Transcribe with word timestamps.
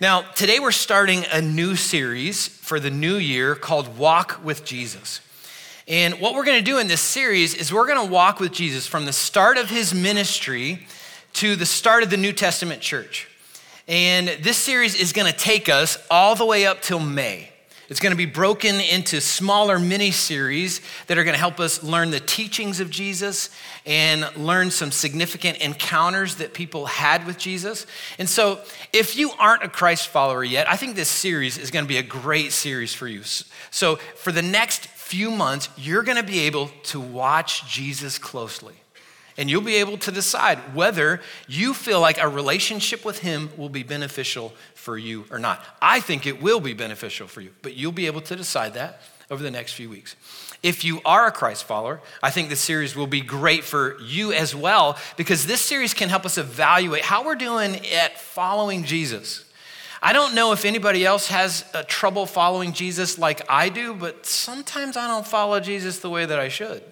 Now, 0.00 0.22
today 0.22 0.58
we're 0.58 0.72
starting 0.72 1.24
a 1.30 1.40
new 1.40 1.76
series 1.76 2.48
for 2.48 2.80
the 2.80 2.90
new 2.90 3.14
year 3.14 3.54
called 3.54 3.96
Walk 3.96 4.40
with 4.42 4.64
Jesus. 4.64 5.20
And 5.86 6.20
what 6.20 6.34
we're 6.34 6.44
going 6.44 6.58
to 6.58 6.64
do 6.64 6.78
in 6.78 6.88
this 6.88 7.00
series 7.00 7.54
is 7.54 7.72
we're 7.72 7.86
going 7.86 8.04
to 8.04 8.12
walk 8.12 8.40
with 8.40 8.50
Jesus 8.50 8.88
from 8.88 9.06
the 9.06 9.12
start 9.12 9.56
of 9.56 9.70
his 9.70 9.94
ministry 9.94 10.84
to 11.34 11.54
the 11.54 11.64
start 11.64 12.02
of 12.02 12.10
the 12.10 12.16
New 12.16 12.32
Testament 12.32 12.80
church. 12.80 13.28
And 13.86 14.26
this 14.42 14.56
series 14.56 14.96
is 14.96 15.12
going 15.12 15.32
to 15.32 15.38
take 15.38 15.68
us 15.68 15.96
all 16.10 16.34
the 16.34 16.44
way 16.44 16.66
up 16.66 16.82
till 16.82 16.98
May. 16.98 17.50
It's 17.88 18.00
going 18.00 18.12
to 18.12 18.16
be 18.16 18.26
broken 18.26 18.80
into 18.80 19.20
smaller 19.20 19.78
mini 19.78 20.10
series 20.10 20.80
that 21.06 21.18
are 21.18 21.24
going 21.24 21.34
to 21.34 21.40
help 21.40 21.60
us 21.60 21.82
learn 21.82 22.10
the 22.10 22.20
teachings 22.20 22.80
of 22.80 22.88
Jesus 22.88 23.50
and 23.84 24.24
learn 24.36 24.70
some 24.70 24.90
significant 24.90 25.58
encounters 25.58 26.36
that 26.36 26.54
people 26.54 26.86
had 26.86 27.26
with 27.26 27.36
Jesus. 27.36 27.86
And 28.18 28.28
so, 28.28 28.60
if 28.92 29.16
you 29.16 29.32
aren't 29.38 29.64
a 29.64 29.68
Christ 29.68 30.08
follower 30.08 30.42
yet, 30.42 30.68
I 30.70 30.76
think 30.76 30.96
this 30.96 31.10
series 31.10 31.58
is 31.58 31.70
going 31.70 31.84
to 31.84 31.88
be 31.88 31.98
a 31.98 32.02
great 32.02 32.52
series 32.52 32.94
for 32.94 33.06
you. 33.06 33.22
So, 33.70 33.96
for 33.96 34.32
the 34.32 34.42
next 34.42 34.86
few 34.86 35.30
months, 35.30 35.68
you're 35.76 36.02
going 36.02 36.16
to 36.16 36.22
be 36.22 36.40
able 36.40 36.70
to 36.84 37.00
watch 37.00 37.68
Jesus 37.68 38.18
closely. 38.18 38.74
And 39.36 39.50
you'll 39.50 39.62
be 39.62 39.76
able 39.76 39.98
to 39.98 40.12
decide 40.12 40.58
whether 40.74 41.20
you 41.48 41.74
feel 41.74 42.00
like 42.00 42.18
a 42.18 42.28
relationship 42.28 43.04
with 43.04 43.18
Him 43.18 43.50
will 43.56 43.68
be 43.68 43.82
beneficial 43.82 44.52
for 44.84 44.98
you 44.98 45.24
or 45.30 45.38
not. 45.38 45.64
I 45.80 46.00
think 46.00 46.26
it 46.26 46.42
will 46.42 46.60
be 46.60 46.74
beneficial 46.74 47.26
for 47.26 47.40
you, 47.40 47.50
but 47.62 47.74
you'll 47.74 47.90
be 47.90 48.06
able 48.06 48.20
to 48.20 48.36
decide 48.36 48.74
that 48.74 49.00
over 49.30 49.42
the 49.42 49.50
next 49.50 49.72
few 49.72 49.88
weeks. 49.88 50.14
If 50.62 50.84
you 50.84 51.00
are 51.06 51.26
a 51.26 51.32
Christ 51.32 51.64
follower, 51.64 52.02
I 52.22 52.30
think 52.30 52.50
this 52.50 52.60
series 52.60 52.94
will 52.94 53.06
be 53.06 53.22
great 53.22 53.64
for 53.64 53.98
you 54.00 54.32
as 54.32 54.54
well 54.54 54.98
because 55.16 55.46
this 55.46 55.62
series 55.62 55.94
can 55.94 56.10
help 56.10 56.26
us 56.26 56.36
evaluate 56.36 57.02
how 57.02 57.24
we're 57.24 57.34
doing 57.34 57.86
at 57.86 58.20
following 58.20 58.84
Jesus. 58.84 59.44
I 60.02 60.12
don't 60.12 60.34
know 60.34 60.52
if 60.52 60.66
anybody 60.66 61.06
else 61.06 61.28
has 61.28 61.64
uh, 61.72 61.82
trouble 61.88 62.26
following 62.26 62.74
Jesus 62.74 63.18
like 63.18 63.40
I 63.48 63.70
do, 63.70 63.94
but 63.94 64.26
sometimes 64.26 64.98
I 64.98 65.06
don't 65.06 65.26
follow 65.26 65.60
Jesus 65.60 66.00
the 66.00 66.10
way 66.10 66.26
that 66.26 66.38
I 66.38 66.50
should. 66.50 66.82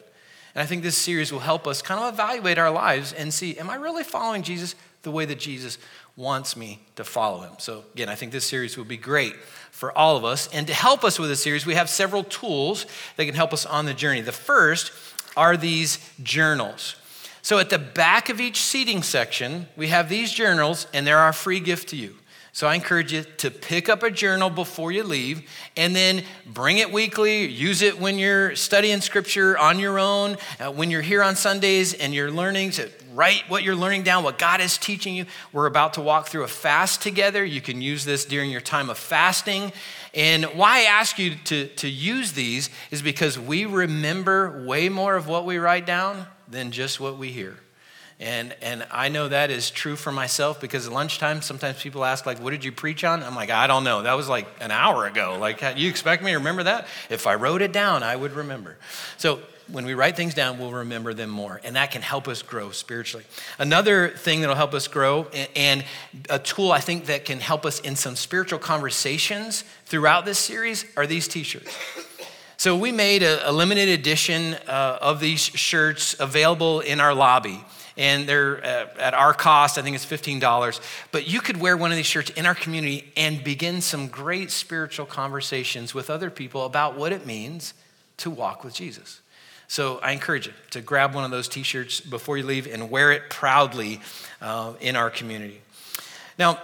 And 0.54 0.62
I 0.62 0.66
think 0.66 0.82
this 0.82 0.98
series 0.98 1.32
will 1.32 1.40
help 1.40 1.66
us 1.66 1.82
kind 1.82 2.00
of 2.00 2.12
evaluate 2.12 2.58
our 2.58 2.70
lives 2.70 3.12
and 3.12 3.32
see, 3.32 3.58
am 3.58 3.70
I 3.70 3.76
really 3.76 4.04
following 4.04 4.42
Jesus 4.42 4.74
the 5.02 5.10
way 5.10 5.24
that 5.24 5.38
Jesus 5.38 5.78
wants 6.16 6.56
me 6.56 6.80
to 6.96 7.04
follow 7.04 7.40
him? 7.40 7.52
So, 7.58 7.84
again, 7.94 8.08
I 8.08 8.14
think 8.14 8.32
this 8.32 8.44
series 8.44 8.76
will 8.76 8.84
be 8.84 8.96
great 8.96 9.34
for 9.70 9.96
all 9.96 10.16
of 10.16 10.24
us. 10.24 10.48
And 10.52 10.66
to 10.66 10.74
help 10.74 11.04
us 11.04 11.18
with 11.18 11.30
this 11.30 11.42
series, 11.42 11.64
we 11.64 11.74
have 11.74 11.88
several 11.88 12.24
tools 12.24 12.86
that 13.16 13.24
can 13.24 13.34
help 13.34 13.52
us 13.52 13.64
on 13.64 13.86
the 13.86 13.94
journey. 13.94 14.20
The 14.20 14.32
first 14.32 14.92
are 15.36 15.56
these 15.56 15.98
journals. 16.22 16.96
So, 17.40 17.58
at 17.58 17.70
the 17.70 17.78
back 17.78 18.28
of 18.28 18.40
each 18.40 18.60
seating 18.60 19.02
section, 19.02 19.66
we 19.76 19.88
have 19.88 20.08
these 20.08 20.30
journals, 20.32 20.86
and 20.94 21.06
they're 21.06 21.18
our 21.18 21.32
free 21.32 21.60
gift 21.60 21.88
to 21.88 21.96
you. 21.96 22.16
So 22.54 22.66
I 22.66 22.74
encourage 22.74 23.14
you 23.14 23.22
to 23.38 23.50
pick 23.50 23.88
up 23.88 24.02
a 24.02 24.10
journal 24.10 24.50
before 24.50 24.92
you 24.92 25.04
leave 25.04 25.48
and 25.74 25.96
then 25.96 26.22
bring 26.44 26.78
it 26.78 26.92
weekly. 26.92 27.46
Use 27.46 27.80
it 27.80 27.98
when 27.98 28.18
you're 28.18 28.54
studying 28.56 29.00
scripture 29.00 29.56
on 29.56 29.78
your 29.78 29.98
own, 29.98 30.36
uh, 30.60 30.70
when 30.70 30.90
you're 30.90 31.00
here 31.00 31.22
on 31.22 31.34
Sundays 31.34 31.94
and 31.94 32.12
you're 32.12 32.30
learning 32.30 32.72
to 32.72 32.90
write 33.14 33.44
what 33.48 33.62
you're 33.62 33.74
learning 33.74 34.02
down, 34.02 34.22
what 34.22 34.38
God 34.38 34.60
is 34.60 34.76
teaching 34.76 35.14
you. 35.14 35.24
We're 35.50 35.64
about 35.64 35.94
to 35.94 36.02
walk 36.02 36.28
through 36.28 36.44
a 36.44 36.48
fast 36.48 37.00
together. 37.00 37.42
You 37.42 37.62
can 37.62 37.80
use 37.80 38.04
this 38.04 38.26
during 38.26 38.50
your 38.50 38.60
time 38.60 38.90
of 38.90 38.98
fasting. 38.98 39.72
And 40.12 40.44
why 40.44 40.80
I 40.80 40.82
ask 40.82 41.18
you 41.18 41.36
to, 41.44 41.68
to 41.68 41.88
use 41.88 42.32
these 42.32 42.68
is 42.90 43.00
because 43.00 43.38
we 43.38 43.64
remember 43.64 44.62
way 44.66 44.90
more 44.90 45.16
of 45.16 45.26
what 45.26 45.46
we 45.46 45.56
write 45.56 45.86
down 45.86 46.26
than 46.48 46.70
just 46.70 47.00
what 47.00 47.16
we 47.16 47.32
hear. 47.32 47.56
And, 48.22 48.54
and 48.62 48.86
I 48.92 49.08
know 49.08 49.26
that 49.28 49.50
is 49.50 49.68
true 49.68 49.96
for 49.96 50.12
myself 50.12 50.60
because 50.60 50.86
at 50.86 50.92
lunchtime, 50.92 51.42
sometimes 51.42 51.82
people 51.82 52.04
ask, 52.04 52.24
like, 52.24 52.38
what 52.38 52.50
did 52.50 52.64
you 52.64 52.70
preach 52.70 53.02
on? 53.02 53.20
I'm 53.20 53.34
like, 53.34 53.50
I 53.50 53.66
don't 53.66 53.82
know. 53.82 54.02
That 54.02 54.12
was 54.12 54.28
like 54.28 54.46
an 54.60 54.70
hour 54.70 55.06
ago. 55.06 55.36
Like, 55.40 55.60
you 55.76 55.90
expect 55.90 56.22
me 56.22 56.30
to 56.30 56.38
remember 56.38 56.62
that? 56.62 56.86
If 57.10 57.26
I 57.26 57.34
wrote 57.34 57.62
it 57.62 57.72
down, 57.72 58.04
I 58.04 58.14
would 58.14 58.30
remember. 58.32 58.76
So 59.16 59.40
when 59.66 59.84
we 59.84 59.94
write 59.94 60.14
things 60.14 60.34
down, 60.34 60.60
we'll 60.60 60.70
remember 60.70 61.12
them 61.14 61.30
more. 61.30 61.60
And 61.64 61.74
that 61.74 61.90
can 61.90 62.00
help 62.00 62.28
us 62.28 62.42
grow 62.42 62.70
spiritually. 62.70 63.24
Another 63.58 64.10
thing 64.10 64.40
that'll 64.40 64.54
help 64.54 64.72
us 64.72 64.86
grow, 64.86 65.26
and 65.56 65.84
a 66.30 66.38
tool 66.38 66.70
I 66.70 66.78
think 66.78 67.06
that 67.06 67.24
can 67.24 67.40
help 67.40 67.66
us 67.66 67.80
in 67.80 67.96
some 67.96 68.14
spiritual 68.14 68.60
conversations 68.60 69.64
throughout 69.86 70.26
this 70.26 70.38
series, 70.38 70.84
are 70.96 71.08
these 71.08 71.26
t 71.26 71.42
shirts. 71.42 71.76
So 72.56 72.76
we 72.76 72.92
made 72.92 73.24
a, 73.24 73.50
a 73.50 73.52
limited 73.52 73.88
edition 73.88 74.54
uh, 74.68 74.98
of 75.00 75.18
these 75.18 75.40
shirts 75.40 76.14
available 76.20 76.78
in 76.78 77.00
our 77.00 77.14
lobby 77.14 77.64
and 77.96 78.28
they're 78.28 78.64
uh, 78.64 78.86
at 78.98 79.14
our 79.14 79.34
cost. 79.34 79.78
I 79.78 79.82
think 79.82 79.96
it's 79.96 80.06
$15. 80.06 80.80
But 81.10 81.28
you 81.28 81.40
could 81.40 81.58
wear 81.58 81.76
one 81.76 81.90
of 81.90 81.96
these 81.96 82.06
shirts 82.06 82.30
in 82.30 82.46
our 82.46 82.54
community 82.54 83.12
and 83.16 83.42
begin 83.42 83.80
some 83.80 84.08
great 84.08 84.50
spiritual 84.50 85.06
conversations 85.06 85.94
with 85.94 86.10
other 86.10 86.30
people 86.30 86.64
about 86.64 86.96
what 86.96 87.12
it 87.12 87.26
means 87.26 87.74
to 88.18 88.30
walk 88.30 88.64
with 88.64 88.74
Jesus. 88.74 89.20
So 89.68 89.98
I 90.00 90.12
encourage 90.12 90.46
you 90.46 90.52
to 90.72 90.82
grab 90.82 91.14
one 91.14 91.24
of 91.24 91.30
those 91.30 91.48
t 91.48 91.62
shirts 91.62 92.00
before 92.00 92.36
you 92.36 92.44
leave 92.44 92.66
and 92.66 92.90
wear 92.90 93.10
it 93.10 93.30
proudly 93.30 94.00
uh, 94.40 94.74
in 94.80 94.96
our 94.96 95.08
community. 95.08 95.62
Now, 96.38 96.58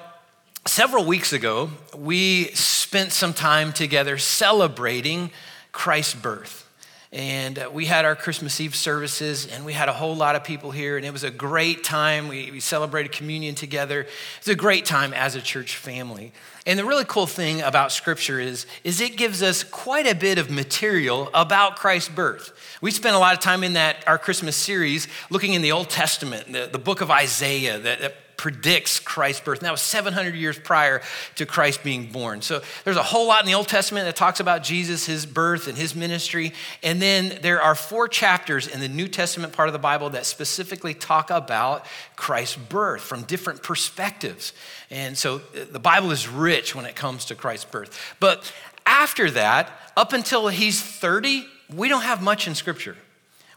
several 0.67 1.07
weeks 1.07 1.33
ago, 1.33 1.71
we 1.97 2.47
spent 2.49 3.13
some 3.13 3.33
time 3.33 3.73
together 3.73 4.19
celebrating 4.19 5.31
Christ's 5.73 6.15
birth. 6.15 6.68
And 7.11 7.59
uh, 7.59 7.71
we 7.73 7.87
had 7.87 8.05
our 8.05 8.15
Christmas 8.15 8.61
Eve 8.61 8.75
services, 8.75 9.47
and 9.47 9.65
we 9.65 9.73
had 9.73 9.89
a 9.89 9.95
whole 9.95 10.15
lot 10.15 10.37
of 10.37 10.45
people 10.45 10.71
here, 10.71 10.99
and 10.99 11.07
it 11.07 11.13
was 11.13 11.25
a 11.25 11.31
great 11.31 11.83
time. 11.83 12.29
We, 12.29 12.51
we 12.51 12.61
celebrated 12.61 13.13
communion 13.13 13.55
together. 13.55 14.07
It's 14.39 14.49
a 14.49 14.55
great 14.55 14.85
time 14.85 15.15
as 15.15 15.35
a 15.35 15.41
church 15.41 15.77
family. 15.77 16.33
And 16.67 16.79
the 16.79 16.85
really 16.85 17.07
cool 17.07 17.27
thing 17.27 17.63
about 17.63 17.93
Scripture 17.93 18.39
is, 18.39 18.67
is 18.85 19.01
it 19.01 19.17
gives 19.17 19.43
us 19.43 19.65
quite 19.65 20.07
a 20.07 20.15
bit 20.15 20.37
of 20.37 20.51
material 20.51 21.31
about 21.33 21.77
Christ's 21.77 22.11
birth. 22.11 22.53
We 22.83 22.91
spent 22.91 23.17
a 23.17 23.19
lot 23.19 23.33
of 23.33 23.41
time 23.41 23.65
in 23.65 23.73
that 23.73 24.07
our 24.07 24.19
Christmas 24.19 24.55
series 24.55 25.09
looking 25.31 25.55
in 25.55 25.63
the 25.63 25.73
Old 25.73 25.89
Testament, 25.89 26.53
the, 26.53 26.69
the 26.71 26.79
book 26.79 27.01
of 27.01 27.11
Isaiah, 27.11 27.79
that, 27.79 28.01
that 28.01 28.17
predicts 28.39 29.01
Christ's 29.01 29.43
birth. 29.45 29.59
And 29.59 29.67
that 29.67 29.73
was 29.73 29.83
700 29.83 30.35
years 30.35 30.59
prior 30.59 31.03
to 31.35 31.45
Christ 31.45 31.83
being 31.83 32.11
born. 32.11 32.41
So 32.41 32.63
there's 32.85 32.97
a 32.97 33.03
whole 33.03 33.27
lot 33.27 33.41
in 33.41 33.47
the 33.47 33.55
Old 33.55 33.69
Testament 33.69 34.07
that 34.07 34.17
talks 34.17 34.41
about 34.41 34.63
Jesus, 34.63 35.05
his 35.05 35.27
birth, 35.27 35.69
and 35.69 35.77
his 35.77 35.95
ministry. 35.95 36.55
And 36.83 37.03
then 37.03 37.41
there 37.43 37.61
are 37.61 37.75
four 37.75 38.09
chapters 38.09 38.67
in 38.67 38.81
the 38.81 38.89
New 38.89 39.09
Testament 39.09 39.53
part 39.53 39.69
of 39.69 39.75
the 39.75 39.79
Bible 39.79 40.09
that 40.11 40.25
specifically 40.25 40.95
talk 40.95 41.31
about 41.31 41.85
Christ's 42.17 42.57
birth 42.57 43.03
from 43.03 43.25
different 43.25 43.63
perspectives. 43.63 44.55
And 44.89 45.19
so 45.19 45.39
the 45.39 45.81
Bible 45.81 46.13
is 46.13 46.29
rich 46.29 46.75
when 46.75 46.87
it 46.87 46.97
comes 46.97 47.27
to 47.27 47.35
Christ's 47.35 47.67
birth. 47.67 48.17
But 48.21 48.51
after 48.87 49.31
that, 49.33 49.71
up 49.97 50.13
until 50.13 50.49
he's 50.49 50.81
30, 50.81 51.45
we 51.75 51.89
don't 51.89 52.03
have 52.03 52.23
much 52.23 52.47
in 52.47 52.55
Scripture. 52.55 52.97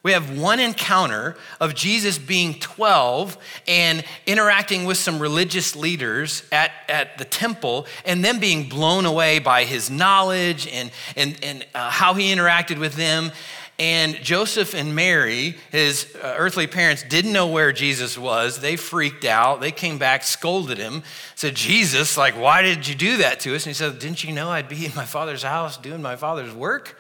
We 0.04 0.14
have 0.14 0.40
one 0.40 0.60
encounter 0.60 1.36
of 1.60 1.76
Jesus 1.76 2.18
being 2.18 2.56
12 2.56 3.38
and 3.68 4.04
interacting 4.26 4.86
with 4.86 4.98
some 4.98 5.20
religious 5.20 5.76
leaders 5.76 6.42
at, 6.52 6.72
at 6.90 7.20
the 7.20 7.26
temple 7.26 7.86
and 8.04 8.26
them 8.26 8.40
being 8.40 8.68
blown 8.68 9.06
away 9.06 9.38
by 9.38 9.64
his 9.64 9.92
knowledge 9.92 10.68
and, 10.68 10.90
and, 11.16 11.38
and 11.44 11.66
uh, 11.76 11.92
how 11.92 12.16
he 12.16 12.34
interacted 12.34 12.80
with 12.80 12.96
them. 12.96 13.32
And 13.78 14.16
Joseph 14.16 14.74
and 14.74 14.96
Mary, 14.96 15.56
his 15.72 16.16
uh, 16.16 16.36
earthly 16.38 16.68
parents, 16.68 17.04
didn't 17.04 17.34
know 17.34 17.48
where 17.48 17.72
Jesus 17.72 18.18
was. 18.18 18.60
They 18.60 18.76
freaked 18.76 19.26
out. 19.26 19.62
They 19.62 19.72
came 19.72 19.98
back, 19.98 20.24
scolded 20.24 20.78
him, 20.78 21.04
said, 21.36 21.56
Jesus, 21.56 22.18
like, 22.18 22.36
why 22.36 22.62
did 22.62 22.88
you 22.88 22.96
do 22.96 23.18
that 23.18 23.40
to 23.42 23.56
us? 23.56 23.66
And 23.66 23.72
he 23.72 23.74
said, 23.74 23.98
Didn't 23.98 24.24
you 24.24 24.34
know 24.34 24.50
I'd 24.50 24.70
be 24.70 24.86
in 24.86 24.94
my 24.96 25.06
father's 25.06 25.42
house 25.42 25.78
doing 25.78 26.02
my 26.02 26.16
father's 26.16 26.54
work? 26.54 26.98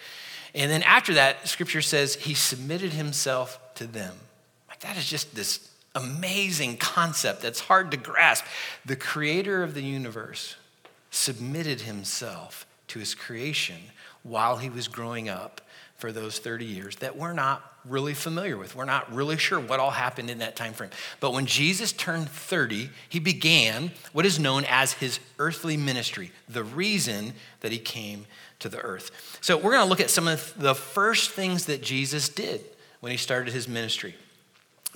And 0.53 0.69
then 0.69 0.83
after 0.83 1.13
that, 1.13 1.47
scripture 1.47 1.81
says 1.81 2.15
he 2.15 2.33
submitted 2.33 2.93
himself 2.93 3.59
to 3.75 3.87
them. 3.87 4.15
Like 4.69 4.79
that 4.81 4.97
is 4.97 5.09
just 5.09 5.35
this 5.35 5.69
amazing 5.95 6.77
concept 6.77 7.41
that's 7.41 7.61
hard 7.61 7.91
to 7.91 7.97
grasp. 7.97 8.45
The 8.85 8.95
creator 8.95 9.63
of 9.63 9.73
the 9.73 9.83
universe 9.83 10.55
submitted 11.09 11.81
himself 11.81 12.65
to 12.87 12.99
his 12.99 13.15
creation 13.15 13.77
while 14.23 14.57
he 14.57 14.69
was 14.69 14.87
growing 14.87 15.29
up 15.29 15.61
for 15.97 16.11
those 16.11 16.39
30 16.39 16.65
years 16.65 16.95
that 16.97 17.15
we're 17.15 17.33
not 17.33 17.71
really 17.85 18.13
familiar 18.13 18.57
with. 18.57 18.75
We're 18.75 18.85
not 18.85 19.11
really 19.13 19.37
sure 19.37 19.59
what 19.59 19.79
all 19.79 19.91
happened 19.91 20.29
in 20.29 20.39
that 20.39 20.55
time 20.55 20.73
frame. 20.73 20.89
But 21.19 21.33
when 21.33 21.45
Jesus 21.45 21.91
turned 21.91 22.29
30, 22.29 22.89
he 23.09 23.19
began 23.19 23.91
what 24.13 24.25
is 24.25 24.39
known 24.39 24.65
as 24.67 24.93
his 24.93 25.19
earthly 25.39 25.77
ministry, 25.77 26.31
the 26.47 26.63
reason 26.63 27.33
that 27.61 27.71
he 27.71 27.79
came 27.79 28.25
to 28.61 28.69
the 28.69 28.79
earth. 28.79 29.37
So 29.41 29.57
we're 29.57 29.71
going 29.71 29.83
to 29.83 29.89
look 29.89 29.99
at 29.99 30.09
some 30.09 30.27
of 30.27 30.53
the 30.57 30.73
first 30.73 31.31
things 31.31 31.65
that 31.65 31.83
Jesus 31.83 32.29
did 32.29 32.63
when 33.01 33.11
he 33.11 33.17
started 33.17 33.53
his 33.53 33.67
ministry. 33.67 34.15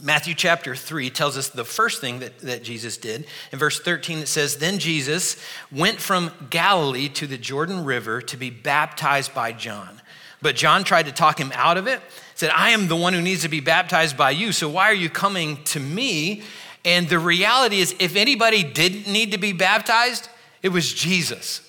Matthew 0.02 0.34
chapter 0.34 0.76
3 0.76 1.10
tells 1.10 1.38
us 1.38 1.50
the 1.50 1.64
first 1.64 2.02
thing 2.02 2.20
that, 2.20 2.40
that 2.40 2.64
Jesus 2.64 2.98
did. 2.98 3.26
In 3.52 3.60
verse 3.60 3.80
13, 3.80 4.20
it 4.20 4.28
says, 4.28 4.58
Then 4.58 4.78
Jesus 4.78 5.42
went 5.72 6.00
from 6.00 6.32
Galilee 6.50 7.08
to 7.10 7.28
the 7.28 7.38
Jordan 7.38 7.86
River 7.86 8.22
to 8.22 8.38
be 8.38 8.50
baptized 8.50 9.34
by 9.34 9.54
John. 9.54 10.02
But 10.42 10.58
John 10.58 10.84
tried 10.84 11.06
to 11.06 11.14
talk 11.14 11.40
him 11.40 11.52
out 11.56 11.78
of 11.78 11.88
it, 11.88 12.02
said, 12.36 12.52
I 12.52 12.72
am 12.72 12.88
the 12.88 12.96
one 12.96 13.14
who 13.14 13.22
needs 13.22 13.44
to 13.44 13.50
be 13.50 13.62
baptized 13.62 14.18
by 14.18 14.32
you, 14.32 14.52
so 14.52 14.68
why 14.68 14.90
are 14.90 14.94
you 14.94 15.10
coming 15.10 15.64
to 15.66 15.80
me? 15.80 16.44
And 16.84 17.08
the 17.08 17.18
reality 17.18 17.80
is, 17.80 17.96
if 18.00 18.16
anybody 18.16 18.64
didn't 18.64 19.12
need 19.12 19.32
to 19.32 19.38
be 19.38 19.54
baptized, 19.54 20.30
It 20.66 20.70
was 20.70 20.92
Jesus. 20.92 21.62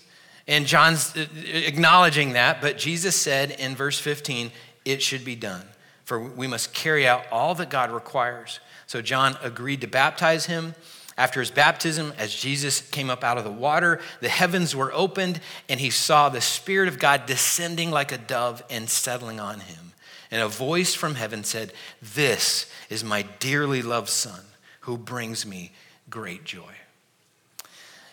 And 0.49 0.67
John's 0.67 1.17
uh, 1.17 1.27
acknowledging 1.45 2.35
that, 2.35 2.61
but 2.61 2.79
Jesus 2.79 3.17
said 3.17 3.51
in 3.53 3.75
verse 3.75 3.99
15, 3.99 4.51
it 4.85 5.03
should 5.03 5.25
be 5.25 5.35
done, 5.35 5.65
for 6.05 6.21
we 6.21 6.47
must 6.47 6.73
carry 6.73 7.07
out 7.07 7.25
all 7.33 7.55
that 7.57 7.71
God 7.71 7.91
requires. 7.91 8.61
So 8.87 9.03
John 9.03 9.37
agreed 9.43 9.81
to 9.81 9.89
baptize 9.89 10.47
him. 10.47 10.75
After 11.19 11.41
his 11.41 11.51
baptism, 11.51 12.13
as 12.19 12.35
Jesus 12.35 12.83
came 12.83 13.09
up 13.09 13.25
out 13.25 13.39
of 13.39 13.45
the 13.45 13.51
water, 13.51 14.01
the 14.21 14.29
heavens 14.29 14.77
were 14.77 14.93
opened, 14.93 15.41
and 15.69 15.81
he 15.81 15.89
saw 15.89 16.29
the 16.29 16.43
Spirit 16.43 16.89
of 16.89 16.99
God 16.99 17.25
descending 17.25 17.91
like 17.91 18.13
a 18.13 18.19
dove 18.19 18.63
and 18.69 18.89
settling 18.89 19.41
on 19.41 19.61
him. 19.61 19.93
And 20.31 20.43
a 20.43 20.49
voice 20.49 20.95
from 20.95 21.15
heaven 21.15 21.43
said, 21.43 21.73
This 22.03 22.71
is 22.91 23.03
my 23.03 23.23
dearly 23.39 23.81
loved 23.81 24.11
Son, 24.11 24.41
who 24.81 24.99
brings 24.99 25.47
me 25.47 25.73
great 26.11 26.45
joy. 26.45 26.75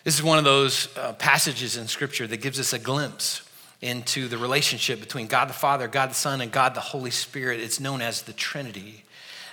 This 0.03 0.15
is 0.15 0.23
one 0.23 0.37
of 0.37 0.43
those 0.43 0.89
uh, 0.97 1.13
passages 1.13 1.77
in 1.77 1.87
Scripture 1.87 2.27
that 2.27 2.37
gives 2.37 2.59
us 2.59 2.73
a 2.73 2.79
glimpse 2.79 3.41
into 3.81 4.27
the 4.27 4.37
relationship 4.37 4.99
between 4.99 5.27
God 5.27 5.49
the 5.49 5.53
Father, 5.53 5.87
God 5.87 6.09
the 6.09 6.15
Son, 6.15 6.41
and 6.41 6.51
God 6.51 6.75
the 6.75 6.81
Holy 6.81 7.11
Spirit. 7.11 7.61
It's 7.61 7.79
known 7.79 8.01
as 8.01 8.23
the 8.23 8.33
Trinity. 8.33 9.03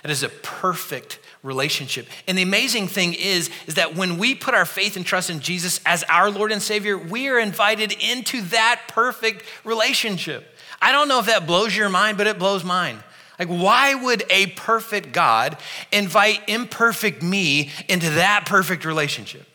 It 0.03 0.09
is 0.09 0.23
a 0.23 0.29
perfect 0.29 1.19
relationship. 1.43 2.07
And 2.27 2.37
the 2.37 2.41
amazing 2.41 2.87
thing 2.87 3.13
is, 3.13 3.49
is 3.67 3.75
that 3.75 3.95
when 3.95 4.17
we 4.17 4.35
put 4.35 4.53
our 4.53 4.65
faith 4.65 4.97
and 4.97 5.05
trust 5.05 5.29
in 5.29 5.39
Jesus 5.39 5.79
as 5.85 6.03
our 6.03 6.29
Lord 6.29 6.51
and 6.51 6.61
Savior, 6.61 6.97
we 6.97 7.27
are 7.29 7.39
invited 7.39 7.93
into 7.93 8.41
that 8.43 8.81
perfect 8.87 9.45
relationship. 9.63 10.45
I 10.81 10.91
don't 10.91 11.07
know 11.07 11.19
if 11.19 11.27
that 11.27 11.45
blows 11.45 11.75
your 11.75 11.89
mind, 11.89 12.17
but 12.17 12.27
it 12.27 12.39
blows 12.39 12.63
mine. 12.63 12.97
Like, 13.37 13.47
why 13.47 13.93
would 13.95 14.23
a 14.29 14.47
perfect 14.47 15.13
God 15.13 15.57
invite 15.91 16.41
imperfect 16.47 17.21
me 17.21 17.69
into 17.87 18.09
that 18.11 18.45
perfect 18.45 18.85
relationship? 18.85 19.45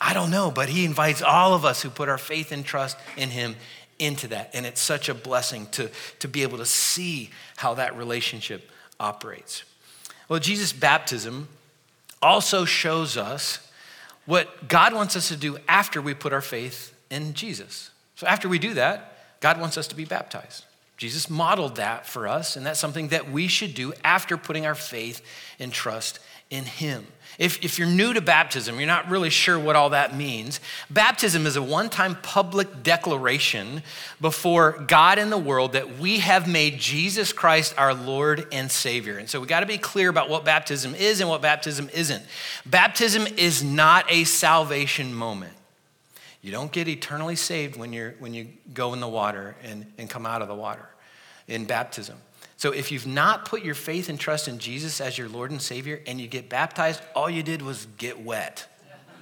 I 0.00 0.14
don't 0.14 0.30
know, 0.30 0.50
but 0.50 0.68
he 0.68 0.84
invites 0.84 1.20
all 1.20 1.54
of 1.54 1.64
us 1.64 1.82
who 1.82 1.90
put 1.90 2.08
our 2.08 2.18
faith 2.18 2.52
and 2.52 2.64
trust 2.64 2.96
in 3.16 3.28
him 3.28 3.56
into 3.98 4.28
that. 4.28 4.50
And 4.54 4.64
it's 4.64 4.80
such 4.80 5.08
a 5.08 5.14
blessing 5.14 5.66
to, 5.72 5.90
to 6.20 6.28
be 6.28 6.42
able 6.42 6.58
to 6.58 6.66
see 6.66 7.30
how 7.56 7.74
that 7.74 7.96
relationship 7.96 8.70
operates. 8.98 9.64
Well, 10.28 10.40
Jesus' 10.40 10.72
baptism 10.72 11.48
also 12.22 12.64
shows 12.64 13.16
us 13.16 13.70
what 14.24 14.68
God 14.68 14.94
wants 14.94 15.16
us 15.16 15.28
to 15.28 15.36
do 15.36 15.58
after 15.68 16.00
we 16.00 16.14
put 16.14 16.32
our 16.32 16.40
faith 16.40 16.94
in 17.10 17.34
Jesus. 17.34 17.90
So, 18.14 18.26
after 18.26 18.48
we 18.48 18.58
do 18.58 18.74
that, 18.74 19.40
God 19.40 19.60
wants 19.60 19.76
us 19.76 19.88
to 19.88 19.94
be 19.94 20.04
baptized. 20.04 20.64
Jesus 20.96 21.30
modeled 21.30 21.76
that 21.76 22.06
for 22.06 22.28
us, 22.28 22.56
and 22.56 22.64
that's 22.64 22.78
something 22.78 23.08
that 23.08 23.30
we 23.30 23.48
should 23.48 23.74
do 23.74 23.94
after 24.04 24.36
putting 24.36 24.66
our 24.66 24.74
faith 24.74 25.24
and 25.58 25.72
trust 25.72 26.20
in 26.50 26.64
Him. 26.64 27.06
If, 27.38 27.64
if 27.64 27.78
you're 27.78 27.88
new 27.88 28.12
to 28.12 28.20
baptism, 28.20 28.76
you're 28.76 28.86
not 28.86 29.08
really 29.08 29.30
sure 29.30 29.58
what 29.58 29.74
all 29.74 29.90
that 29.90 30.14
means. 30.14 30.60
Baptism 30.90 31.46
is 31.46 31.56
a 31.56 31.62
one 31.62 31.88
time 31.88 32.18
public 32.20 32.82
declaration 32.82 33.82
before 34.20 34.72
God 34.86 35.18
and 35.18 35.32
the 35.32 35.38
world 35.38 35.72
that 35.72 35.98
we 35.98 36.18
have 36.18 36.46
made 36.46 36.78
Jesus 36.78 37.32
Christ 37.32 37.72
our 37.78 37.94
Lord 37.94 38.46
and 38.52 38.70
Savior. 38.70 39.16
And 39.16 39.26
so 39.26 39.40
we 39.40 39.46
got 39.46 39.60
to 39.60 39.66
be 39.66 39.78
clear 39.78 40.10
about 40.10 40.28
what 40.28 40.44
baptism 40.44 40.94
is 40.94 41.20
and 41.20 41.30
what 41.30 41.40
baptism 41.40 41.88
isn't. 41.94 42.22
Baptism 42.66 43.26
is 43.38 43.62
not 43.64 44.04
a 44.10 44.24
salvation 44.24 45.14
moment. 45.14 45.54
You 46.42 46.52
don't 46.52 46.72
get 46.72 46.88
eternally 46.88 47.36
saved 47.36 47.76
when, 47.76 47.92
you're, 47.92 48.14
when 48.18 48.34
you 48.34 48.48
go 48.74 48.92
in 48.92 49.00
the 49.00 49.08
water 49.08 49.56
and, 49.62 49.90
and 49.98 50.10
come 50.10 50.26
out 50.26 50.42
of 50.42 50.48
the 50.48 50.54
water 50.54 50.88
in 51.48 51.64
baptism. 51.64 52.16
So 52.60 52.72
if 52.72 52.92
you've 52.92 53.06
not 53.06 53.46
put 53.46 53.64
your 53.64 53.74
faith 53.74 54.10
and 54.10 54.20
trust 54.20 54.46
in 54.46 54.58
Jesus 54.58 55.00
as 55.00 55.16
your 55.16 55.30
Lord 55.30 55.50
and 55.50 55.62
Savior 55.62 56.02
and 56.06 56.20
you 56.20 56.28
get 56.28 56.50
baptized, 56.50 57.00
all 57.16 57.30
you 57.30 57.42
did 57.42 57.62
was 57.62 57.86
get 57.96 58.20
wet. 58.20 58.66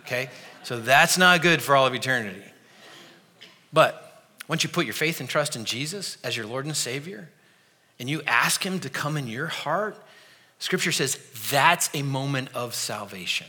Okay? 0.00 0.28
So 0.64 0.80
that's 0.80 1.16
not 1.16 1.40
good 1.40 1.62
for 1.62 1.76
all 1.76 1.86
of 1.86 1.94
eternity. 1.94 2.42
But 3.72 4.24
once 4.48 4.64
you 4.64 4.68
put 4.68 4.86
your 4.86 4.94
faith 4.94 5.20
and 5.20 5.28
trust 5.28 5.54
in 5.54 5.64
Jesus 5.64 6.18
as 6.24 6.36
your 6.36 6.46
Lord 6.46 6.66
and 6.66 6.76
Savior, 6.76 7.28
and 8.00 8.10
you 8.10 8.22
ask 8.26 8.66
Him 8.66 8.80
to 8.80 8.90
come 8.90 9.16
in 9.16 9.28
your 9.28 9.46
heart, 9.46 9.96
Scripture 10.58 10.90
says 10.90 11.16
that's 11.48 11.90
a 11.94 12.02
moment 12.02 12.48
of 12.54 12.74
salvation. 12.74 13.46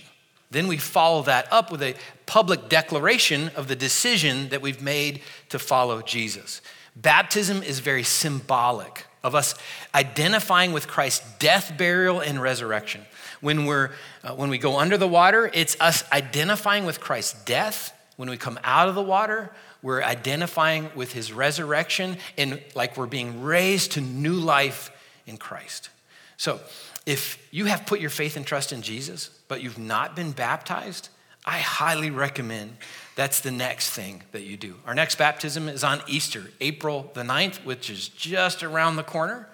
Then 0.52 0.68
we 0.68 0.78
follow 0.78 1.24
that 1.24 1.52
up 1.52 1.72
with 1.72 1.82
a 1.82 1.96
public 2.28 2.70
declaration 2.70 3.50
of 3.56 3.68
the 3.68 3.76
decision 3.76 4.50
that 4.50 4.62
we've 4.62 4.84
made 4.84 5.22
to 5.50 5.58
follow 5.58 6.04
Jesus. 6.04 6.62
Baptism 6.96 7.64
is 7.64 7.80
very 7.80 8.04
symbolic 8.04 9.08
of 9.24 9.36
us 9.36 9.56
identifying 9.94 10.72
with 10.72 10.88
Christ's 10.88 11.30
death, 11.40 11.78
burial, 11.78 12.20
and 12.20 12.42
resurrection. 12.42 13.02
When, 13.42 13.66
we're, 13.66 13.92
uh, 14.24 14.34
when 14.34 14.50
we 14.50 14.58
go 14.58 14.80
under 14.80 14.98
the 14.98 15.08
water, 15.08 15.50
it's 15.54 15.78
us 15.80 16.10
identifying 16.12 16.86
with 16.86 17.00
Christ's 17.00 17.44
death. 17.44 17.94
When 18.18 18.30
we 18.30 18.38
come 18.38 18.60
out 18.64 18.90
of 18.90 18.96
the 18.96 19.02
water, 19.02 19.52
we're 19.82 20.04
identifying 20.04 20.90
with 20.96 21.14
his 21.14 21.32
resurrection 21.32 22.18
and 22.38 22.62
like 22.76 22.98
we're 22.98 23.08
being 23.08 23.44
raised 23.44 23.94
to 23.94 24.02
new 24.02 24.34
life 24.34 24.92
in 25.26 25.38
Christ. 25.38 25.90
So, 26.38 26.60
if 27.06 27.48
you 27.50 27.66
have 27.66 27.86
put 27.86 28.00
your 28.00 28.10
faith 28.10 28.38
and 28.38 28.46
trust 28.46 28.72
in 28.72 28.82
Jesus, 28.82 29.32
but 29.48 29.64
you've 29.64 29.80
not 29.80 30.16
been 30.16 30.32
baptized, 30.32 31.10
I 31.44 31.58
highly 31.58 32.12
recommend 32.12 32.78
that's 33.20 33.42
the 33.42 33.52
next 33.52 33.90
thing 33.90 34.24
that 34.32 34.44
you 34.44 34.56
do. 34.56 34.76
Our 34.86 34.96
next 34.96 35.18
baptism 35.18 35.68
is 35.68 35.84
on 35.84 36.02
Easter, 36.08 36.46
April 36.62 37.12
the 37.16 37.24
9th, 37.24 37.66
which 37.66 37.90
is 37.90 38.08
just 38.08 38.64
around 38.64 38.96
the 38.96 39.04
corner. 39.04 39.50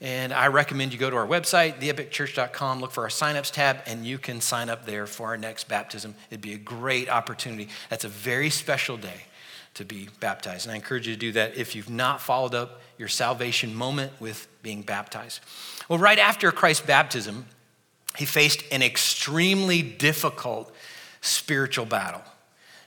And 0.00 0.32
I 0.32 0.46
recommend 0.46 0.92
you 0.92 1.00
go 1.00 1.10
to 1.10 1.16
our 1.16 1.26
website, 1.26 1.80
theepicchurch.com, 1.80 2.80
look 2.80 2.92
for 2.92 3.02
our 3.02 3.08
signups 3.08 3.50
tab, 3.50 3.78
and 3.86 4.06
you 4.06 4.18
can 4.18 4.40
sign 4.40 4.68
up 4.68 4.86
there 4.86 5.04
for 5.04 5.26
our 5.26 5.36
next 5.36 5.66
baptism. 5.66 6.14
It'd 6.30 6.40
be 6.40 6.52
a 6.52 6.58
great 6.58 7.08
opportunity. 7.08 7.70
That's 7.90 8.04
a 8.04 8.08
very 8.08 8.50
special 8.50 8.96
day 8.96 9.24
to 9.74 9.84
be 9.84 10.08
baptized. 10.20 10.66
And 10.66 10.72
I 10.72 10.76
encourage 10.76 11.08
you 11.08 11.14
to 11.14 11.18
do 11.18 11.32
that 11.32 11.56
if 11.56 11.74
you've 11.74 11.90
not 11.90 12.20
followed 12.20 12.54
up 12.54 12.80
your 12.98 13.08
salvation 13.08 13.74
moment 13.74 14.12
with 14.20 14.46
being 14.62 14.82
baptized. 14.82 15.40
Well, 15.88 15.98
right 15.98 16.20
after 16.20 16.52
Christ's 16.52 16.86
baptism, 16.86 17.46
he 18.16 18.26
faced 18.26 18.62
an 18.70 18.84
extremely 18.84 19.82
difficult 19.82 20.72
spiritual 21.20 21.84
battle. 21.84 22.22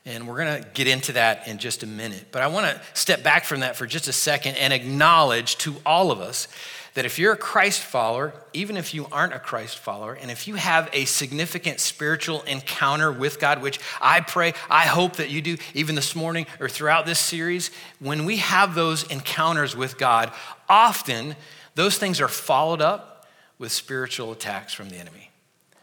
And 0.05 0.27
we're 0.27 0.37
going 0.37 0.63
to 0.63 0.69
get 0.69 0.87
into 0.87 1.13
that 1.13 1.47
in 1.47 1.59
just 1.59 1.83
a 1.83 1.87
minute. 1.87 2.27
But 2.31 2.41
I 2.41 2.47
want 2.47 2.65
to 2.65 2.81
step 2.93 3.21
back 3.21 3.45
from 3.45 3.59
that 3.59 3.75
for 3.75 3.85
just 3.85 4.07
a 4.07 4.13
second 4.13 4.55
and 4.55 4.73
acknowledge 4.73 5.57
to 5.59 5.75
all 5.85 6.11
of 6.11 6.19
us 6.19 6.47
that 6.93 7.05
if 7.05 7.17
you're 7.17 7.33
a 7.33 7.37
Christ 7.37 7.81
follower, 7.81 8.33
even 8.51 8.75
if 8.75 8.93
you 8.93 9.07
aren't 9.11 9.33
a 9.33 9.39
Christ 9.39 9.77
follower, 9.77 10.13
and 10.13 10.29
if 10.29 10.47
you 10.47 10.55
have 10.55 10.89
a 10.91 11.05
significant 11.05 11.79
spiritual 11.79 12.41
encounter 12.41 13.11
with 13.11 13.39
God, 13.39 13.61
which 13.61 13.79
I 14.01 14.19
pray, 14.19 14.53
I 14.69 14.81
hope 14.81 15.15
that 15.17 15.29
you 15.29 15.41
do, 15.41 15.57
even 15.73 15.95
this 15.95 16.15
morning 16.15 16.47
or 16.59 16.67
throughout 16.67 17.05
this 17.05 17.19
series, 17.19 17.71
when 17.99 18.25
we 18.25 18.37
have 18.37 18.75
those 18.75 19.03
encounters 19.09 19.75
with 19.75 19.97
God, 19.97 20.33
often 20.67 21.35
those 21.75 21.97
things 21.97 22.19
are 22.19 22.27
followed 22.27 22.81
up 22.81 23.25
with 23.57 23.71
spiritual 23.71 24.31
attacks 24.31 24.73
from 24.73 24.89
the 24.89 24.97
enemy, 24.97 25.29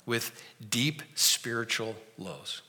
with 0.05 0.43
deep 0.69 1.03
spiritual 1.15 1.97
lows. 2.19 2.61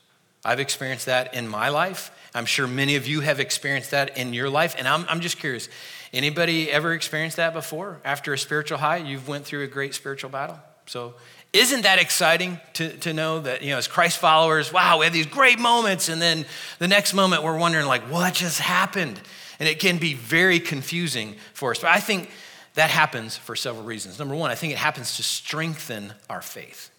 I've 0.44 0.60
experienced 0.60 1.06
that 1.06 1.34
in 1.34 1.48
my 1.48 1.68
life. 1.68 2.10
I'm 2.34 2.46
sure 2.46 2.66
many 2.66 2.96
of 2.96 3.06
you 3.06 3.20
have 3.20 3.40
experienced 3.40 3.90
that 3.90 4.16
in 4.16 4.32
your 4.32 4.48
life. 4.48 4.74
And 4.78 4.86
I'm, 4.86 5.04
I'm 5.08 5.20
just 5.20 5.38
curious 5.38 5.68
anybody 6.12 6.70
ever 6.70 6.92
experienced 6.92 7.36
that 7.36 7.52
before? 7.52 8.00
After 8.04 8.32
a 8.32 8.38
spiritual 8.38 8.78
high, 8.78 8.98
you've 8.98 9.28
went 9.28 9.44
through 9.44 9.64
a 9.64 9.66
great 9.66 9.94
spiritual 9.94 10.30
battle? 10.30 10.58
So, 10.86 11.14
isn't 11.52 11.82
that 11.82 12.00
exciting 12.00 12.60
to, 12.74 12.96
to 12.98 13.12
know 13.12 13.40
that, 13.40 13.62
you 13.62 13.70
know, 13.70 13.78
as 13.78 13.88
Christ 13.88 14.18
followers, 14.18 14.72
wow, 14.72 14.98
we 14.98 15.04
have 15.04 15.12
these 15.12 15.26
great 15.26 15.58
moments. 15.58 16.08
And 16.08 16.22
then 16.22 16.46
the 16.78 16.86
next 16.86 17.12
moment, 17.12 17.42
we're 17.42 17.58
wondering, 17.58 17.86
like, 17.86 18.02
what 18.02 18.34
just 18.34 18.60
happened? 18.60 19.20
And 19.58 19.68
it 19.68 19.80
can 19.80 19.98
be 19.98 20.14
very 20.14 20.60
confusing 20.60 21.34
for 21.52 21.72
us. 21.72 21.80
But 21.80 21.90
I 21.90 21.98
think 21.98 22.30
that 22.74 22.90
happens 22.90 23.36
for 23.36 23.56
several 23.56 23.84
reasons. 23.84 24.18
Number 24.18 24.36
one, 24.36 24.50
I 24.50 24.54
think 24.54 24.72
it 24.72 24.78
happens 24.78 25.16
to 25.16 25.24
strengthen 25.24 26.12
our 26.28 26.40
faith. 26.40 26.89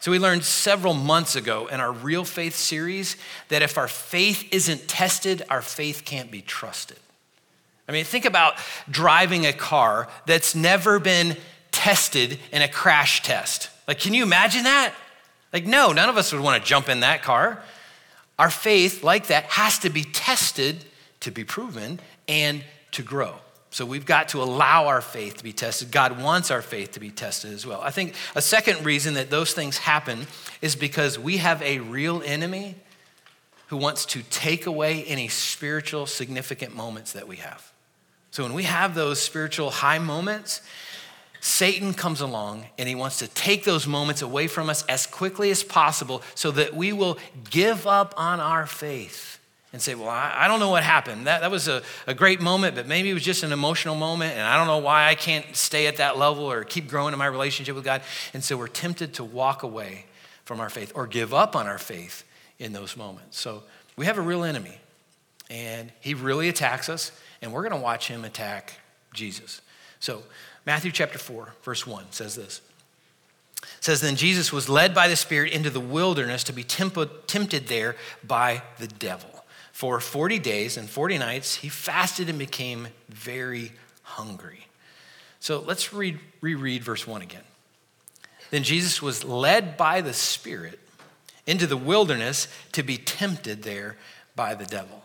So, 0.00 0.10
we 0.10 0.18
learned 0.18 0.44
several 0.44 0.94
months 0.94 1.36
ago 1.36 1.66
in 1.66 1.78
our 1.78 1.92
Real 1.92 2.24
Faith 2.24 2.54
series 2.54 3.16
that 3.48 3.60
if 3.60 3.76
our 3.76 3.88
faith 3.88 4.48
isn't 4.50 4.88
tested, 4.88 5.42
our 5.50 5.60
faith 5.60 6.02
can't 6.06 6.30
be 6.30 6.40
trusted. 6.40 6.98
I 7.86 7.92
mean, 7.92 8.04
think 8.04 8.24
about 8.24 8.54
driving 8.88 9.46
a 9.46 9.52
car 9.52 10.08
that's 10.24 10.54
never 10.54 10.98
been 10.98 11.36
tested 11.70 12.38
in 12.52 12.62
a 12.62 12.68
crash 12.68 13.22
test. 13.22 13.68
Like, 13.86 13.98
can 13.98 14.14
you 14.14 14.22
imagine 14.22 14.64
that? 14.64 14.94
Like, 15.52 15.66
no, 15.66 15.92
none 15.92 16.08
of 16.08 16.16
us 16.16 16.32
would 16.32 16.40
want 16.40 16.62
to 16.62 16.68
jump 16.68 16.88
in 16.88 17.00
that 17.00 17.22
car. 17.22 17.62
Our 18.38 18.50
faith, 18.50 19.02
like 19.02 19.26
that, 19.26 19.44
has 19.44 19.80
to 19.80 19.90
be 19.90 20.04
tested 20.04 20.84
to 21.20 21.30
be 21.30 21.44
proven 21.44 22.00
and 22.28 22.64
to 22.92 23.02
grow. 23.02 23.34
So 23.70 23.86
we've 23.86 24.04
got 24.06 24.30
to 24.30 24.42
allow 24.42 24.88
our 24.88 25.00
faith 25.00 25.36
to 25.36 25.44
be 25.44 25.52
tested. 25.52 25.92
God 25.92 26.20
wants 26.20 26.50
our 26.50 26.60
faith 26.60 26.92
to 26.92 27.00
be 27.00 27.10
tested 27.10 27.52
as 27.52 27.64
well. 27.64 27.80
I 27.80 27.90
think 27.90 28.14
a 28.34 28.42
second 28.42 28.84
reason 28.84 29.14
that 29.14 29.30
those 29.30 29.52
things 29.52 29.78
happen 29.78 30.26
is 30.60 30.74
because 30.74 31.18
we 31.18 31.36
have 31.36 31.62
a 31.62 31.78
real 31.78 32.20
enemy 32.24 32.74
who 33.68 33.76
wants 33.76 34.04
to 34.06 34.22
take 34.24 34.66
away 34.66 35.04
any 35.04 35.28
spiritual 35.28 36.06
significant 36.06 36.74
moments 36.74 37.12
that 37.12 37.28
we 37.28 37.36
have. 37.36 37.72
So 38.32 38.42
when 38.42 38.54
we 38.54 38.64
have 38.64 38.96
those 38.96 39.20
spiritual 39.20 39.70
high 39.70 40.00
moments, 40.00 40.62
Satan 41.40 41.94
comes 41.94 42.20
along 42.20 42.66
and 42.76 42.88
he 42.88 42.96
wants 42.96 43.20
to 43.20 43.28
take 43.28 43.64
those 43.64 43.86
moments 43.86 44.22
away 44.22 44.48
from 44.48 44.68
us 44.68 44.84
as 44.86 45.06
quickly 45.06 45.50
as 45.50 45.62
possible 45.62 46.22
so 46.34 46.50
that 46.50 46.74
we 46.74 46.92
will 46.92 47.18
give 47.50 47.86
up 47.86 48.14
on 48.16 48.40
our 48.40 48.66
faith 48.66 49.39
and 49.72 49.80
say, 49.80 49.94
Well, 49.94 50.08
I, 50.08 50.34
I 50.36 50.48
don't 50.48 50.60
know 50.60 50.70
what 50.70 50.82
happened. 50.82 51.26
That, 51.26 51.40
that 51.42 51.50
was 51.50 51.68
a, 51.68 51.82
a 52.06 52.14
great 52.14 52.40
moment, 52.40 52.74
but 52.74 52.86
maybe 52.86 53.10
it 53.10 53.14
was 53.14 53.22
just 53.22 53.42
an 53.42 53.52
emotional 53.52 53.94
moment, 53.94 54.34
and 54.34 54.42
I 54.42 54.56
don't 54.56 54.66
know 54.66 54.78
why 54.78 55.08
I 55.08 55.14
can't 55.14 55.54
stay 55.54 55.86
at 55.86 55.96
that 55.98 56.18
level 56.18 56.44
or 56.44 56.64
keep 56.64 56.88
growing 56.88 57.12
in 57.12 57.18
my 57.18 57.26
relationship 57.26 57.74
with 57.74 57.84
God. 57.84 58.02
And 58.34 58.42
so 58.42 58.56
we're 58.56 58.68
tempted 58.68 59.14
to 59.14 59.24
walk 59.24 59.62
away 59.62 60.06
from 60.44 60.60
our 60.60 60.70
faith 60.70 60.92
or 60.94 61.06
give 61.06 61.32
up 61.32 61.54
on 61.54 61.66
our 61.66 61.78
faith 61.78 62.24
in 62.58 62.72
those 62.72 62.96
moments. 62.96 63.38
So 63.38 63.62
we 63.96 64.06
have 64.06 64.18
a 64.18 64.22
real 64.22 64.44
enemy, 64.44 64.78
and 65.48 65.92
he 66.00 66.14
really 66.14 66.48
attacks 66.48 66.88
us, 66.88 67.12
and 67.42 67.52
we're 67.52 67.62
going 67.62 67.72
to 67.72 67.84
watch 67.84 68.08
him 68.08 68.24
attack 68.24 68.74
Jesus. 69.12 69.60
So, 70.00 70.22
Matthew 70.66 70.92
chapter 70.92 71.18
4, 71.18 71.54
verse 71.62 71.86
1 71.86 72.04
says 72.10 72.34
this. 72.34 72.60
It 73.62 73.84
says, 73.84 74.00
Then 74.00 74.16
Jesus 74.16 74.52
was 74.52 74.68
led 74.68 74.94
by 74.94 75.08
the 75.08 75.16
Spirit 75.16 75.52
into 75.52 75.70
the 75.70 75.80
wilderness 75.80 76.44
to 76.44 76.52
be 76.52 76.64
tempted 76.64 77.66
there 77.68 77.96
by 78.26 78.62
the 78.78 78.86
devil. 78.86 79.29
For 79.80 79.98
40 79.98 80.38
days 80.40 80.76
and 80.76 80.90
40 80.90 81.16
nights, 81.16 81.54
he 81.54 81.70
fasted 81.70 82.28
and 82.28 82.38
became 82.38 82.88
very 83.08 83.72
hungry. 84.02 84.66
So 85.38 85.60
let's 85.60 85.94
read, 85.94 86.18
reread 86.42 86.84
verse 86.84 87.06
1 87.06 87.22
again. 87.22 87.40
Then 88.50 88.62
Jesus 88.62 89.00
was 89.00 89.24
led 89.24 89.78
by 89.78 90.02
the 90.02 90.12
Spirit 90.12 90.78
into 91.46 91.66
the 91.66 91.78
wilderness 91.78 92.46
to 92.72 92.82
be 92.82 92.98
tempted 92.98 93.62
there 93.62 93.96
by 94.36 94.54
the 94.54 94.66
devil. 94.66 95.02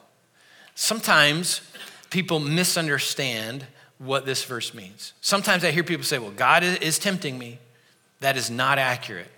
Sometimes 0.76 1.62
people 2.10 2.42
misunderstand 2.42 3.66
what 3.98 4.26
this 4.26 4.44
verse 4.44 4.74
means. 4.74 5.14
Sometimes 5.22 5.64
I 5.64 5.72
hear 5.72 5.86
people 5.86 6.04
say, 6.04 6.20
well, 6.20 6.32
God 6.32 6.64
is 6.64 7.00
tempting 7.00 7.40
me. 7.40 7.60
That 8.20 8.36
is 8.36 8.52
not 8.52 8.78
accurate. 8.78 9.32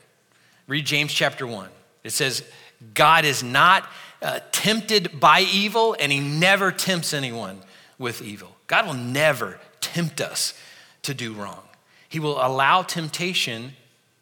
Read 0.66 0.88
James 0.88 1.14
chapter 1.14 1.46
1. 1.46 1.70
It 2.04 2.10
says, 2.10 2.42
God 2.96 3.24
is 3.24 3.44
not 3.44 3.88
uh, 4.22 4.40
tempted 4.52 5.20
by 5.20 5.42
evil, 5.42 5.96
and 6.00 6.12
he 6.12 6.20
never 6.20 6.72
tempts 6.72 7.14
anyone 7.14 7.60
with 7.98 8.22
evil. 8.22 8.56
God 8.68 8.86
will 8.86 8.94
never 8.94 9.60
tempt 9.80 10.22
us 10.22 10.54
to 11.04 11.14
do 11.14 11.34
wrong. 11.34 11.64
He 12.10 12.20
will 12.20 12.44
allow 12.46 12.84
temptation 12.84 13.74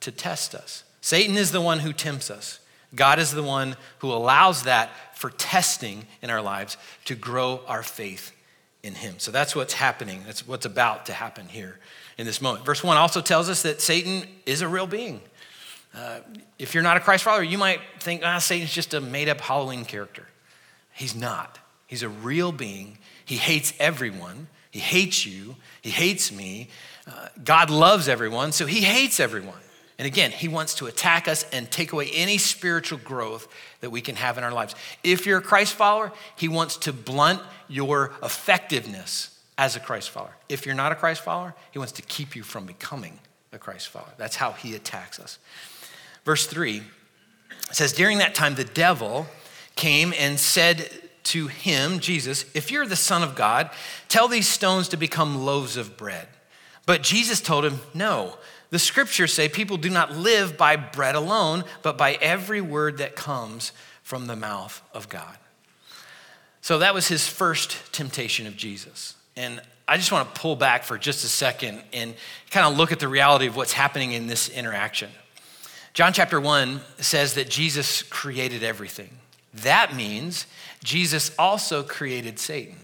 to 0.02 0.12
test 0.12 0.56
us. 0.56 0.84
Satan 1.02 1.38
is 1.38 1.52
the 1.52 1.62
one 1.62 1.80
who 1.80 1.94
tempts 1.94 2.30
us. 2.30 2.60
God 2.96 3.20
is 3.20 3.32
the 3.32 3.44
one 3.44 3.75
who 4.00 4.12
allows 4.12 4.64
that 4.64 4.90
for 5.16 5.30
testing 5.30 6.06
in 6.22 6.30
our 6.30 6.42
lives 6.42 6.78
to 7.06 7.16
grow 7.16 7.62
our 7.68 7.84
faith 7.84 8.32
in 8.84 8.94
Him. 8.94 9.16
So 9.18 9.32
that's 9.32 9.56
what's 9.56 9.74
happening. 9.74 10.22
That's 10.25 10.48
what's 10.48 10.66
about 10.66 11.08
to 11.08 11.14
happen 11.14 11.48
here 11.48 11.80
in 12.18 12.25
this 12.25 12.42
moment. 12.42 12.66
Verse 12.66 12.84
1 12.84 12.98
also 12.98 13.22
tells 13.22 13.50
us 13.50 13.64
that 13.64 13.82
Satan 13.82 14.28
is 14.46 14.62
a 14.62 14.68
real 14.68 14.88
being. 14.88 15.22
Uh, 15.96 16.20
if 16.60 16.74
you're 16.74 16.84
not 16.84 16.98
a 16.98 17.00
Christ 17.00 17.24
follower, 17.24 17.44
you 17.44 17.58
might 17.58 17.80
think, 18.00 18.22
ah, 18.25 18.38
Satan's 18.40 18.74
just 18.74 18.94
a 18.94 19.00
made 19.00 19.30
up 19.30 19.40
Halloween 19.40 19.86
character. 19.86 20.28
He's 20.92 21.16
not. 21.16 21.60
He's 21.88 22.04
a 22.04 22.10
real 22.10 22.52
being. 22.52 22.98
He 23.24 23.36
hates 23.36 23.74
everyone. 23.80 24.48
He 24.72 24.80
hates 24.80 25.25
you. 25.25 25.56
He 25.82 25.90
hates 25.90 26.32
me. 26.32 26.70
Uh, 27.08 27.30
God 27.44 27.70
loves 27.70 28.10
everyone, 28.10 28.52
so 28.52 28.66
he 28.66 28.82
hates 28.82 29.20
everyone. 29.20 29.60
And 29.98 30.06
again, 30.06 30.32
he 30.32 30.50
wants 30.50 30.75
to 30.75 30.88
attack 30.88 31.28
us 31.30 31.46
and 31.54 31.72
take 31.72 31.94
away 31.94 32.10
any 32.14 32.38
spiritual 32.38 33.00
growth 33.00 33.48
that 33.80 33.90
we 33.90 34.02
can 34.02 34.16
have 34.16 34.38
in 34.38 34.44
our 34.44 34.52
lives. 34.52 34.75
If 35.04 35.25
you're 35.25 35.38
a 35.38 35.42
Christ 35.42 35.74
follower, 35.74 36.12
he 36.36 36.50
wants 36.50 36.75
to 36.78 36.92
blunt 36.92 37.42
your 37.70 38.12
effectiveness 38.22 39.40
as 39.58 39.78
a 39.78 39.80
Christ 39.80 40.10
follower. 40.10 40.36
If 40.50 40.66
you're 40.66 40.75
not 40.75 40.92
a 40.92 40.96
Christ 40.96 41.22
follower, 41.22 41.56
he 41.72 41.80
wants 41.80 41.94
to 41.94 42.02
keep 42.02 42.36
you 42.36 42.44
from 42.44 42.66
becoming 42.66 43.20
a 43.54 43.58
Christ 43.58 43.88
follower. 43.88 44.14
That's 44.18 44.36
how 44.36 44.52
he 44.52 44.75
attacks 44.75 45.20
us. 45.20 45.40
Verse 46.25 46.48
3 46.48 46.82
says, 47.72 47.94
During 47.94 48.17
that 48.17 48.36
time, 48.36 48.55
the 48.55 48.63
devil 48.63 49.27
came 49.75 50.13
and 50.17 50.39
said 50.39 50.89
to 51.25 51.48
him, 51.48 52.00
Jesus, 52.00 52.46
If 52.53 52.72
you're 52.72 52.88
the 52.88 52.96
Son 52.96 53.24
of 53.24 53.36
God, 53.36 53.70
tell 54.10 54.27
these 54.27 54.48
stones 54.48 54.89
to 54.89 54.98
become 54.98 55.46
loaves 55.46 55.77
of 55.77 55.98
bread. 55.98 56.27
But 56.86 57.03
Jesus 57.03 57.39
told 57.39 57.65
him, 57.65 57.79
No. 57.94 58.38
The 58.72 58.79
scriptures 58.79 59.32
say 59.34 59.48
people 59.48 59.77
do 59.77 59.89
not 59.89 60.17
live 60.17 60.58
by 60.58 60.75
bread 60.75 61.15
alone, 61.15 61.63
but 61.82 61.98
by 61.98 62.13
every 62.13 62.62
word 62.62 62.98
that 62.98 63.15
comes 63.15 63.72
from 64.01 64.27
the 64.27 64.36
mouth 64.36 64.82
of 64.94 65.08
God. 65.08 65.38
So 66.62 66.79
that 66.79 66.94
was 66.94 67.08
his 67.08 67.27
first 67.27 67.77
temptation 67.94 68.48
of 68.48 68.58
Jesus. 68.58 69.15
And 69.36 69.62
I 69.88 69.98
just 69.98 70.12
want 70.12 70.34
to 70.34 70.41
pull 70.41 70.55
back 70.55 70.84
for 70.84 70.98
just 70.98 71.24
a 71.24 71.27
second 71.27 71.84
and 71.94 72.15
kind 72.50 72.65
of 72.65 72.75
look 72.75 72.91
at 72.91 73.00
the 73.00 73.08
reality 73.08 73.46
of 73.46 73.55
what's 73.55 73.74
happening 73.74 74.13
in 74.13 74.25
this 74.27 74.50
interaction. 74.50 75.12
John 75.96 76.12
chapter 76.12 76.42
1 76.42 76.82
says 76.98 77.36
that 77.36 77.50
Jesus 77.50 78.04
created 78.04 78.64
everything. 78.64 79.12
That 79.54 79.96
means 79.96 80.46
Jesus 80.84 81.32
also 81.40 81.84
created 81.84 82.38
Satan. 82.38 82.75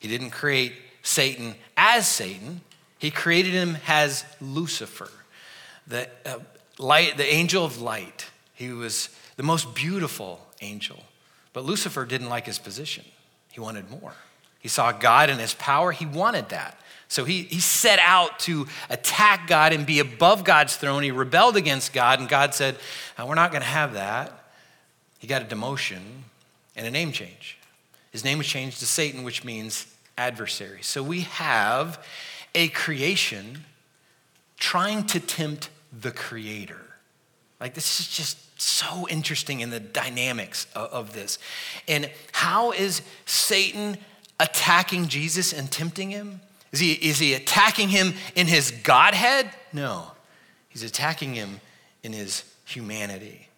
He 0.00 0.08
didn't 0.08 0.30
create 0.30 0.72
Satan 1.04 1.54
as 1.76 2.08
Satan, 2.08 2.62
he 2.98 3.12
created 3.12 3.52
him 3.52 3.78
as 3.86 4.24
Lucifer, 4.40 5.08
the, 5.86 6.08
uh, 6.24 6.40
light, 6.78 7.16
the 7.16 7.32
angel 7.32 7.64
of 7.64 7.80
light. 7.80 8.26
He 8.54 8.70
was 8.70 9.08
the 9.36 9.44
most 9.44 9.72
beautiful 9.72 10.44
angel. 10.60 11.04
But 11.52 11.64
Lucifer 11.64 12.04
didn't 12.04 12.28
like 12.28 12.46
his 12.46 12.58
position, 12.58 13.04
he 13.52 13.60
wanted 13.60 13.88
more. 13.88 14.14
He 14.58 14.68
saw 14.68 14.90
God 14.90 15.30
and 15.30 15.40
his 15.40 15.54
power, 15.54 15.92
he 15.92 16.06
wanted 16.06 16.48
that. 16.48 16.76
So 17.08 17.24
he, 17.24 17.42
he 17.42 17.60
set 17.60 17.98
out 18.00 18.40
to 18.40 18.66
attack 18.90 19.46
God 19.46 19.72
and 19.72 19.86
be 19.86 20.00
above 20.00 20.44
God's 20.44 20.76
throne. 20.76 21.02
He 21.02 21.10
rebelled 21.10 21.56
against 21.56 21.92
God, 21.92 22.18
and 22.18 22.28
God 22.28 22.54
said, 22.54 22.76
We're 23.18 23.34
not 23.34 23.52
going 23.52 23.62
to 23.62 23.68
have 23.68 23.94
that. 23.94 24.32
He 25.18 25.26
got 25.26 25.42
a 25.42 25.44
demotion 25.44 26.00
and 26.74 26.86
a 26.86 26.90
name 26.90 27.12
change. 27.12 27.58
His 28.10 28.24
name 28.24 28.38
was 28.38 28.46
changed 28.46 28.78
to 28.80 28.86
Satan, 28.86 29.22
which 29.22 29.44
means 29.44 29.86
adversary. 30.18 30.82
So 30.82 31.02
we 31.02 31.22
have 31.22 32.04
a 32.54 32.68
creation 32.68 33.64
trying 34.58 35.04
to 35.04 35.20
tempt 35.20 35.70
the 35.92 36.10
creator. 36.10 36.80
Like, 37.60 37.74
this 37.74 38.00
is 38.00 38.08
just 38.08 38.60
so 38.60 39.06
interesting 39.08 39.60
in 39.60 39.70
the 39.70 39.80
dynamics 39.80 40.66
of, 40.74 40.90
of 40.90 41.12
this. 41.12 41.38
And 41.86 42.10
how 42.32 42.72
is 42.72 43.02
Satan 43.26 43.98
attacking 44.40 45.08
Jesus 45.08 45.52
and 45.52 45.70
tempting 45.70 46.10
him? 46.10 46.40
Is 46.72 46.80
he, 46.80 46.92
is 46.92 47.18
he 47.18 47.34
attacking 47.34 47.88
him 47.88 48.14
in 48.34 48.46
his 48.46 48.70
Godhead? 48.70 49.50
No. 49.72 50.10
He's 50.68 50.82
attacking 50.82 51.34
him 51.34 51.60
in 52.02 52.12
his 52.12 52.44
humanity. 52.64 53.48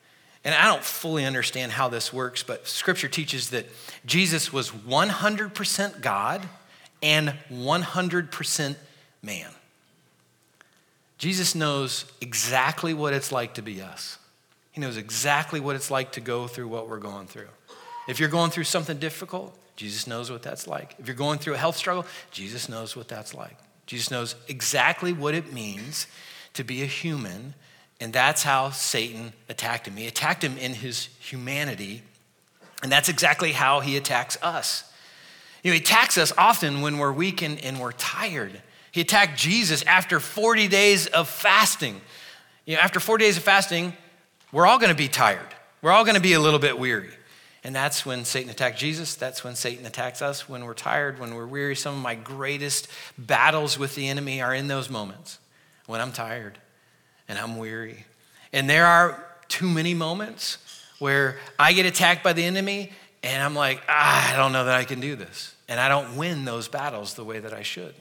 And 0.44 0.54
I 0.54 0.66
don't 0.66 0.84
fully 0.84 1.24
understand 1.24 1.72
how 1.72 1.88
this 1.88 2.12
works, 2.12 2.42
but 2.42 2.66
scripture 2.66 3.08
teaches 3.08 3.50
that 3.50 3.66
Jesus 4.06 4.52
was 4.52 4.70
100% 4.70 6.00
God 6.00 6.48
and 7.02 7.34
100% 7.52 8.76
man. 9.22 9.50
Jesus 11.18 11.54
knows 11.54 12.04
exactly 12.20 12.94
what 12.94 13.12
it's 13.12 13.32
like 13.32 13.54
to 13.54 13.62
be 13.62 13.82
us. 13.82 14.18
He 14.70 14.80
knows 14.80 14.96
exactly 14.96 15.58
what 15.58 15.74
it's 15.74 15.90
like 15.90 16.12
to 16.12 16.20
go 16.20 16.46
through 16.46 16.68
what 16.68 16.88
we're 16.88 16.98
going 16.98 17.26
through. 17.26 17.48
If 18.06 18.20
you're 18.20 18.28
going 18.28 18.52
through 18.52 18.64
something 18.64 18.98
difficult, 18.98 19.58
Jesus 19.78 20.08
knows 20.08 20.28
what 20.28 20.42
that's 20.42 20.66
like. 20.66 20.97
If 20.99 21.06
you're 21.06 21.14
going 21.14 21.38
through 21.38 21.54
a 21.54 21.58
health 21.58 21.76
struggle, 21.76 22.04
Jesus 22.32 22.68
knows 22.68 22.97
what 22.97 23.06
that's 23.06 23.32
like. 23.32 23.56
Jesus 23.87 24.11
knows 24.11 24.35
exactly 24.49 25.12
what 25.12 25.37
it 25.37 25.52
means 25.52 26.08
to 26.54 26.64
be 26.64 26.82
a 26.82 26.87
human, 26.87 27.54
and 28.00 28.12
that's 28.12 28.42
how 28.42 28.70
Satan 28.70 29.32
attacked 29.49 29.87
him. 29.87 29.97
He 29.97 30.08
attacked 30.08 30.42
him 30.42 30.58
in 30.58 30.75
his 30.75 31.08
humanity, 31.20 32.02
and 32.82 32.90
that's 32.90 33.08
exactly 33.08 33.52
how 33.52 33.78
he 33.78 33.97
attacks 33.97 34.37
us. 34.42 34.82
You 35.62 35.70
know, 35.70 35.76
he 35.76 35.80
attacks 35.80 36.18
us 36.18 36.32
often 36.37 36.80
when 36.80 36.99
we're 36.99 37.12
weak 37.12 37.40
and, 37.40 37.64
and 37.64 37.78
we're 37.78 37.92
tired. 37.92 38.61
He 38.90 39.00
attacked 39.00 39.38
Jesus 39.38 39.85
after 39.85 40.18
40 40.18 40.66
days 40.66 41.06
of 41.06 41.28
fasting. 41.28 42.00
You 42.66 42.75
know, 42.75 42.82
after 42.82 42.99
40 42.99 43.25
days 43.25 43.37
of 43.37 43.44
fasting, 43.44 43.92
we're 44.50 44.66
all 44.66 44.78
going 44.78 44.90
to 44.90 44.97
be 44.97 45.06
tired. 45.06 45.54
We're 45.82 45.92
all 45.92 46.02
going 46.02 46.16
to 46.16 46.20
be 46.20 46.32
a 46.32 46.40
little 46.40 46.58
bit 46.58 46.80
weary. 46.80 47.12
And 47.64 47.74
that's 47.74 48.06
when 48.06 48.24
Satan 48.24 48.50
attacked 48.50 48.78
Jesus. 48.78 49.14
That's 49.14 49.42
when 49.42 49.56
Satan 49.56 49.84
attacks 49.84 50.22
us 50.22 50.48
when 50.48 50.64
we're 50.64 50.74
tired, 50.74 51.18
when 51.18 51.34
we're 51.34 51.46
weary. 51.46 51.74
Some 51.74 51.94
of 51.94 52.02
my 52.02 52.14
greatest 52.14 52.88
battles 53.16 53.78
with 53.78 53.94
the 53.94 54.08
enemy 54.08 54.40
are 54.40 54.54
in 54.54 54.68
those 54.68 54.88
moments 54.88 55.38
when 55.86 56.00
I'm 56.00 56.12
tired 56.12 56.58
and 57.28 57.38
I'm 57.38 57.58
weary. 57.58 58.04
And 58.52 58.70
there 58.70 58.86
are 58.86 59.26
too 59.48 59.68
many 59.68 59.94
moments 59.94 60.58
where 60.98 61.38
I 61.58 61.72
get 61.72 61.86
attacked 61.86 62.22
by 62.22 62.32
the 62.32 62.44
enemy 62.44 62.92
and 63.22 63.42
I'm 63.42 63.54
like, 63.54 63.82
ah, 63.88 64.32
I 64.32 64.36
don't 64.36 64.52
know 64.52 64.64
that 64.64 64.74
I 64.74 64.84
can 64.84 65.00
do 65.00 65.16
this. 65.16 65.54
And 65.68 65.80
I 65.80 65.88
don't 65.88 66.16
win 66.16 66.44
those 66.44 66.68
battles 66.68 67.14
the 67.14 67.24
way 67.24 67.40
that 67.40 67.52
I 67.52 67.62
should. 67.62 67.94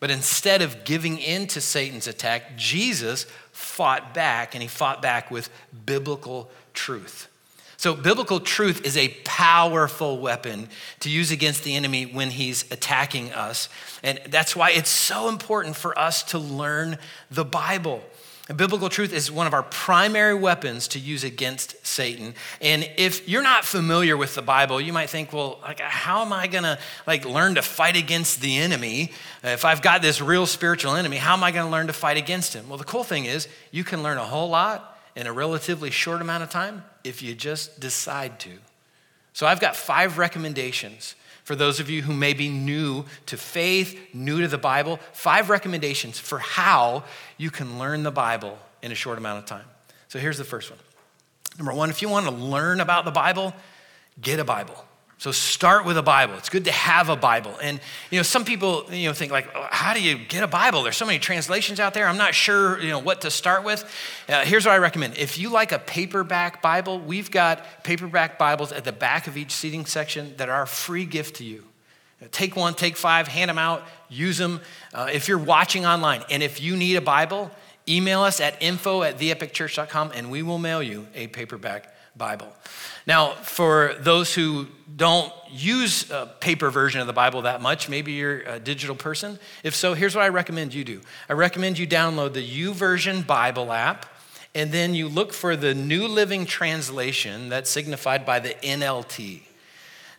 But 0.00 0.10
instead 0.10 0.62
of 0.62 0.84
giving 0.84 1.18
in 1.18 1.46
to 1.48 1.60
Satan's 1.60 2.06
attack, 2.06 2.56
Jesus 2.56 3.24
fought 3.50 4.14
back, 4.14 4.54
and 4.54 4.62
he 4.62 4.68
fought 4.68 5.02
back 5.02 5.30
with 5.30 5.50
biblical 5.86 6.48
truth. 6.72 7.28
So, 7.78 7.94
biblical 7.94 8.40
truth 8.40 8.84
is 8.84 8.96
a 8.96 9.10
powerful 9.22 10.18
weapon 10.18 10.68
to 10.98 11.08
use 11.08 11.30
against 11.30 11.62
the 11.62 11.76
enemy 11.76 12.06
when 12.06 12.30
he's 12.30 12.68
attacking 12.72 13.32
us. 13.32 13.68
And 14.02 14.20
that's 14.26 14.56
why 14.56 14.72
it's 14.72 14.90
so 14.90 15.28
important 15.28 15.76
for 15.76 15.96
us 15.96 16.24
to 16.24 16.40
learn 16.40 16.98
the 17.30 17.44
Bible. 17.44 18.02
And 18.48 18.58
biblical 18.58 18.88
truth 18.88 19.12
is 19.12 19.30
one 19.30 19.46
of 19.46 19.54
our 19.54 19.62
primary 19.62 20.34
weapons 20.34 20.88
to 20.88 20.98
use 20.98 21.22
against 21.22 21.86
Satan. 21.86 22.34
And 22.60 22.90
if 22.96 23.28
you're 23.28 23.44
not 23.44 23.64
familiar 23.64 24.16
with 24.16 24.34
the 24.34 24.42
Bible, 24.42 24.80
you 24.80 24.92
might 24.92 25.08
think, 25.08 25.32
well, 25.32 25.60
like, 25.62 25.78
how 25.78 26.22
am 26.22 26.32
I 26.32 26.48
gonna 26.48 26.80
like 27.06 27.24
learn 27.24 27.54
to 27.54 27.62
fight 27.62 27.96
against 27.96 28.40
the 28.40 28.56
enemy? 28.56 29.12
If 29.44 29.64
I've 29.64 29.82
got 29.82 30.02
this 30.02 30.20
real 30.20 30.46
spiritual 30.46 30.96
enemy, 30.96 31.18
how 31.18 31.34
am 31.34 31.44
I 31.44 31.52
gonna 31.52 31.70
learn 31.70 31.86
to 31.86 31.92
fight 31.92 32.16
against 32.16 32.54
him? 32.54 32.68
Well, 32.68 32.78
the 32.78 32.82
cool 32.82 33.04
thing 33.04 33.26
is 33.26 33.46
you 33.70 33.84
can 33.84 34.02
learn 34.02 34.18
a 34.18 34.24
whole 34.24 34.48
lot 34.48 34.97
in 35.18 35.26
a 35.26 35.32
relatively 35.32 35.90
short 35.90 36.22
amount 36.22 36.44
of 36.44 36.48
time 36.48 36.84
if 37.02 37.22
you 37.22 37.34
just 37.34 37.80
decide 37.80 38.38
to. 38.38 38.52
So 39.32 39.48
I've 39.48 39.58
got 39.58 39.74
five 39.74 40.16
recommendations 40.16 41.16
for 41.42 41.56
those 41.56 41.80
of 41.80 41.90
you 41.90 42.02
who 42.02 42.12
may 42.12 42.34
be 42.34 42.48
new 42.48 43.04
to 43.26 43.36
faith, 43.36 43.98
new 44.14 44.40
to 44.42 44.48
the 44.48 44.58
Bible, 44.58 45.00
five 45.12 45.50
recommendations 45.50 46.20
for 46.20 46.38
how 46.38 47.02
you 47.36 47.50
can 47.50 47.80
learn 47.80 48.04
the 48.04 48.12
Bible 48.12 48.58
in 48.80 48.92
a 48.92 48.94
short 48.94 49.18
amount 49.18 49.40
of 49.40 49.46
time. 49.46 49.64
So 50.06 50.20
here's 50.20 50.38
the 50.38 50.44
first 50.44 50.70
one. 50.70 50.78
Number 51.58 51.72
one, 51.72 51.90
if 51.90 52.00
you 52.00 52.08
want 52.08 52.26
to 52.26 52.32
learn 52.32 52.80
about 52.80 53.04
the 53.04 53.10
Bible, 53.10 53.54
get 54.20 54.38
a 54.38 54.44
Bible. 54.44 54.84
So 55.18 55.32
start 55.32 55.84
with 55.84 55.98
a 55.98 56.02
Bible. 56.02 56.34
It's 56.36 56.48
good 56.48 56.66
to 56.66 56.70
have 56.70 57.08
a 57.08 57.16
Bible. 57.16 57.58
And 57.60 57.80
you 58.08 58.20
know, 58.20 58.22
some 58.22 58.44
people 58.44 58.86
you 58.92 59.08
know 59.08 59.12
think 59.12 59.32
like, 59.32 59.48
oh, 59.52 59.66
how 59.68 59.92
do 59.92 60.00
you 60.00 60.16
get 60.16 60.44
a 60.44 60.46
Bible? 60.46 60.84
There's 60.84 60.96
so 60.96 61.06
many 61.06 61.18
translations 61.18 61.80
out 61.80 61.92
there. 61.92 62.06
I'm 62.06 62.16
not 62.16 62.36
sure 62.36 62.80
you 62.80 62.90
know 62.90 63.00
what 63.00 63.22
to 63.22 63.30
start 63.30 63.64
with. 63.64 63.84
Uh, 64.28 64.44
here's 64.44 64.64
what 64.64 64.72
I 64.72 64.78
recommend. 64.78 65.18
If 65.18 65.36
you 65.36 65.50
like 65.50 65.72
a 65.72 65.80
paperback 65.80 66.62
Bible, 66.62 67.00
we've 67.00 67.32
got 67.32 67.82
paperback 67.82 68.38
Bibles 68.38 68.70
at 68.70 68.84
the 68.84 68.92
back 68.92 69.26
of 69.26 69.36
each 69.36 69.50
seating 69.50 69.86
section 69.86 70.34
that 70.36 70.48
are 70.48 70.62
a 70.62 70.68
free 70.68 71.04
gift 71.04 71.36
to 71.36 71.44
you. 71.44 71.64
Take 72.30 72.54
one, 72.54 72.74
take 72.74 72.96
five, 72.96 73.26
hand 73.26 73.48
them 73.48 73.58
out, 73.58 73.84
use 74.08 74.38
them. 74.38 74.60
Uh, 74.94 75.08
if 75.12 75.26
you're 75.26 75.38
watching 75.38 75.84
online, 75.84 76.22
and 76.30 76.44
if 76.44 76.60
you 76.60 76.76
need 76.76 76.94
a 76.94 77.00
Bible, 77.00 77.50
email 77.88 78.20
us 78.20 78.40
at 78.40 78.60
info 78.60 79.02
at 79.02 79.18
theepicchurch.com 79.18 80.12
and 80.14 80.30
we 80.30 80.42
will 80.42 80.58
mail 80.58 80.82
you 80.82 81.08
a 81.14 81.26
paperback 81.28 81.92
Bible. 82.18 82.52
Now, 83.06 83.30
for 83.30 83.94
those 84.00 84.34
who 84.34 84.66
don't 84.94 85.32
use 85.50 86.10
a 86.10 86.26
paper 86.40 86.70
version 86.70 87.00
of 87.00 87.06
the 87.06 87.12
Bible 87.12 87.42
that 87.42 87.62
much, 87.62 87.88
maybe 87.88 88.12
you're 88.12 88.40
a 88.40 88.58
digital 88.58 88.96
person. 88.96 89.38
If 89.62 89.74
so, 89.74 89.94
here's 89.94 90.14
what 90.14 90.24
I 90.24 90.28
recommend 90.28 90.74
you 90.74 90.84
do 90.84 91.00
I 91.28 91.32
recommend 91.32 91.78
you 91.78 91.86
download 91.86 92.34
the 92.34 92.46
YouVersion 92.46 93.26
Bible 93.26 93.72
app, 93.72 94.06
and 94.54 94.72
then 94.72 94.94
you 94.94 95.08
look 95.08 95.32
for 95.32 95.56
the 95.56 95.74
New 95.74 96.06
Living 96.08 96.44
Translation 96.44 97.48
that's 97.48 97.70
signified 97.70 98.26
by 98.26 98.40
the 98.40 98.50
NLT. 98.62 99.42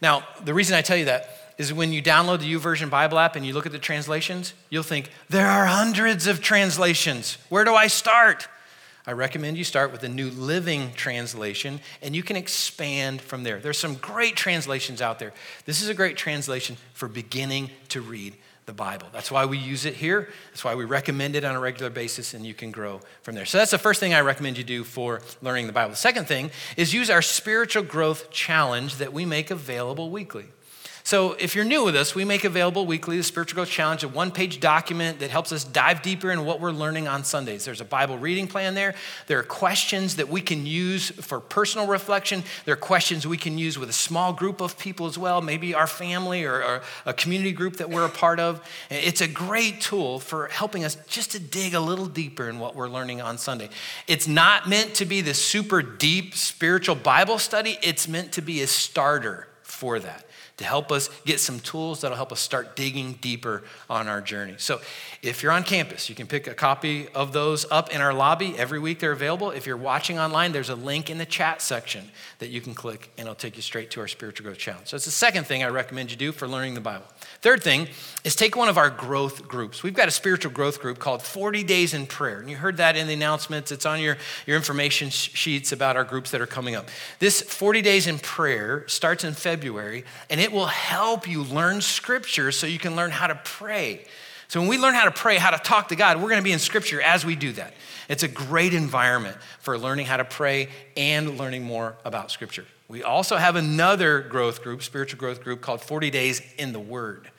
Now, 0.02 0.26
the 0.44 0.54
reason 0.54 0.76
I 0.76 0.82
tell 0.82 0.98
you 0.98 1.06
that 1.06 1.54
is 1.58 1.74
when 1.74 1.92
you 1.92 2.02
download 2.02 2.40
the 2.40 2.54
YouVersion 2.54 2.90
Bible 2.90 3.20
app 3.20 3.36
and 3.36 3.46
you 3.46 3.54
look 3.54 3.66
at 3.66 3.74
the 3.74 3.80
translations, 3.80 4.54
you'll 4.70 4.82
think, 4.82 5.12
there 5.28 5.48
are 5.48 5.66
hundreds 5.66 6.26
of 6.26 6.42
translations. 6.42 7.38
Where 7.50 7.66
do 7.66 7.76
I 7.76 7.88
start? 7.88 8.48
I 9.08 9.14
recommend 9.14 9.58
you 9.58 9.64
start 9.64 9.92
with 9.92 10.02
the 10.02 10.10
New 10.10 10.30
Living 10.30 10.92
Translation 10.94 11.80
and 12.02 12.16
you 12.16 12.24
can 12.24 12.36
expand 12.36 13.22
from 13.22 13.44
there. 13.44 13.60
There's 13.60 13.78
some 13.78 13.96
great 13.96 14.36
translations 14.36 15.02
out 15.02 15.20
there. 15.20 15.34
This 15.66 15.82
is 15.82 15.90
a 15.90 15.94
great 15.94 16.18
translation 16.18 16.78
for 16.94 17.08
beginning 17.08 17.70
to 17.90 18.02
read 18.02 18.36
the 18.70 18.74
Bible. 18.74 19.08
That's 19.12 19.32
why 19.32 19.46
we 19.46 19.58
use 19.58 19.86
it 19.86 19.96
here. 19.96 20.30
That's 20.52 20.64
why 20.64 20.76
we 20.76 20.86
recommend 20.86 21.36
it 21.36 21.44
on 21.44 21.56
a 21.56 21.60
regular 21.60 21.90
basis, 21.90 22.36
and 22.36 22.46
you 22.46 22.54
can 22.54 22.70
grow 22.70 23.02
from 23.24 23.34
there. 23.34 23.46
So 23.46 23.58
that's 23.58 23.72
the 23.72 23.80
first 23.80 24.00
thing 24.00 24.14
I 24.14 24.22
recommend 24.22 24.60
you 24.60 24.64
do 24.64 24.84
for 24.84 25.22
learning 25.42 25.66
the 25.66 25.74
Bible. 25.74 25.90
The 25.90 25.96
second 25.96 26.28
thing 26.28 26.52
is 26.78 26.94
use 26.94 27.10
our 27.10 27.24
spiritual 27.24 27.82
growth 27.82 28.30
challenge 28.30 28.98
that 28.98 29.12
we 29.12 29.26
make 29.26 29.50
available 29.50 30.12
weekly. 30.12 30.46
So, 31.10 31.34
if 31.40 31.56
you're 31.56 31.66
new 31.66 31.84
with 31.84 31.96
us, 31.96 32.14
we 32.14 32.24
make 32.24 32.44
available 32.44 32.86
weekly 32.86 33.18
the 33.18 33.24
Spiritual 33.24 33.56
Growth 33.56 33.72
Challenge, 33.72 34.04
a 34.04 34.08
one 34.08 34.30
page 34.30 34.60
document 34.60 35.18
that 35.22 35.32
helps 35.32 35.52
us 35.52 35.64
dive 35.64 36.04
deeper 36.04 36.30
in 36.30 36.46
what 36.46 36.60
we're 36.60 36.70
learning 36.70 37.08
on 37.08 37.24
Sundays. 37.24 37.66
There's 37.66 37.82
a 37.82 37.86
Bible 37.86 38.20
reading 38.20 38.46
plan 38.46 38.76
there. 38.76 38.94
There 39.26 39.40
are 39.40 39.44
questions 39.44 40.18
that 40.18 40.30
we 40.30 40.40
can 40.40 40.68
use 40.68 41.10
for 41.10 41.40
personal 41.40 41.88
reflection. 41.88 42.44
There 42.66 42.74
are 42.74 42.78
questions 42.78 43.26
we 43.26 43.38
can 43.38 43.58
use 43.58 43.80
with 43.80 43.90
a 43.90 43.94
small 43.94 44.34
group 44.34 44.62
of 44.62 44.78
people 44.78 45.08
as 45.08 45.18
well, 45.18 45.42
maybe 45.42 45.74
our 45.74 45.88
family 45.88 46.46
or, 46.46 46.64
or 46.64 46.82
a 47.08 47.14
community 47.16 47.54
group 47.54 47.78
that 47.78 47.90
we're 47.90 48.06
a 48.06 48.10
part 48.10 48.40
of. 48.40 48.62
It's 48.92 49.22
a 49.22 49.28
great 49.28 49.82
tool 49.82 50.20
for 50.20 50.46
helping 50.50 50.86
us 50.86 50.96
just 51.08 51.32
to 51.32 51.40
dig 51.40 51.74
a 51.74 51.80
little 51.80 52.06
deeper 52.06 52.48
in 52.48 52.60
what 52.60 52.76
we're 52.76 52.88
learning 52.88 53.20
on 53.20 53.40
Sunday. 53.40 53.70
It's 54.06 54.28
not 54.28 54.70
meant 54.70 54.94
to 54.94 55.06
be 55.06 55.22
the 55.22 55.34
super 55.34 55.82
deep 55.82 56.36
spiritual 56.36 56.94
Bible 56.94 57.40
study, 57.40 57.80
it's 57.82 58.08
meant 58.08 58.32
to 58.34 58.44
be 58.44 58.62
a 58.62 58.68
starter 58.68 59.48
for 59.64 59.98
that 59.98 60.29
to 60.60 60.66
help 60.66 60.92
us 60.92 61.10
get 61.26 61.40
some 61.40 61.58
tools 61.62 62.02
that'll 62.02 62.18
help 62.18 62.34
us 62.34 62.42
start 62.42 62.76
digging 62.76 63.14
deeper 63.22 63.64
on 63.90 64.10
our 64.10 64.20
journey. 64.20 64.56
So, 64.58 64.82
if 65.22 65.42
you're 65.42 65.54
on 65.54 65.64
campus, 65.64 66.10
you 66.10 66.16
can 66.16 66.28
pick 66.28 66.48
a 66.48 66.54
copy 66.54 67.08
of 67.16 67.32
those 67.32 67.66
up 67.72 67.94
in 67.94 68.02
our 68.02 68.14
lobby. 68.14 68.56
Every 68.58 68.78
week 68.78 69.00
they're 69.00 69.14
available. 69.14 69.52
If 69.52 69.66
you're 69.66 69.78
watching 69.78 70.20
online, 70.20 70.52
there's 70.52 70.70
a 70.70 70.76
link 70.76 71.10
in 71.10 71.18
the 71.18 71.26
chat 71.26 71.62
section 71.62 72.10
that 72.40 72.50
you 72.50 72.60
can 72.60 72.74
click 72.74 73.10
and 73.18 73.26
it'll 73.26 73.36
take 73.36 73.56
you 73.56 73.62
straight 73.62 73.90
to 73.92 74.02
our 74.02 74.08
spiritual 74.10 74.46
growth 74.46 74.58
challenge. 74.58 74.90
So, 74.90 74.98
it's 74.98 75.06
the 75.06 75.12
second 75.12 75.46
thing 75.46 75.64
I 75.64 75.70
recommend 75.70 76.12
you 76.12 76.18
do 76.18 76.34
for 76.34 76.46
learning 76.46 76.74
the 76.74 76.82
Bible. 76.82 77.06
Third 77.42 77.64
thing 77.64 77.88
is 78.26 78.36
take 78.36 78.58
one 78.58 78.68
of 78.68 78.78
our 78.78 78.90
growth 78.90 79.48
groups. 79.48 79.82
We've 79.82 79.94
got 79.94 80.10
a 80.10 80.12
spiritual 80.12 80.52
growth 80.52 80.82
group 80.82 81.00
called 81.00 81.22
40 81.22 81.64
Days 81.64 81.94
in 81.94 82.06
Prayer. 82.06 82.40
And 82.40 82.50
you 82.50 82.58
heard 82.58 82.76
that 82.78 82.98
in 82.98 83.08
the 83.08 83.14
announcements. 83.14 83.72
It's 83.72 83.86
on 83.86 84.02
your, 84.02 84.18
your 84.46 84.58
information 84.58 85.10
sheets 85.10 85.72
about 85.72 85.96
our 85.96 86.04
groups 86.04 86.32
that 86.32 86.42
are 86.42 86.48
coming 86.48 86.76
up. 86.76 86.90
This 87.20 87.42
40 87.42 87.82
Days 87.82 88.08
in 88.08 88.20
Prayer 88.20 88.86
starts 88.90 89.24
in 89.24 89.34
February, 89.34 90.04
and 90.30 90.42
it 90.42 90.49
will 90.52 90.68
help 90.68 91.28
you 91.28 91.44
learn 91.44 91.82
scripture 91.82 92.52
so 92.52 92.68
you 92.68 92.80
can 92.80 92.96
learn 92.96 93.12
how 93.12 93.28
to 93.28 93.36
pray. 93.44 94.06
So 94.48 94.60
when 94.60 94.70
we 94.70 94.78
learn 94.78 94.96
how 94.96 95.06
to 95.06 95.12
pray, 95.12 95.38
how 95.38 95.52
to 95.52 95.58
talk 95.58 95.90
to 95.90 95.96
God, 95.96 96.18
we're 96.18 96.30
going 96.30 96.42
to 96.42 96.44
be 96.44 96.52
in 96.52 96.60
scripture 96.60 97.02
as 97.02 97.24
we 97.24 97.36
do 97.36 97.52
that. 97.54 97.74
It's 98.08 98.24
a 98.24 98.28
great 98.28 98.74
environment 98.74 99.38
for 99.60 99.78
learning 99.78 100.08
how 100.08 100.18
to 100.18 100.26
pray 100.26 100.70
and 100.98 101.38
learning 101.38 101.64
more 101.64 101.96
about 102.04 102.32
scripture. 102.32 102.66
We 102.88 103.04
also 103.04 103.38
have 103.38 103.56
another 103.56 104.22
growth 104.22 104.64
group, 104.64 104.82
spiritual 104.82 105.20
growth 105.20 105.44
group 105.44 105.62
called 105.62 105.82
40 105.82 106.10
Days 106.10 106.42
in 106.58 106.74
the 106.74 106.80
Word. 106.80 107.30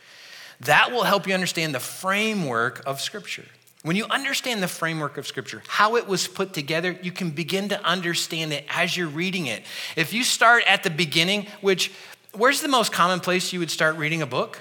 That 0.61 0.93
will 0.93 1.03
help 1.03 1.27
you 1.27 1.35
understand 1.35 1.75
the 1.75 1.81
framework 1.81 2.87
of 2.87 3.01
Scripture. 3.01 3.47
When 3.83 3.97
you 3.97 4.05
understand 4.11 4.63
the 4.63 4.69
framework 4.69 5.17
of 5.17 5.27
Scripture, 5.27 5.63
how 5.67 5.97
it 5.97 6.07
was 6.07 6.29
put 6.29 6.53
together, 6.53 6.99
you 7.03 7.11
can 7.11 7.31
begin 7.31 7.71
to 7.71 7.83
understand 7.83 8.53
it 8.53 8.65
as 8.69 8.95
you're 8.95 9.09
reading 9.09 9.47
it. 9.47 9.65
If 9.97 10.13
you 10.13 10.23
start 10.23 10.65
at 10.67 10.83
the 10.83 10.91
beginning, 10.91 11.47
which, 11.63 11.91
where's 12.33 12.61
the 12.61 12.69
most 12.69 12.93
common 12.93 13.21
place 13.21 13.53
you 13.53 13.59
would 13.59 13.71
start 13.71 13.97
reading 13.97 14.23
a 14.23 14.27
book? 14.27 14.61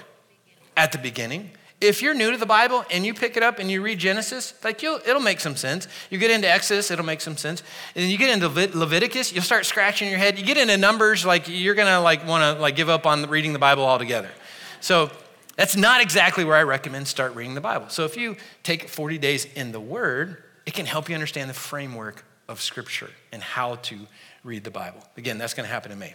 At 0.76 0.92
the 0.92 0.98
beginning 0.98 1.50
if 1.80 2.02
you're 2.02 2.14
new 2.14 2.30
to 2.30 2.36
the 2.36 2.46
Bible 2.46 2.84
and 2.90 3.06
you 3.06 3.14
pick 3.14 3.36
it 3.36 3.42
up 3.42 3.58
and 3.58 3.70
you 3.70 3.80
read 3.80 3.98
Genesis, 3.98 4.52
like 4.62 4.82
you'll, 4.82 5.00
it'll 5.06 5.22
make 5.22 5.40
some 5.40 5.56
sense. 5.56 5.88
You 6.10 6.18
get 6.18 6.30
into 6.30 6.48
Exodus, 6.48 6.90
it'll 6.90 7.04
make 7.04 7.22
some 7.22 7.36
sense. 7.36 7.62
And 7.94 8.10
you 8.10 8.18
get 8.18 8.30
into 8.30 8.48
Leviticus, 8.48 9.32
you'll 9.32 9.42
start 9.42 9.64
scratching 9.64 10.10
your 10.10 10.18
head. 10.18 10.38
You 10.38 10.44
get 10.44 10.58
into 10.58 10.76
Numbers, 10.76 11.24
like 11.24 11.48
you're 11.48 11.74
gonna 11.74 12.00
like 12.00 12.26
want 12.26 12.42
to 12.42 12.60
like 12.60 12.76
give 12.76 12.88
up 12.88 13.06
on 13.06 13.28
reading 13.30 13.52
the 13.52 13.58
Bible 13.58 13.84
altogether. 13.84 14.30
So 14.80 15.10
that's 15.56 15.76
not 15.76 16.02
exactly 16.02 16.44
where 16.44 16.56
I 16.56 16.64
recommend 16.64 17.08
start 17.08 17.34
reading 17.34 17.54
the 17.54 17.60
Bible. 17.60 17.88
So 17.88 18.04
if 18.04 18.16
you 18.16 18.36
take 18.62 18.88
40 18.88 19.18
days 19.18 19.46
in 19.46 19.72
the 19.72 19.80
Word, 19.80 20.42
it 20.66 20.74
can 20.74 20.86
help 20.86 21.08
you 21.08 21.14
understand 21.14 21.48
the 21.48 21.54
framework 21.54 22.24
of 22.46 22.60
Scripture 22.60 23.10
and 23.32 23.42
how 23.42 23.76
to 23.76 23.98
read 24.44 24.64
the 24.64 24.70
Bible. 24.70 25.02
Again, 25.16 25.38
that's 25.38 25.54
going 25.54 25.66
to 25.66 25.72
happen 25.72 25.92
in 25.92 25.98
May. 25.98 26.14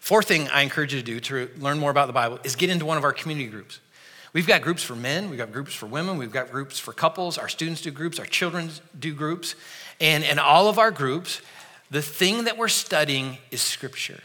Fourth 0.00 0.28
thing 0.28 0.48
I 0.48 0.62
encourage 0.62 0.94
you 0.94 1.00
to 1.00 1.04
do 1.04 1.20
to 1.20 1.50
learn 1.58 1.78
more 1.78 1.90
about 1.90 2.06
the 2.06 2.12
Bible 2.12 2.38
is 2.44 2.54
get 2.54 2.70
into 2.70 2.86
one 2.86 2.96
of 2.96 3.04
our 3.04 3.12
community 3.12 3.48
groups. 3.48 3.80
We've 4.32 4.46
got 4.46 4.62
groups 4.62 4.82
for 4.82 4.94
men, 4.94 5.28
we've 5.28 5.38
got 5.38 5.50
groups 5.50 5.74
for 5.74 5.86
women, 5.86 6.16
we've 6.16 6.30
got 6.30 6.52
groups 6.52 6.78
for 6.78 6.92
couples, 6.92 7.36
our 7.36 7.48
students 7.48 7.80
do 7.80 7.90
groups, 7.90 8.20
our 8.20 8.26
children 8.26 8.70
do 8.98 9.12
groups. 9.12 9.56
And 10.00 10.22
in 10.22 10.38
all 10.38 10.68
of 10.68 10.78
our 10.78 10.92
groups, 10.92 11.40
the 11.90 12.02
thing 12.02 12.44
that 12.44 12.56
we're 12.56 12.68
studying 12.68 13.38
is 13.50 13.60
Scripture. 13.60 14.20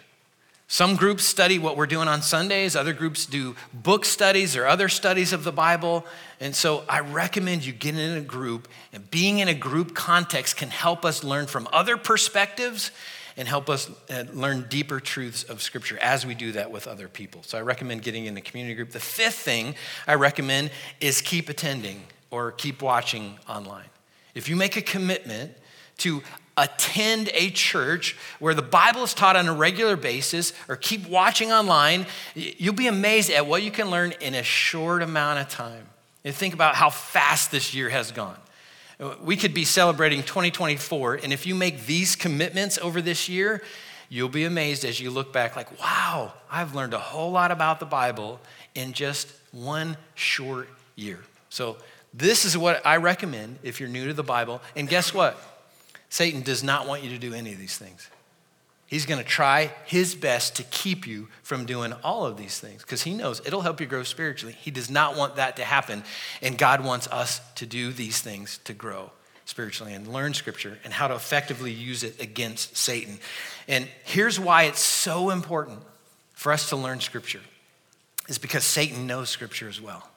Some 0.67 0.95
groups 0.95 1.23
study 1.23 1.59
what 1.59 1.77
we're 1.77 1.85
doing 1.85 2.07
on 2.07 2.21
Sundays, 2.21 2.75
other 2.75 2.93
groups 2.93 3.25
do 3.25 3.55
book 3.71 4.03
studies 4.03 4.55
or 4.55 4.65
other 4.65 4.89
studies 4.89 5.31
of 5.31 5.43
the 5.43 5.51
Bible. 5.51 6.05
And 6.39 6.55
so 6.55 6.83
I 6.89 7.01
recommend 7.01 7.65
you 7.65 7.71
get 7.71 7.95
in 7.95 8.17
a 8.17 8.21
group, 8.21 8.67
and 8.91 9.09
being 9.11 9.39
in 9.39 9.47
a 9.47 9.53
group 9.53 9.93
context 9.93 10.57
can 10.57 10.69
help 10.69 11.05
us 11.05 11.23
learn 11.23 11.45
from 11.45 11.67
other 11.71 11.97
perspectives 11.97 12.91
and 13.37 13.47
help 13.47 13.69
us 13.69 13.89
uh, 14.09 14.23
learn 14.33 14.65
deeper 14.69 14.99
truths 14.99 15.43
of 15.43 15.61
Scripture 15.61 15.97
as 16.01 16.25
we 16.25 16.33
do 16.33 16.53
that 16.53 16.71
with 16.71 16.87
other 16.87 17.07
people. 17.07 17.43
So 17.43 17.57
I 17.57 17.61
recommend 17.61 18.01
getting 18.01 18.25
in 18.25 18.37
a 18.37 18.41
community 18.41 18.75
group. 18.75 18.91
The 18.91 18.99
fifth 18.99 19.35
thing 19.35 19.75
I 20.07 20.15
recommend 20.15 20.71
is 21.01 21.21
keep 21.21 21.49
attending 21.49 22.03
or 22.31 22.51
keep 22.51 22.81
watching 22.81 23.37
online. 23.47 23.89
If 24.33 24.49
you 24.49 24.55
make 24.55 24.77
a 24.77 24.81
commitment 24.81 25.51
to 25.99 26.21
attend 26.57 27.29
a 27.33 27.49
church 27.49 28.15
where 28.39 28.53
the 28.53 28.61
Bible 28.61 29.03
is 29.03 29.13
taught 29.13 29.35
on 29.35 29.47
a 29.47 29.53
regular 29.53 29.97
basis 29.97 30.53
or 30.69 30.75
keep 30.75 31.07
watching 31.07 31.51
online, 31.51 32.05
you'll 32.33 32.73
be 32.73 32.87
amazed 32.87 33.29
at 33.29 33.45
what 33.45 33.63
you 33.63 33.71
can 33.71 33.89
learn 33.89 34.13
in 34.21 34.35
a 34.35 34.43
short 34.43 35.01
amount 35.01 35.39
of 35.39 35.49
time. 35.49 35.87
And 36.23 36.33
think 36.33 36.53
about 36.53 36.75
how 36.75 36.89
fast 36.89 37.51
this 37.51 37.73
year 37.73 37.89
has 37.89 38.11
gone. 38.11 38.37
We 39.21 39.35
could 39.35 39.53
be 39.53 39.65
celebrating 39.65 40.23
2024, 40.23 41.15
and 41.15 41.33
if 41.33 41.45
you 41.45 41.55
make 41.55 41.85
these 41.85 42.15
commitments 42.15 42.77
over 42.77 43.01
this 43.01 43.27
year, 43.27 43.61
You'll 44.09 44.29
be 44.29 44.45
amazed 44.45 44.85
as 44.85 44.99
you 44.99 45.09
look 45.09 45.33
back, 45.33 45.55
like, 45.55 45.79
wow, 45.79 46.33
I've 46.51 46.75
learned 46.75 46.93
a 46.93 46.99
whole 46.99 47.31
lot 47.31 47.51
about 47.51 47.79
the 47.79 47.85
Bible 47.85 48.39
in 48.75 48.93
just 48.93 49.27
one 49.51 49.97
short 50.13 50.69
year. 50.95 51.19
So, 51.49 51.77
this 52.13 52.45
is 52.45 52.57
what 52.57 52.85
I 52.85 52.97
recommend 52.97 53.59
if 53.61 53.79
you're 53.79 53.89
new 53.89 54.07
to 54.07 54.13
the 54.13 54.23
Bible. 54.23 54.61
And 54.75 54.87
guess 54.87 55.13
what? 55.13 55.37
Satan 56.07 56.43
does 56.43 56.63
not 56.63 56.87
want 56.87 57.03
you 57.03 57.09
to 57.09 57.17
do 57.17 57.33
any 57.33 57.51
of 57.51 57.59
these 57.59 57.77
things. 57.77 58.09
He's 58.87 59.05
going 59.07 59.21
to 59.21 59.27
try 59.27 59.71
his 59.85 60.13
best 60.13 60.55
to 60.57 60.63
keep 60.63 61.07
you 61.07 61.27
from 61.41 61.65
doing 61.65 61.93
all 62.03 62.25
of 62.25 62.37
these 62.37 62.59
things 62.59 62.83
because 62.83 63.01
he 63.01 63.13
knows 63.13 63.41
it'll 63.45 63.61
help 63.61 63.81
you 63.81 63.87
grow 63.87 64.03
spiritually. 64.03 64.55
He 64.59 64.69
does 64.69 64.89
not 64.89 65.17
want 65.17 65.37
that 65.37 65.55
to 65.55 65.63
happen. 65.63 66.03
And 66.41 66.57
God 66.57 66.83
wants 66.83 67.07
us 67.07 67.41
to 67.55 67.65
do 67.65 67.91
these 67.91 68.21
things 68.21 68.59
to 68.65 68.73
grow 68.73 69.11
spiritually 69.45 69.93
and 69.93 70.07
learn 70.07 70.33
scripture 70.33 70.77
and 70.83 70.93
how 70.93 71.07
to 71.07 71.15
effectively 71.15 71.71
use 71.71 72.03
it 72.03 72.21
against 72.21 72.77
Satan. 72.77 73.19
And 73.67 73.87
here's 74.03 74.39
why 74.39 74.63
it's 74.63 74.79
so 74.79 75.31
important 75.31 75.79
for 76.33 76.51
us 76.51 76.69
to 76.69 76.75
learn 76.75 76.99
scripture 76.99 77.41
is 78.27 78.37
because 78.37 78.63
Satan 78.63 79.07
knows 79.07 79.29
scripture 79.29 79.67
as 79.67 79.81
well. 79.81 80.09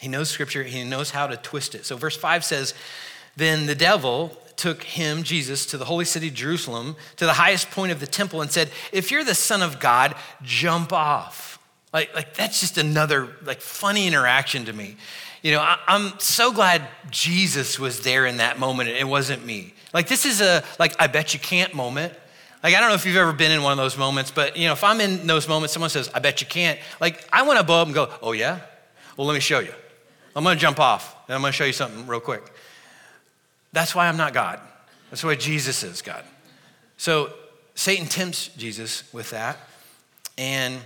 He 0.00 0.08
knows 0.08 0.30
scripture, 0.30 0.62
he 0.62 0.84
knows 0.84 1.10
how 1.10 1.26
to 1.26 1.36
twist 1.36 1.74
it. 1.74 1.84
So 1.84 1.96
verse 1.96 2.16
5 2.16 2.44
says, 2.44 2.74
"Then 3.36 3.66
the 3.66 3.74
devil 3.74 4.36
took 4.58 4.82
him, 4.82 5.22
Jesus, 5.22 5.64
to 5.66 5.78
the 5.78 5.86
holy 5.86 6.04
city, 6.04 6.30
Jerusalem, 6.30 6.96
to 7.16 7.24
the 7.24 7.32
highest 7.32 7.70
point 7.70 7.92
of 7.92 8.00
the 8.00 8.06
temple, 8.06 8.42
and 8.42 8.50
said, 8.50 8.70
If 8.92 9.10
you're 9.10 9.24
the 9.24 9.34
Son 9.34 9.62
of 9.62 9.80
God, 9.80 10.14
jump 10.42 10.92
off. 10.92 11.58
Like, 11.92 12.14
like 12.14 12.34
that's 12.34 12.60
just 12.60 12.76
another 12.76 13.28
like 13.44 13.60
funny 13.60 14.06
interaction 14.06 14.66
to 14.66 14.72
me. 14.72 14.96
You 15.42 15.52
know, 15.52 15.60
I, 15.60 15.78
I'm 15.86 16.18
so 16.18 16.52
glad 16.52 16.82
Jesus 17.10 17.78
was 17.78 18.00
there 18.00 18.26
in 18.26 18.38
that 18.38 18.58
moment. 18.58 18.90
It 18.90 19.06
wasn't 19.06 19.46
me. 19.46 19.72
Like 19.94 20.08
this 20.08 20.26
is 20.26 20.40
a 20.40 20.62
like 20.78 20.94
I 21.00 21.06
bet 21.06 21.32
you 21.32 21.40
can't 21.40 21.72
moment. 21.74 22.12
Like 22.62 22.74
I 22.74 22.80
don't 22.80 22.88
know 22.88 22.94
if 22.96 23.06
you've 23.06 23.16
ever 23.16 23.32
been 23.32 23.52
in 23.52 23.62
one 23.62 23.72
of 23.72 23.78
those 23.78 23.96
moments, 23.96 24.30
but 24.30 24.56
you 24.56 24.66
know, 24.66 24.72
if 24.72 24.84
I'm 24.84 25.00
in 25.00 25.26
those 25.26 25.48
moments, 25.48 25.72
someone 25.72 25.90
says, 25.90 26.10
"I 26.12 26.18
bet 26.18 26.40
you 26.40 26.46
can't." 26.46 26.78
Like 27.00 27.26
I 27.32 27.42
want 27.42 27.58
to 27.58 27.64
blow 27.64 27.80
up 27.80 27.86
and 27.86 27.94
go, 27.94 28.10
"Oh 28.20 28.32
yeah? 28.32 28.60
Well, 29.16 29.26
let 29.26 29.34
me 29.34 29.40
show 29.40 29.60
you. 29.60 29.72
I'm 30.36 30.44
going 30.44 30.56
to 30.56 30.60
jump 30.60 30.78
off, 30.78 31.16
and 31.26 31.34
I'm 31.34 31.40
going 31.40 31.52
to 31.52 31.56
show 31.56 31.64
you 31.64 31.72
something 31.72 32.06
real 32.06 32.20
quick." 32.20 32.42
That's 33.72 33.94
why 33.94 34.08
I'm 34.08 34.16
not 34.16 34.32
God. 34.32 34.60
That's 35.10 35.24
why 35.24 35.34
Jesus 35.34 35.82
is 35.82 36.02
God. 36.02 36.24
So 36.96 37.32
Satan 37.74 38.06
tempts 38.06 38.48
Jesus 38.48 39.10
with 39.12 39.30
that. 39.30 39.58
And 40.36 40.78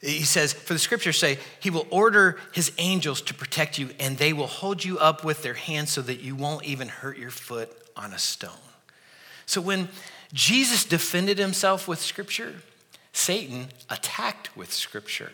he 0.00 0.24
says, 0.24 0.52
For 0.52 0.74
the 0.74 0.78
scriptures 0.78 1.18
say, 1.18 1.38
He 1.60 1.70
will 1.70 1.86
order 1.90 2.38
His 2.52 2.72
angels 2.78 3.22
to 3.22 3.34
protect 3.34 3.78
you, 3.78 3.90
and 3.98 4.18
they 4.18 4.32
will 4.32 4.46
hold 4.46 4.84
you 4.84 4.98
up 4.98 5.24
with 5.24 5.42
their 5.42 5.54
hands 5.54 5.92
so 5.92 6.02
that 6.02 6.20
you 6.20 6.36
won't 6.36 6.64
even 6.64 6.88
hurt 6.88 7.16
your 7.16 7.30
foot 7.30 7.70
on 7.96 8.12
a 8.12 8.18
stone. 8.18 8.50
So 9.46 9.60
when 9.60 9.88
Jesus 10.32 10.84
defended 10.84 11.38
himself 11.38 11.86
with 11.86 12.00
scripture, 12.00 12.56
Satan 13.12 13.68
attacked 13.88 14.56
with 14.56 14.72
scripture. 14.72 15.32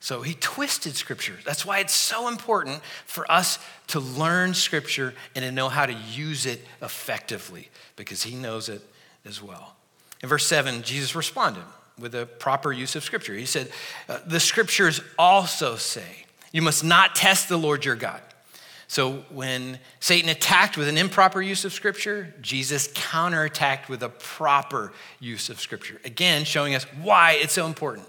So 0.00 0.22
he 0.22 0.34
twisted 0.34 0.94
scripture. 0.94 1.36
That's 1.44 1.66
why 1.66 1.80
it's 1.80 1.94
so 1.94 2.28
important 2.28 2.82
for 3.04 3.30
us 3.30 3.58
to 3.88 4.00
learn 4.00 4.54
scripture 4.54 5.14
and 5.34 5.42
to 5.44 5.50
know 5.50 5.68
how 5.68 5.86
to 5.86 5.92
use 5.92 6.46
it 6.46 6.64
effectively 6.80 7.68
because 7.96 8.22
he 8.22 8.36
knows 8.36 8.68
it 8.68 8.82
as 9.24 9.42
well. 9.42 9.74
In 10.22 10.28
verse 10.28 10.46
7, 10.46 10.82
Jesus 10.82 11.14
responded 11.14 11.64
with 11.98 12.14
a 12.14 12.26
proper 12.26 12.72
use 12.72 12.94
of 12.94 13.02
scripture. 13.02 13.34
He 13.34 13.46
said, 13.46 13.70
uh, 14.08 14.18
The 14.24 14.40
scriptures 14.40 15.00
also 15.18 15.76
say, 15.76 16.26
You 16.52 16.62
must 16.62 16.84
not 16.84 17.16
test 17.16 17.48
the 17.48 17.56
Lord 17.56 17.84
your 17.84 17.96
God. 17.96 18.22
So 18.86 19.24
when 19.30 19.78
Satan 20.00 20.30
attacked 20.30 20.78
with 20.78 20.88
an 20.88 20.96
improper 20.96 21.42
use 21.42 21.64
of 21.64 21.72
scripture, 21.74 22.32
Jesus 22.40 22.88
counterattacked 22.88 23.88
with 23.88 24.02
a 24.02 24.08
proper 24.08 24.92
use 25.20 25.50
of 25.50 25.60
scripture. 25.60 26.00
Again, 26.04 26.44
showing 26.44 26.74
us 26.74 26.84
why 27.02 27.32
it's 27.32 27.52
so 27.52 27.66
important 27.66 28.06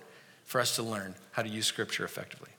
for 0.49 0.59
us 0.59 0.75
to 0.75 0.81
learn 0.81 1.13
how 1.29 1.43
to 1.43 1.47
use 1.47 1.67
scripture 1.67 2.03
effectively. 2.03 2.49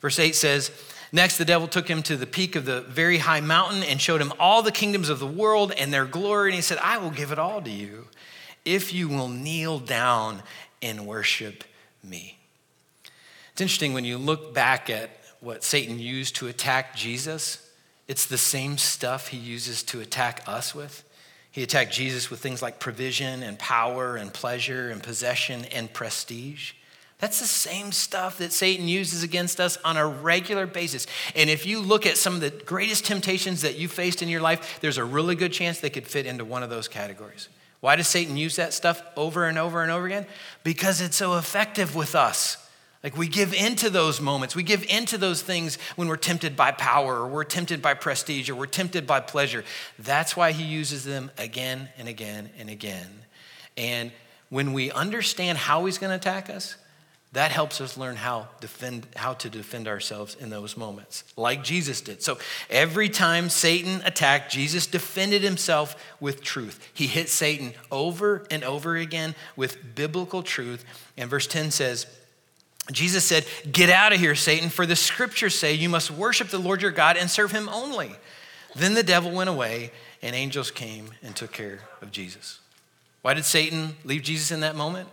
Verse 0.00 0.20
8 0.20 0.36
says, 0.36 0.70
Next, 1.10 1.36
the 1.36 1.44
devil 1.44 1.66
took 1.66 1.88
him 1.88 2.00
to 2.04 2.16
the 2.16 2.28
peak 2.28 2.54
of 2.54 2.64
the 2.64 2.82
very 2.82 3.18
high 3.18 3.40
mountain 3.40 3.82
and 3.82 4.00
showed 4.00 4.20
him 4.20 4.32
all 4.38 4.62
the 4.62 4.70
kingdoms 4.70 5.08
of 5.08 5.18
the 5.18 5.26
world 5.26 5.72
and 5.72 5.92
their 5.92 6.04
glory. 6.04 6.50
And 6.50 6.54
he 6.54 6.62
said, 6.62 6.78
I 6.78 6.98
will 6.98 7.10
give 7.10 7.32
it 7.32 7.38
all 7.40 7.60
to 7.60 7.70
you 7.70 8.06
if 8.64 8.94
you 8.94 9.08
will 9.08 9.26
kneel 9.26 9.80
down 9.80 10.44
and 10.80 11.08
worship 11.08 11.64
me. 12.04 12.38
It's 13.50 13.60
interesting 13.60 13.94
when 13.94 14.04
you 14.04 14.16
look 14.16 14.54
back 14.54 14.88
at 14.88 15.10
what 15.40 15.64
Satan 15.64 15.98
used 15.98 16.36
to 16.36 16.46
attack 16.46 16.94
Jesus, 16.94 17.68
it's 18.06 18.26
the 18.26 18.38
same 18.38 18.78
stuff 18.78 19.28
he 19.28 19.38
uses 19.38 19.82
to 19.84 20.00
attack 20.00 20.44
us 20.46 20.72
with. 20.72 21.02
He 21.50 21.64
attacked 21.64 21.92
Jesus 21.92 22.30
with 22.30 22.38
things 22.38 22.62
like 22.62 22.78
provision 22.78 23.42
and 23.42 23.58
power 23.58 24.14
and 24.14 24.32
pleasure 24.32 24.90
and 24.90 25.02
possession 25.02 25.64
and 25.66 25.92
prestige. 25.92 26.74
That's 27.18 27.40
the 27.40 27.46
same 27.46 27.92
stuff 27.92 28.38
that 28.38 28.52
Satan 28.52 28.88
uses 28.88 29.22
against 29.22 29.60
us 29.60 29.78
on 29.84 29.96
a 29.96 30.06
regular 30.06 30.66
basis. 30.66 31.06
And 31.34 31.48
if 31.48 31.64
you 31.64 31.80
look 31.80 32.06
at 32.06 32.18
some 32.18 32.34
of 32.34 32.40
the 32.40 32.50
greatest 32.50 33.06
temptations 33.06 33.62
that 33.62 33.76
you 33.76 33.88
faced 33.88 34.20
in 34.20 34.28
your 34.28 34.40
life, 34.40 34.80
there's 34.80 34.98
a 34.98 35.04
really 35.04 35.34
good 35.34 35.52
chance 35.52 35.78
they 35.78 35.90
could 35.90 36.06
fit 36.06 36.26
into 36.26 36.44
one 36.44 36.62
of 36.62 36.70
those 36.70 36.88
categories. 36.88 37.48
Why 37.80 37.96
does 37.96 38.08
Satan 38.08 38.36
use 38.36 38.56
that 38.56 38.72
stuff 38.72 39.02
over 39.16 39.46
and 39.46 39.58
over 39.58 39.82
and 39.82 39.92
over 39.92 40.06
again? 40.06 40.26
Because 40.64 41.00
it's 41.00 41.16
so 41.16 41.36
effective 41.38 41.94
with 41.94 42.14
us. 42.14 42.56
Like 43.04 43.18
we 43.18 43.28
give 43.28 43.52
into 43.52 43.90
those 43.90 44.22
moments. 44.22 44.56
We 44.56 44.62
give 44.62 44.82
into 44.84 45.18
those 45.18 45.42
things 45.42 45.76
when 45.94 46.08
we're 46.08 46.16
tempted 46.16 46.56
by 46.56 46.72
power 46.72 47.18
or 47.18 47.28
we're 47.28 47.44
tempted 47.44 47.82
by 47.82 47.92
prestige 47.92 48.48
or 48.48 48.54
we're 48.54 48.64
tempted 48.64 49.06
by 49.06 49.20
pleasure. 49.20 49.62
That's 49.98 50.34
why 50.34 50.52
he 50.52 50.64
uses 50.64 51.04
them 51.04 51.30
again 51.36 51.90
and 51.98 52.08
again 52.08 52.48
and 52.58 52.70
again. 52.70 53.06
And 53.76 54.10
when 54.48 54.72
we 54.72 54.90
understand 54.90 55.58
how 55.58 55.84
he's 55.84 55.98
going 55.98 56.10
to 56.10 56.16
attack 56.16 56.48
us, 56.48 56.76
that 57.34 57.50
helps 57.50 57.80
us 57.80 57.96
learn 57.96 58.14
how, 58.14 58.46
defend, 58.60 59.08
how 59.16 59.34
to 59.34 59.50
defend 59.50 59.88
ourselves 59.88 60.36
in 60.38 60.50
those 60.50 60.76
moments, 60.76 61.24
like 61.36 61.64
Jesus 61.64 62.00
did. 62.00 62.22
So 62.22 62.38
every 62.70 63.08
time 63.08 63.50
Satan 63.50 64.00
attacked, 64.04 64.52
Jesus 64.52 64.86
defended 64.86 65.42
himself 65.42 65.96
with 66.20 66.42
truth. 66.42 66.88
He 66.94 67.08
hit 67.08 67.28
Satan 67.28 67.74
over 67.90 68.46
and 68.52 68.62
over 68.62 68.96
again 68.96 69.34
with 69.56 69.96
biblical 69.96 70.44
truth. 70.44 70.84
And 71.16 71.28
verse 71.28 71.48
10 71.48 71.72
says, 71.72 72.06
Jesus 72.92 73.24
said, 73.24 73.44
Get 73.70 73.90
out 73.90 74.12
of 74.12 74.20
here, 74.20 74.36
Satan, 74.36 74.68
for 74.68 74.86
the 74.86 74.96
scriptures 74.96 75.58
say 75.58 75.74
you 75.74 75.88
must 75.88 76.12
worship 76.12 76.48
the 76.48 76.58
Lord 76.58 76.82
your 76.82 76.92
God 76.92 77.16
and 77.16 77.28
serve 77.28 77.50
him 77.50 77.68
only. 77.68 78.12
Then 78.76 78.94
the 78.94 79.02
devil 79.02 79.32
went 79.32 79.50
away, 79.50 79.90
and 80.22 80.36
angels 80.36 80.70
came 80.70 81.10
and 81.22 81.34
took 81.34 81.52
care 81.52 81.80
of 82.00 82.12
Jesus. 82.12 82.60
Why 83.22 83.34
did 83.34 83.44
Satan 83.44 83.96
leave 84.04 84.22
Jesus 84.22 84.52
in 84.52 84.60
that 84.60 84.76
moment? 84.76 85.08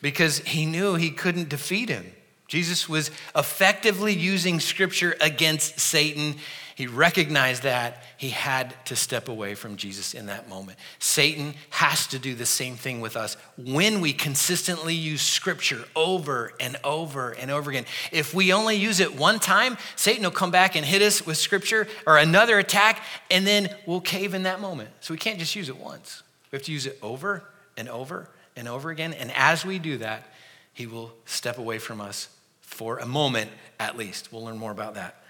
Because 0.00 0.38
he 0.40 0.66
knew 0.66 0.94
he 0.94 1.10
couldn't 1.10 1.48
defeat 1.48 1.88
him. 1.88 2.12
Jesus 2.48 2.88
was 2.88 3.10
effectively 3.34 4.14
using 4.14 4.60
scripture 4.60 5.16
against 5.20 5.80
Satan. 5.80 6.36
He 6.76 6.86
recognized 6.86 7.64
that. 7.64 8.04
He 8.18 8.28
had 8.28 8.72
to 8.84 8.94
step 8.94 9.28
away 9.28 9.56
from 9.56 9.76
Jesus 9.76 10.14
in 10.14 10.26
that 10.26 10.48
moment. 10.48 10.78
Satan 11.00 11.54
has 11.70 12.06
to 12.08 12.20
do 12.20 12.34
the 12.36 12.46
same 12.46 12.76
thing 12.76 13.00
with 13.00 13.16
us 13.16 13.36
when 13.56 14.00
we 14.00 14.12
consistently 14.12 14.94
use 14.94 15.22
scripture 15.22 15.84
over 15.96 16.52
and 16.60 16.76
over 16.84 17.32
and 17.32 17.50
over 17.50 17.70
again. 17.70 17.86
If 18.12 18.32
we 18.32 18.52
only 18.52 18.76
use 18.76 19.00
it 19.00 19.16
one 19.16 19.40
time, 19.40 19.76
Satan 19.96 20.22
will 20.22 20.30
come 20.30 20.52
back 20.52 20.76
and 20.76 20.86
hit 20.86 21.02
us 21.02 21.26
with 21.26 21.38
scripture 21.38 21.88
or 22.06 22.16
another 22.16 22.58
attack, 22.58 23.02
and 23.28 23.44
then 23.44 23.74
we'll 23.86 24.00
cave 24.00 24.34
in 24.34 24.44
that 24.44 24.60
moment. 24.60 24.90
So 25.00 25.12
we 25.14 25.18
can't 25.18 25.38
just 25.38 25.56
use 25.56 25.68
it 25.68 25.78
once. 25.78 26.22
We 26.52 26.56
have 26.56 26.66
to 26.66 26.72
use 26.72 26.86
it 26.86 26.98
over 27.02 27.42
and 27.76 27.88
over 27.88 28.28
and 28.56 28.68
over 28.68 28.90
again. 28.90 29.12
And 29.12 29.30
as 29.34 29.64
we 29.64 29.78
do 29.78 29.98
that, 29.98 30.24
he 30.72 30.86
will 30.86 31.12
step 31.24 31.58
away 31.58 31.78
from 31.78 32.00
us 32.00 32.28
for 32.60 32.98
a 32.98 33.06
moment 33.06 33.50
at 33.78 33.96
least. 33.96 34.32
We'll 34.32 34.44
learn 34.44 34.58
more 34.58 34.72
about 34.72 34.94
that 34.94 35.22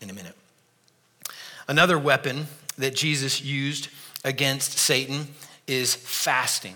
in 0.00 0.10
a 0.10 0.12
minute. 0.12 0.36
Another 1.68 1.98
weapon 1.98 2.46
that 2.78 2.94
Jesus 2.94 3.42
used 3.42 3.88
against 4.24 4.78
Satan 4.78 5.28
is 5.66 5.94
fasting. 5.94 6.74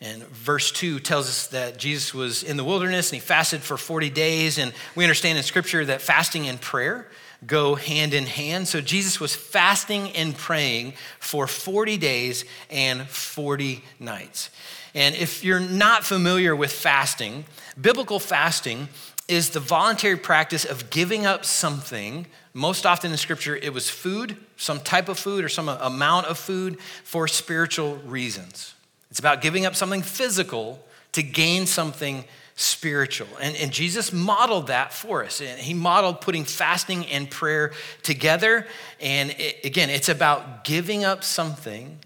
And 0.00 0.22
verse 0.28 0.70
2 0.70 1.00
tells 1.00 1.28
us 1.28 1.46
that 1.48 1.76
Jesus 1.76 2.14
was 2.14 2.44
in 2.44 2.56
the 2.56 2.64
wilderness 2.64 3.10
and 3.10 3.20
he 3.20 3.26
fasted 3.26 3.62
for 3.62 3.76
40 3.76 4.10
days. 4.10 4.58
And 4.58 4.72
we 4.94 5.04
understand 5.04 5.38
in 5.38 5.44
Scripture 5.44 5.84
that 5.86 6.00
fasting 6.00 6.48
and 6.48 6.60
prayer 6.60 7.08
go 7.46 7.74
hand 7.74 8.14
in 8.14 8.26
hand. 8.26 8.68
So 8.68 8.80
Jesus 8.80 9.20
was 9.20 9.34
fasting 9.34 10.10
and 10.12 10.36
praying 10.36 10.94
for 11.18 11.46
40 11.46 11.96
days 11.96 12.44
and 12.70 13.08
40 13.08 13.82
nights. 13.98 14.50
And 14.94 15.14
if 15.14 15.44
you're 15.44 15.60
not 15.60 16.04
familiar 16.04 16.54
with 16.56 16.72
fasting, 16.72 17.44
biblical 17.80 18.18
fasting 18.18 18.88
is 19.28 19.50
the 19.50 19.60
voluntary 19.60 20.16
practice 20.16 20.64
of 20.64 20.90
giving 20.90 21.26
up 21.26 21.44
something. 21.44 22.26
Most 22.54 22.86
often 22.86 23.10
in 23.10 23.16
scripture, 23.18 23.56
it 23.56 23.72
was 23.72 23.90
food, 23.90 24.36
some 24.56 24.80
type 24.80 25.08
of 25.08 25.18
food 25.18 25.44
or 25.44 25.48
some 25.48 25.68
amount 25.68 26.26
of 26.26 26.38
food 26.38 26.80
for 27.04 27.28
spiritual 27.28 27.96
reasons. 27.96 28.74
It's 29.10 29.18
about 29.18 29.40
giving 29.40 29.66
up 29.66 29.74
something 29.74 30.02
physical 30.02 30.84
to 31.12 31.22
gain 31.22 31.66
something 31.66 32.24
spiritual. 32.54 33.28
And, 33.40 33.56
and 33.56 33.72
Jesus 33.72 34.12
modeled 34.12 34.66
that 34.66 34.92
for 34.92 35.24
us. 35.24 35.40
And 35.40 35.60
he 35.60 35.74
modeled 35.74 36.20
putting 36.20 36.44
fasting 36.44 37.06
and 37.06 37.30
prayer 37.30 37.72
together. 38.02 38.66
And 39.00 39.30
it, 39.30 39.64
again, 39.64 39.90
it's 39.90 40.08
about 40.08 40.64
giving 40.64 41.04
up 41.04 41.22
something 41.22 41.98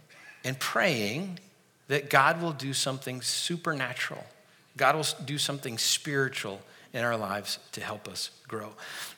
and 0.44 0.58
praying 0.58 1.38
that 1.88 2.10
God 2.10 2.40
will 2.40 2.52
do 2.52 2.72
something 2.72 3.22
supernatural. 3.22 4.24
God 4.76 4.94
will 4.94 5.06
do 5.24 5.38
something 5.38 5.78
spiritual 5.78 6.60
in 6.92 7.02
our 7.04 7.16
lives 7.16 7.58
to 7.72 7.80
help 7.80 8.06
us 8.06 8.30
grow. 8.46 8.68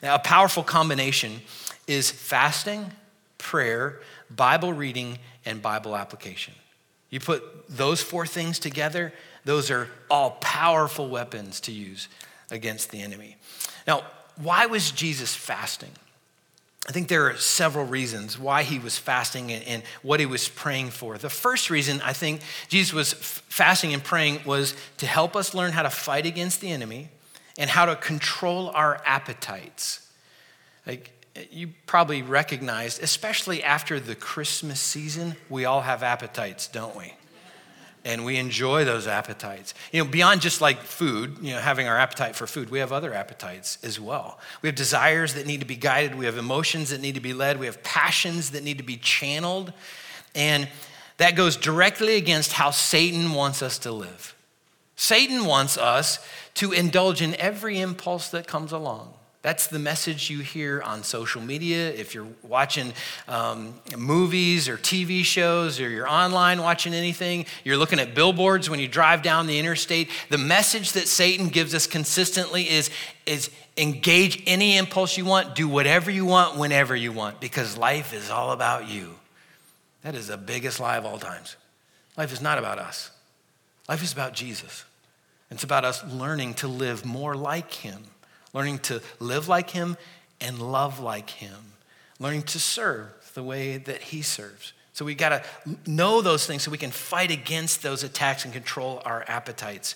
Now, 0.01 0.15
a 0.15 0.19
powerful 0.19 0.63
combination 0.63 1.41
is 1.87 2.09
fasting, 2.09 2.91
prayer, 3.37 3.99
Bible 4.29 4.73
reading, 4.73 5.19
and 5.45 5.61
Bible 5.61 5.95
application. 5.95 6.53
You 7.15 7.21
put 7.21 7.69
those 7.69 8.01
four 8.01 8.27
things 8.27 8.59
together, 8.59 9.13
those 9.45 9.71
are 9.71 9.87
all 10.11 10.31
powerful 10.41 11.07
weapons 11.07 11.61
to 11.61 11.71
use 11.71 12.09
against 12.51 12.91
the 12.91 13.01
enemy. 13.01 13.37
Now, 13.87 14.03
why 14.35 14.65
was 14.65 14.91
Jesus 14.91 15.33
fasting? 15.33 15.93
I 16.89 16.91
think 16.91 17.07
there 17.07 17.29
are 17.29 17.37
several 17.37 17.85
reasons 17.85 18.37
why 18.37 18.63
he 18.63 18.79
was 18.79 18.97
fasting 18.97 19.49
and, 19.53 19.63
and, 19.63 19.83
what 20.01 20.19
he 20.19 20.25
was 20.25 20.49
praying 20.49 20.89
for. 20.89 21.17
The 21.17 21.29
first 21.29 21.69
reason 21.69 22.01
I 22.01 22.11
think 22.11 22.41
Jesus 22.67 22.91
was 22.91 23.13
fasting 23.13 23.93
and 23.93 24.03
praying 24.03 24.41
was 24.45 24.75
to 24.97 25.07
help 25.07 25.37
us 25.37 25.53
learn 25.53 25.71
how 25.71 25.83
to 25.83 25.89
fight 25.89 26.25
against 26.25 26.59
the 26.59 26.69
enemy 26.69 27.07
and 27.57 27.69
how 27.69 27.85
to 27.85 27.95
control 27.95 28.71
our 28.71 29.01
appetites. 29.05 30.05
Like 30.85 31.11
you 31.51 31.69
probably 31.85 32.21
recognized, 32.21 33.01
especially 33.03 33.63
after 33.63 33.99
the 33.99 34.15
Christmas 34.15 34.79
season, 34.79 35.35
we 35.49 35.65
all 35.65 35.81
have 35.81 36.03
appetites, 36.03 36.67
don't 36.67 36.95
we? 36.95 37.13
and 38.05 38.23
we 38.23 38.37
enjoy 38.37 38.85
those 38.85 39.07
appetites. 39.07 39.73
You 39.91 40.03
know, 40.03 40.09
beyond 40.09 40.39
just 40.39 40.61
like 40.61 40.79
food, 40.79 41.39
you 41.41 41.53
know, 41.53 41.59
having 41.59 41.87
our 41.87 41.97
appetite 41.97 42.35
for 42.35 42.45
food, 42.45 42.69
we 42.69 42.77
have 42.77 42.91
other 42.91 43.15
appetites 43.15 43.79
as 43.83 43.99
well. 43.99 44.39
We 44.61 44.69
have 44.69 44.75
desires 44.75 45.33
that 45.33 45.47
need 45.47 45.59
to 45.61 45.65
be 45.65 45.75
guided, 45.75 46.15
we 46.15 46.25
have 46.25 46.37
emotions 46.37 46.91
that 46.91 47.01
need 47.01 47.15
to 47.15 47.21
be 47.21 47.33
led, 47.33 47.59
we 47.59 47.65
have 47.65 47.81
passions 47.81 48.51
that 48.51 48.63
need 48.63 48.77
to 48.77 48.83
be 48.83 48.97
channeled, 48.97 49.73
and 50.35 50.69
that 51.17 51.35
goes 51.35 51.57
directly 51.57 52.15
against 52.15 52.53
how 52.53 52.69
Satan 52.69 53.33
wants 53.33 53.63
us 53.63 53.79
to 53.79 53.91
live. 53.91 54.35
Satan 54.95 55.45
wants 55.45 55.75
us 55.75 56.19
to 56.53 56.71
indulge 56.71 57.23
in 57.23 57.35
every 57.35 57.79
impulse 57.79 58.29
that 58.29 58.45
comes 58.45 58.71
along. 58.71 59.13
That's 59.45 59.67
the 59.67 59.77
message 59.77 60.31
you 60.31 60.39
hear 60.39 60.81
on 60.81 61.03
social 61.03 61.39
media. 61.39 61.91
If 61.91 62.15
you're 62.15 62.25
watching 62.41 62.93
um, 63.27 63.75
movies 63.95 64.67
or 64.67 64.75
TV 64.75 65.23
shows 65.23 65.79
or 65.79 65.87
you're 65.87 66.09
online 66.09 66.63
watching 66.63 66.95
anything, 66.95 67.45
you're 67.63 67.77
looking 67.77 67.99
at 67.99 68.15
billboards 68.15 68.71
when 68.71 68.79
you 68.79 68.87
drive 68.87 69.21
down 69.21 69.45
the 69.45 69.59
interstate. 69.59 70.09
The 70.31 70.39
message 70.39 70.93
that 70.93 71.07
Satan 71.07 71.49
gives 71.49 71.75
us 71.75 71.85
consistently 71.85 72.67
is, 72.67 72.89
is 73.27 73.51
engage 73.77 74.41
any 74.47 74.77
impulse 74.77 75.15
you 75.15 75.25
want, 75.25 75.53
do 75.53 75.69
whatever 75.69 76.09
you 76.09 76.25
want, 76.25 76.57
whenever 76.57 76.95
you 76.95 77.11
want, 77.11 77.39
because 77.39 77.77
life 77.77 78.15
is 78.15 78.31
all 78.31 78.51
about 78.51 78.89
you. 78.89 79.13
That 80.01 80.15
is 80.15 80.25
the 80.25 80.37
biggest 80.37 80.79
lie 80.79 80.97
of 80.97 81.05
all 81.05 81.19
times. 81.19 81.55
Life 82.17 82.33
is 82.33 82.41
not 82.41 82.57
about 82.57 82.79
us, 82.79 83.11
life 83.87 84.01
is 84.01 84.11
about 84.11 84.33
Jesus. 84.33 84.85
It's 85.51 85.63
about 85.63 85.85
us 85.85 86.03
learning 86.11 86.55
to 86.55 86.67
live 86.67 87.05
more 87.05 87.35
like 87.35 87.71
him 87.71 88.03
learning 88.55 88.79
to 88.79 89.01
live 89.19 89.47
like 89.47 89.69
Him 89.69 89.97
and 90.41 90.59
love 90.59 90.99
like 90.99 91.29
Him, 91.29 91.73
learning 92.19 92.43
to 92.43 92.59
serve 92.59 93.09
the 93.35 93.43
way 93.43 93.77
that 93.77 94.01
He 94.01 94.23
serves. 94.23 94.73
So 94.93 95.03
we 95.03 95.13
got 95.13 95.29
to 95.29 95.43
know 95.85 96.21
those 96.21 96.47
things 96.47 96.63
so 96.63 96.71
we 96.71 96.77
can 96.77 96.89
fight 96.89 97.29
against 97.29 97.83
those 97.83 98.01
attacks 98.03 98.45
and 98.45 98.53
control 98.53 99.01
our 99.03 99.25
appetites 99.27 99.95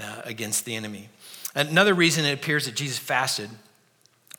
uh, 0.00 0.22
against 0.24 0.64
the 0.64 0.74
enemy. 0.74 1.10
Another 1.54 1.92
reason 1.92 2.24
it 2.24 2.32
appears 2.32 2.64
that 2.64 2.74
Jesus 2.74 2.98
fasted 2.98 3.50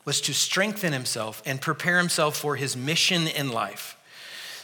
was 0.04 0.20
to 0.22 0.34
strengthen 0.34 0.92
himself 0.92 1.40
and 1.46 1.60
prepare 1.60 1.98
himself 1.98 2.36
for 2.36 2.56
his 2.56 2.76
mission 2.76 3.28
in 3.28 3.50
life. 3.50 3.96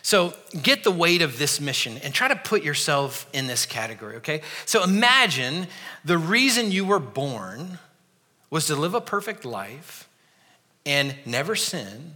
So 0.02 0.34
get 0.60 0.82
the 0.82 0.90
weight 0.90 1.22
of 1.22 1.38
this 1.38 1.60
mission 1.60 1.98
and 1.98 2.12
try 2.12 2.26
to 2.26 2.36
put 2.36 2.64
yourself 2.64 3.28
in 3.32 3.46
this 3.46 3.64
category, 3.64 4.16
okay? 4.16 4.40
So 4.64 4.82
imagine 4.82 5.68
the 6.04 6.18
reason 6.18 6.72
you 6.72 6.84
were 6.84 6.98
born 6.98 7.78
was 8.50 8.66
to 8.66 8.76
live 8.76 8.94
a 8.94 9.00
perfect 9.00 9.44
life 9.44 10.08
and 10.86 11.14
never 11.26 11.54
sin, 11.54 12.14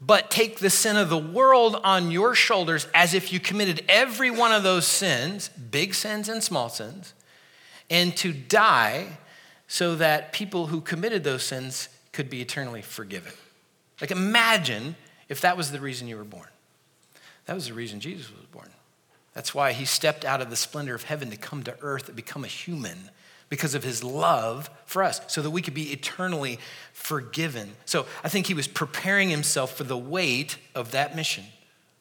but 0.00 0.30
take 0.30 0.58
the 0.58 0.70
sin 0.70 0.96
of 0.96 1.08
the 1.08 1.18
world 1.18 1.76
on 1.84 2.10
your 2.10 2.34
shoulders 2.34 2.86
as 2.94 3.14
if 3.14 3.32
you 3.32 3.40
committed 3.40 3.84
every 3.88 4.30
one 4.30 4.52
of 4.52 4.62
those 4.62 4.86
sins, 4.86 5.48
big 5.48 5.94
sins 5.94 6.28
and 6.28 6.42
small 6.42 6.68
sins, 6.68 7.14
and 7.90 8.16
to 8.16 8.32
die 8.32 9.18
so 9.66 9.94
that 9.96 10.32
people 10.32 10.66
who 10.66 10.80
committed 10.80 11.24
those 11.24 11.42
sins 11.42 11.88
could 12.12 12.30
be 12.30 12.40
eternally 12.40 12.82
forgiven. 12.82 13.32
Like, 14.00 14.10
imagine 14.10 14.96
if 15.28 15.40
that 15.42 15.56
was 15.56 15.72
the 15.72 15.80
reason 15.80 16.08
you 16.08 16.16
were 16.16 16.24
born. 16.24 16.48
That 17.46 17.54
was 17.54 17.68
the 17.68 17.74
reason 17.74 18.00
Jesus 18.00 18.30
was 18.30 18.46
born. 18.46 18.70
That's 19.34 19.54
why 19.54 19.72
he 19.72 19.84
stepped 19.84 20.24
out 20.24 20.40
of 20.40 20.50
the 20.50 20.56
splendor 20.56 20.94
of 20.94 21.04
heaven 21.04 21.30
to 21.30 21.36
come 21.36 21.62
to 21.64 21.76
earth 21.80 22.08
and 22.08 22.16
become 22.16 22.44
a 22.44 22.48
human 22.48 23.10
because 23.48 23.74
of 23.74 23.82
his 23.82 24.04
love 24.04 24.70
for 24.84 25.02
us, 25.02 25.20
so 25.26 25.40
that 25.42 25.50
we 25.50 25.62
could 25.62 25.74
be 25.74 25.92
eternally 25.92 26.58
forgiven. 26.92 27.72
So 27.84 28.06
I 28.22 28.28
think 28.28 28.46
he 28.46 28.54
was 28.54 28.66
preparing 28.66 29.30
himself 29.30 29.76
for 29.76 29.84
the 29.84 29.96
weight 29.96 30.58
of 30.74 30.90
that 30.92 31.16
mission, 31.16 31.44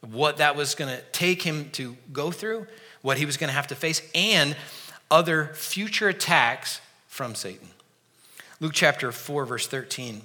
what 0.01 0.37
that 0.37 0.55
was 0.55 0.75
going 0.75 0.95
to 0.95 1.01
take 1.11 1.41
him 1.41 1.69
to 1.71 1.95
go 2.11 2.31
through, 2.31 2.67
what 3.01 3.17
he 3.17 3.25
was 3.25 3.37
going 3.37 3.49
to 3.49 3.53
have 3.53 3.67
to 3.67 3.75
face, 3.75 4.01
and 4.13 4.55
other 5.09 5.51
future 5.53 6.09
attacks 6.09 6.81
from 7.07 7.33
Satan. 7.33 7.69
Luke 8.59 8.73
chapter 8.73 9.11
4, 9.11 9.45
verse 9.45 9.67
13 9.67 10.21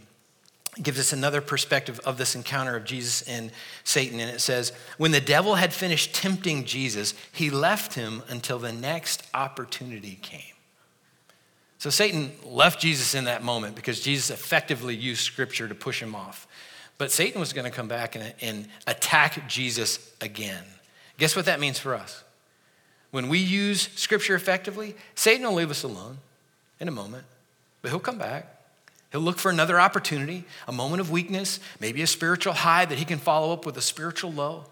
gives 0.80 0.98
us 0.98 1.12
another 1.12 1.42
perspective 1.42 2.00
of 2.00 2.16
this 2.16 2.34
encounter 2.34 2.76
of 2.76 2.84
Jesus 2.84 3.22
and 3.22 3.50
Satan. 3.84 4.20
And 4.20 4.30
it 4.30 4.40
says, 4.40 4.72
When 4.96 5.10
the 5.10 5.20
devil 5.20 5.56
had 5.56 5.72
finished 5.72 6.14
tempting 6.14 6.64
Jesus, 6.64 7.14
he 7.30 7.50
left 7.50 7.94
him 7.94 8.22
until 8.28 8.58
the 8.58 8.72
next 8.72 9.22
opportunity 9.34 10.18
came. 10.22 10.40
So 11.82 11.90
Satan 11.90 12.30
left 12.44 12.80
Jesus 12.80 13.16
in 13.16 13.24
that 13.24 13.42
moment 13.42 13.74
because 13.74 13.98
Jesus 13.98 14.30
effectively 14.30 14.94
used 14.94 15.22
scripture 15.22 15.66
to 15.66 15.74
push 15.74 16.00
him 16.00 16.14
off. 16.14 16.46
But 16.96 17.10
Satan 17.10 17.40
was 17.40 17.52
going 17.52 17.64
to 17.64 17.76
come 17.76 17.88
back 17.88 18.14
and, 18.14 18.32
and 18.40 18.68
attack 18.86 19.48
Jesus 19.48 20.14
again. 20.20 20.62
Guess 21.18 21.34
what 21.34 21.46
that 21.46 21.58
means 21.58 21.80
for 21.80 21.96
us? 21.96 22.22
When 23.10 23.28
we 23.28 23.38
use 23.38 23.88
scripture 23.96 24.36
effectively, 24.36 24.94
Satan 25.16 25.44
will 25.44 25.54
leave 25.54 25.72
us 25.72 25.82
alone 25.82 26.18
in 26.78 26.86
a 26.86 26.92
moment, 26.92 27.24
but 27.80 27.90
he'll 27.90 27.98
come 27.98 28.16
back. 28.16 28.62
He'll 29.10 29.20
look 29.20 29.40
for 29.40 29.50
another 29.50 29.80
opportunity, 29.80 30.44
a 30.68 30.72
moment 30.72 31.00
of 31.00 31.10
weakness, 31.10 31.58
maybe 31.80 32.00
a 32.02 32.06
spiritual 32.06 32.52
high 32.52 32.84
that 32.84 32.96
he 32.96 33.04
can 33.04 33.18
follow 33.18 33.52
up 33.52 33.66
with 33.66 33.76
a 33.76 33.82
spiritual 33.82 34.30
low. 34.30 34.66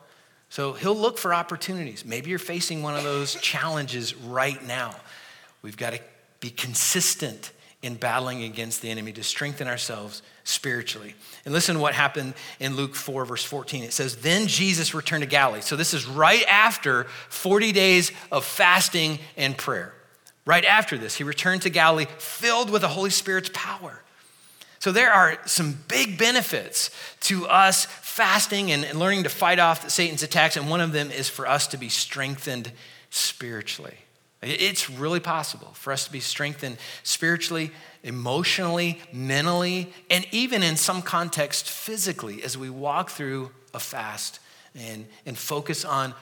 So 0.49 0.75
he'll 0.75 0.94
look 0.94 1.18
for 1.18 1.35
opportunities. 1.35 2.05
Maybe 2.05 2.31
you're 2.31 2.38
facing 2.38 2.85
one 2.85 2.94
of 2.94 3.03
those 3.03 3.35
challenges 3.35 4.14
right 4.14 4.64
now. 4.64 4.94
We've 5.62 5.77
got 5.77 5.94
to 5.94 6.01
be 6.40 6.50
consistent 6.50 7.53
in 7.83 7.94
battling 7.94 8.42
against 8.42 8.83
the 8.83 8.90
enemy 8.90 9.12
to 9.12 9.22
strengthen 9.22 9.66
ourselves 9.66 10.22
spiritually. 10.44 11.14
And 11.44 11.55
listen 11.55 11.76
to 11.76 11.81
what 11.81 11.94
happened 11.94 12.35
in 12.59 12.76
Luke 12.76 12.94
4, 12.94 13.24
verse 13.24 13.44
14. 13.44 13.85
It 13.85 13.92
says, 13.92 14.16
Then 14.16 14.46
Jesus 14.46 14.94
returned 14.94 15.22
to 15.22 15.29
Galilee. 15.29 15.62
So 15.62 15.76
this 15.76 15.94
is 15.94 16.07
right 16.07 16.44
after 16.46 17.05
40 17.31 17.72
days 17.72 18.12
of 18.31 18.44
fasting 18.44 19.18
and 19.37 19.57
prayer. 19.57 19.94
Right 20.44 20.64
after 20.64 20.98
this, 20.98 21.16
he 21.16 21.24
returned 21.24 21.62
to 21.62 21.70
Galilee 21.70 22.07
filled 22.18 22.70
with 22.70 22.83
the 22.83 22.88
Holy 22.88 23.11
Spirit's 23.11 23.50
power. 23.53 24.03
So 24.79 24.92
there 24.92 25.12
are 25.12 25.38
some 25.46 25.79
big 25.88 26.18
benefits 26.18 26.90
to 27.20 27.46
us 27.46 27.85
fasting 27.85 28.72
and 28.72 28.98
learning 28.98 29.24
to 29.24 29.29
fight 29.29 29.59
off 29.59 29.90
Satan's 29.90 30.22
attacks. 30.22 30.57
And 30.57 30.68
one 30.68 30.81
of 30.81 30.92
them 30.92 31.11
is 31.11 31.29
for 31.29 31.46
us 31.46 31.66
to 31.68 31.76
be 31.76 31.88
strengthened 31.88 32.72
spiritually. 33.11 33.96
It's 34.42 34.88
really 34.88 35.20
possible 35.20 35.68
for 35.74 35.92
us 35.92 36.07
to 36.07 36.12
be 36.12 36.20
strengthened 36.20 36.79
spiritually, 37.03 37.72
emotionally, 38.03 38.98
mentally, 39.12 39.92
and 40.11 40.26
even 40.33 40.62
in 40.62 40.76
some 40.76 41.03
context 41.03 41.68
physically 41.68 42.42
as 42.42 42.57
we 42.57 42.70
walk 42.70 43.11
through 43.11 43.50
a 43.74 43.81
fast 43.81 44.40
and, 44.74 45.07
and 45.26 45.37
focus 45.37 45.85
on 45.85 46.14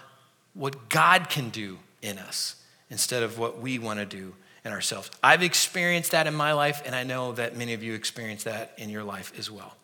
what 0.54 0.88
God 0.88 1.28
can 1.31 1.50
do 1.50 1.78
in 2.02 2.18
us 2.18 2.57
instead 2.90 3.22
of 3.22 3.38
what 3.38 3.61
we 3.61 3.78
want 3.78 4.00
to 4.00 4.07
do 4.07 4.35
in 4.64 4.72
ourselves. 4.72 5.11
I've 5.22 5.44
experienced 5.44 6.11
that 6.11 6.26
in 6.26 6.35
my 6.35 6.52
life, 6.52 6.83
and 6.85 6.94
I 6.96 7.04
know 7.04 7.33
that 7.33 7.57
many 7.57 7.74
of 7.74 7.85
you 7.85 7.94
experience 7.94 8.44
that 8.44 8.72
in 8.78 8.90
your 8.90 9.04
life 9.04 9.33
as 9.38 9.48
well. 9.48 9.76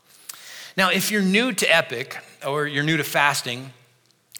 Now, 0.76 0.90
if 0.90 1.12
you're 1.12 1.22
new 1.22 1.52
to 1.52 1.72
Epic 1.72 2.18
or 2.44 2.66
you're 2.66 2.82
new 2.82 2.96
to 2.96 3.04
fasting, 3.04 3.72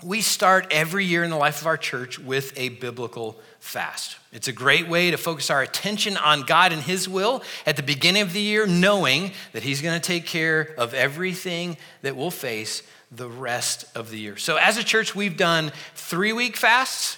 we 0.04 0.20
start 0.20 0.66
every 0.70 1.04
year 1.04 1.24
in 1.24 1.30
the 1.30 1.36
life 1.36 1.62
of 1.62 1.66
our 1.66 1.78
church 1.78 2.18
with 2.18 2.52
a 2.56 2.68
biblical 2.68 3.40
fast. 3.58 4.18
It's 4.32 4.48
a 4.48 4.52
great 4.52 4.86
way 4.86 5.10
to 5.10 5.16
focus 5.16 5.48
our 5.48 5.62
attention 5.62 6.18
on 6.18 6.42
God 6.42 6.72
and 6.72 6.82
His 6.82 7.08
will 7.08 7.42
at 7.64 7.76
the 7.76 7.82
beginning 7.82 8.22
of 8.22 8.34
the 8.34 8.40
year, 8.40 8.66
knowing 8.66 9.32
that 9.52 9.62
He's 9.62 9.80
going 9.80 9.98
to 9.98 10.06
take 10.06 10.26
care 10.26 10.74
of 10.76 10.92
everything 10.92 11.78
that 12.02 12.16
we'll 12.16 12.30
face 12.30 12.82
the 13.10 13.28
rest 13.28 13.86
of 13.96 14.10
the 14.10 14.18
year. 14.18 14.36
So, 14.36 14.56
as 14.56 14.76
a 14.76 14.84
church, 14.84 15.14
we've 15.14 15.36
done 15.36 15.72
three 15.94 16.32
week 16.32 16.56
fasts, 16.56 17.16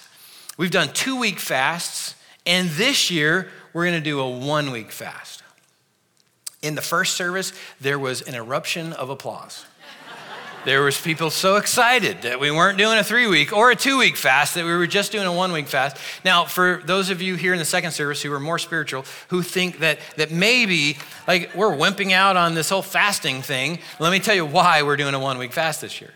we've 0.57 0.71
done 0.71 0.93
two 0.93 1.19
week 1.19 1.39
fasts, 1.39 2.15
and 2.45 2.69
this 2.69 3.11
year 3.11 3.49
we're 3.73 3.85
going 3.85 4.01
to 4.01 4.09
do 4.09 4.21
a 4.21 4.29
one 4.29 4.71
week 4.71 4.91
fast. 4.91 5.43
In 6.61 6.75
the 6.75 6.81
first 6.81 7.15
service, 7.15 7.53
there 7.79 7.99
was 7.99 8.21
an 8.21 8.33
eruption 8.33 8.93
of 8.93 9.09
applause. 9.09 9.65
There 10.67 10.83
was 10.83 10.99
people 10.99 11.29
so 11.29 11.55
excited 11.55 12.23
that 12.23 12.41
we 12.41 12.51
weren't 12.51 12.77
doing 12.77 12.97
a 12.97 13.03
three 13.03 13.25
week 13.25 13.55
or 13.55 13.71
a 13.71 13.75
two 13.75 13.97
week 13.97 14.17
fast, 14.17 14.55
that 14.55 14.65
we 14.65 14.75
were 14.75 14.85
just 14.85 15.13
doing 15.13 15.25
a 15.25 15.31
one 15.31 15.53
week 15.53 15.65
fast. 15.65 15.95
Now, 16.25 16.43
for 16.43 16.81
those 16.83 17.09
of 17.09 17.21
you 17.21 17.35
here 17.35 17.53
in 17.53 17.59
the 17.59 17.63
second 17.63 17.91
service 17.91 18.21
who 18.21 18.33
are 18.33 18.39
more 18.41 18.59
spiritual, 18.59 19.05
who 19.29 19.43
think 19.43 19.79
that, 19.79 19.99
that 20.17 20.29
maybe 20.29 20.97
like 21.25 21.55
we're 21.55 21.73
wimping 21.73 22.11
out 22.11 22.35
on 22.35 22.53
this 22.53 22.69
whole 22.69 22.81
fasting 22.81 23.41
thing, 23.41 23.79
let 23.97 24.11
me 24.11 24.19
tell 24.19 24.35
you 24.35 24.45
why 24.45 24.83
we're 24.83 24.97
doing 24.97 25.13
a 25.13 25.19
one 25.19 25.37
week 25.37 25.53
fast 25.53 25.79
this 25.79 26.01
year. 26.01 26.11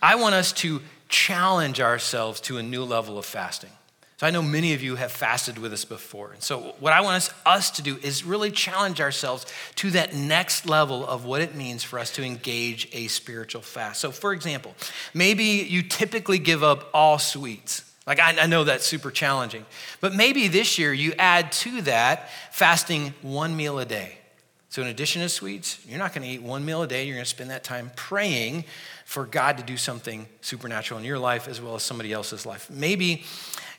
I 0.00 0.14
want 0.14 0.36
us 0.36 0.52
to 0.52 0.80
challenge 1.08 1.80
ourselves 1.80 2.40
to 2.42 2.58
a 2.58 2.62
new 2.62 2.84
level 2.84 3.18
of 3.18 3.26
fasting. 3.26 3.70
So 4.18 4.26
I 4.26 4.30
know 4.30 4.42
many 4.42 4.74
of 4.74 4.82
you 4.82 4.96
have 4.96 5.12
fasted 5.12 5.58
with 5.58 5.72
us 5.72 5.84
before. 5.84 6.32
And 6.32 6.42
so 6.42 6.74
what 6.80 6.92
I 6.92 7.02
want 7.02 7.18
us, 7.18 7.30
us, 7.46 7.70
to 7.72 7.82
do 7.82 7.98
is 8.02 8.24
really 8.24 8.50
challenge 8.50 9.00
ourselves 9.00 9.46
to 9.76 9.92
that 9.92 10.12
next 10.12 10.66
level 10.66 11.06
of 11.06 11.24
what 11.24 11.40
it 11.40 11.54
means 11.54 11.84
for 11.84 12.00
us 12.00 12.10
to 12.14 12.24
engage 12.24 12.88
a 12.92 13.06
spiritual 13.06 13.62
fast. 13.62 14.00
So 14.00 14.10
for 14.10 14.32
example, 14.32 14.74
maybe 15.14 15.44
you 15.44 15.84
typically 15.84 16.40
give 16.40 16.64
up 16.64 16.90
all 16.92 17.20
sweets. 17.20 17.88
Like 18.08 18.18
I, 18.18 18.36
I 18.40 18.46
know 18.46 18.64
that's 18.64 18.84
super 18.84 19.12
challenging. 19.12 19.64
But 20.00 20.16
maybe 20.16 20.48
this 20.48 20.80
year 20.80 20.92
you 20.92 21.12
add 21.16 21.52
to 21.52 21.82
that 21.82 22.28
fasting 22.50 23.14
one 23.22 23.56
meal 23.56 23.78
a 23.78 23.84
day. 23.84 24.18
So 24.68 24.82
in 24.82 24.88
addition 24.88 25.22
to 25.22 25.28
sweets, 25.28 25.78
you're 25.88 25.98
not 25.98 26.12
going 26.12 26.26
to 26.26 26.34
eat 26.34 26.42
one 26.42 26.64
meal 26.64 26.82
a 26.82 26.88
day. 26.88 27.04
You're 27.06 27.14
going 27.14 27.24
to 27.24 27.30
spend 27.30 27.50
that 27.50 27.62
time 27.62 27.92
praying 27.94 28.64
for 29.04 29.24
God 29.24 29.58
to 29.58 29.62
do 29.62 29.76
something 29.76 30.26
supernatural 30.40 30.98
in 30.98 31.06
your 31.06 31.20
life 31.20 31.46
as 31.46 31.60
well 31.60 31.76
as 31.76 31.84
somebody 31.84 32.12
else's 32.12 32.44
life. 32.44 32.68
Maybe 32.68 33.24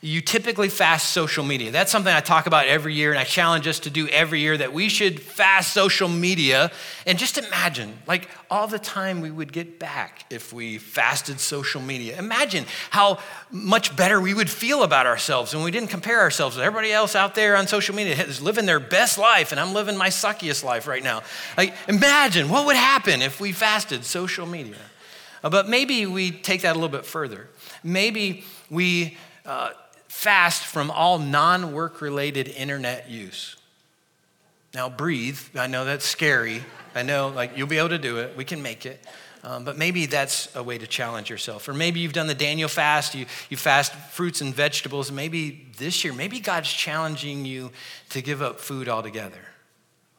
you 0.02 0.22
typically 0.22 0.70
fast 0.70 1.10
social 1.10 1.44
media. 1.44 1.70
That's 1.70 1.92
something 1.92 2.12
I 2.12 2.20
talk 2.20 2.46
about 2.46 2.66
every 2.66 2.94
year, 2.94 3.10
and 3.10 3.18
I 3.18 3.24
challenge 3.24 3.66
us 3.66 3.80
to 3.80 3.90
do 3.90 4.08
every 4.08 4.40
year 4.40 4.56
that 4.56 4.72
we 4.72 4.88
should 4.88 5.20
fast 5.20 5.74
social 5.74 6.08
media. 6.08 6.72
And 7.06 7.18
just 7.18 7.36
imagine, 7.36 7.98
like, 8.06 8.26
all 8.50 8.66
the 8.66 8.78
time 8.78 9.20
we 9.20 9.30
would 9.30 9.52
get 9.52 9.78
back 9.78 10.24
if 10.30 10.54
we 10.54 10.78
fasted 10.78 11.38
social 11.38 11.82
media. 11.82 12.18
Imagine 12.18 12.64
how 12.88 13.18
much 13.50 13.94
better 13.94 14.18
we 14.18 14.32
would 14.32 14.48
feel 14.48 14.84
about 14.84 15.04
ourselves 15.04 15.54
when 15.54 15.64
we 15.64 15.70
didn't 15.70 15.90
compare 15.90 16.20
ourselves 16.20 16.56
with 16.56 16.64
everybody 16.64 16.92
else 16.92 17.14
out 17.14 17.34
there 17.34 17.54
on 17.54 17.66
social 17.66 17.94
media 17.94 18.14
is 18.24 18.40
living 18.40 18.64
their 18.64 18.80
best 18.80 19.18
life, 19.18 19.52
and 19.52 19.60
I'm 19.60 19.74
living 19.74 19.98
my 19.98 20.08
suckiest 20.08 20.64
life 20.64 20.86
right 20.86 21.04
now. 21.04 21.22
Like, 21.58 21.74
imagine 21.88 22.48
what 22.48 22.64
would 22.64 22.76
happen 22.76 23.20
if 23.20 23.38
we 23.38 23.52
fasted 23.52 24.06
social 24.06 24.46
media. 24.46 24.76
Uh, 25.44 25.50
but 25.50 25.68
maybe 25.68 26.06
we 26.06 26.30
take 26.30 26.62
that 26.62 26.72
a 26.72 26.78
little 26.78 26.88
bit 26.88 27.04
further. 27.04 27.48
Maybe 27.84 28.44
we 28.70 29.18
uh, 29.44 29.70
fast 30.10 30.64
from 30.64 30.90
all 30.90 31.20
non 31.20 31.72
work 31.72 32.00
related 32.00 32.48
internet 32.48 33.08
use. 33.08 33.56
Now, 34.74 34.88
breathe. 34.88 35.38
I 35.54 35.68
know 35.68 35.84
that's 35.84 36.04
scary. 36.04 36.62
I 36.96 37.04
know, 37.04 37.28
like, 37.28 37.56
you'll 37.56 37.68
be 37.68 37.78
able 37.78 37.90
to 37.90 37.98
do 37.98 38.18
it. 38.18 38.36
We 38.36 38.44
can 38.44 38.60
make 38.60 38.86
it. 38.86 39.06
Um, 39.44 39.64
but 39.64 39.78
maybe 39.78 40.06
that's 40.06 40.54
a 40.56 40.62
way 40.62 40.78
to 40.78 40.86
challenge 40.86 41.30
yourself. 41.30 41.68
Or 41.68 41.74
maybe 41.74 42.00
you've 42.00 42.12
done 42.12 42.26
the 42.26 42.34
Daniel 42.34 42.68
fast, 42.68 43.14
you, 43.14 43.24
you 43.48 43.56
fast 43.56 43.94
fruits 43.94 44.40
and 44.40 44.52
vegetables. 44.52 45.12
Maybe 45.12 45.68
this 45.78 46.04
year, 46.04 46.12
maybe 46.12 46.40
God's 46.40 46.70
challenging 46.70 47.44
you 47.46 47.70
to 48.10 48.20
give 48.20 48.42
up 48.42 48.60
food 48.60 48.88
altogether. 48.88 49.40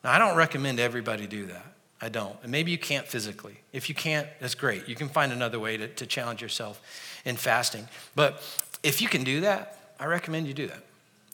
Now, 0.06 0.14
I 0.14 0.20
don't 0.20 0.38
recommend 0.38 0.80
everybody 0.80 1.28
do 1.28 1.48
that. 1.48 1.66
I 2.02 2.08
don't. 2.08 2.36
And 2.44 2.52
maybe 2.52 2.72
you 2.72 2.80
can't 2.80 3.06
physically. 3.06 3.58
If 3.74 3.90
you 3.90 3.94
can't, 3.94 4.28
that's 4.40 4.56
great. 4.56 4.88
You 4.88 4.96
can 4.96 5.10
find 5.10 5.34
another 5.34 5.60
way 5.60 5.76
to, 5.78 5.88
to 5.90 6.06
challenge 6.06 6.42
yourself 6.42 6.82
in 7.26 7.36
fasting. 7.36 7.88
But 8.16 8.42
if 8.84 9.02
you 9.02 9.10
can 9.10 9.24
do 9.24 9.42
that, 9.42 9.78
I 10.02 10.06
recommend 10.06 10.48
you 10.48 10.56
do 10.56 10.66
that. 10.66 10.84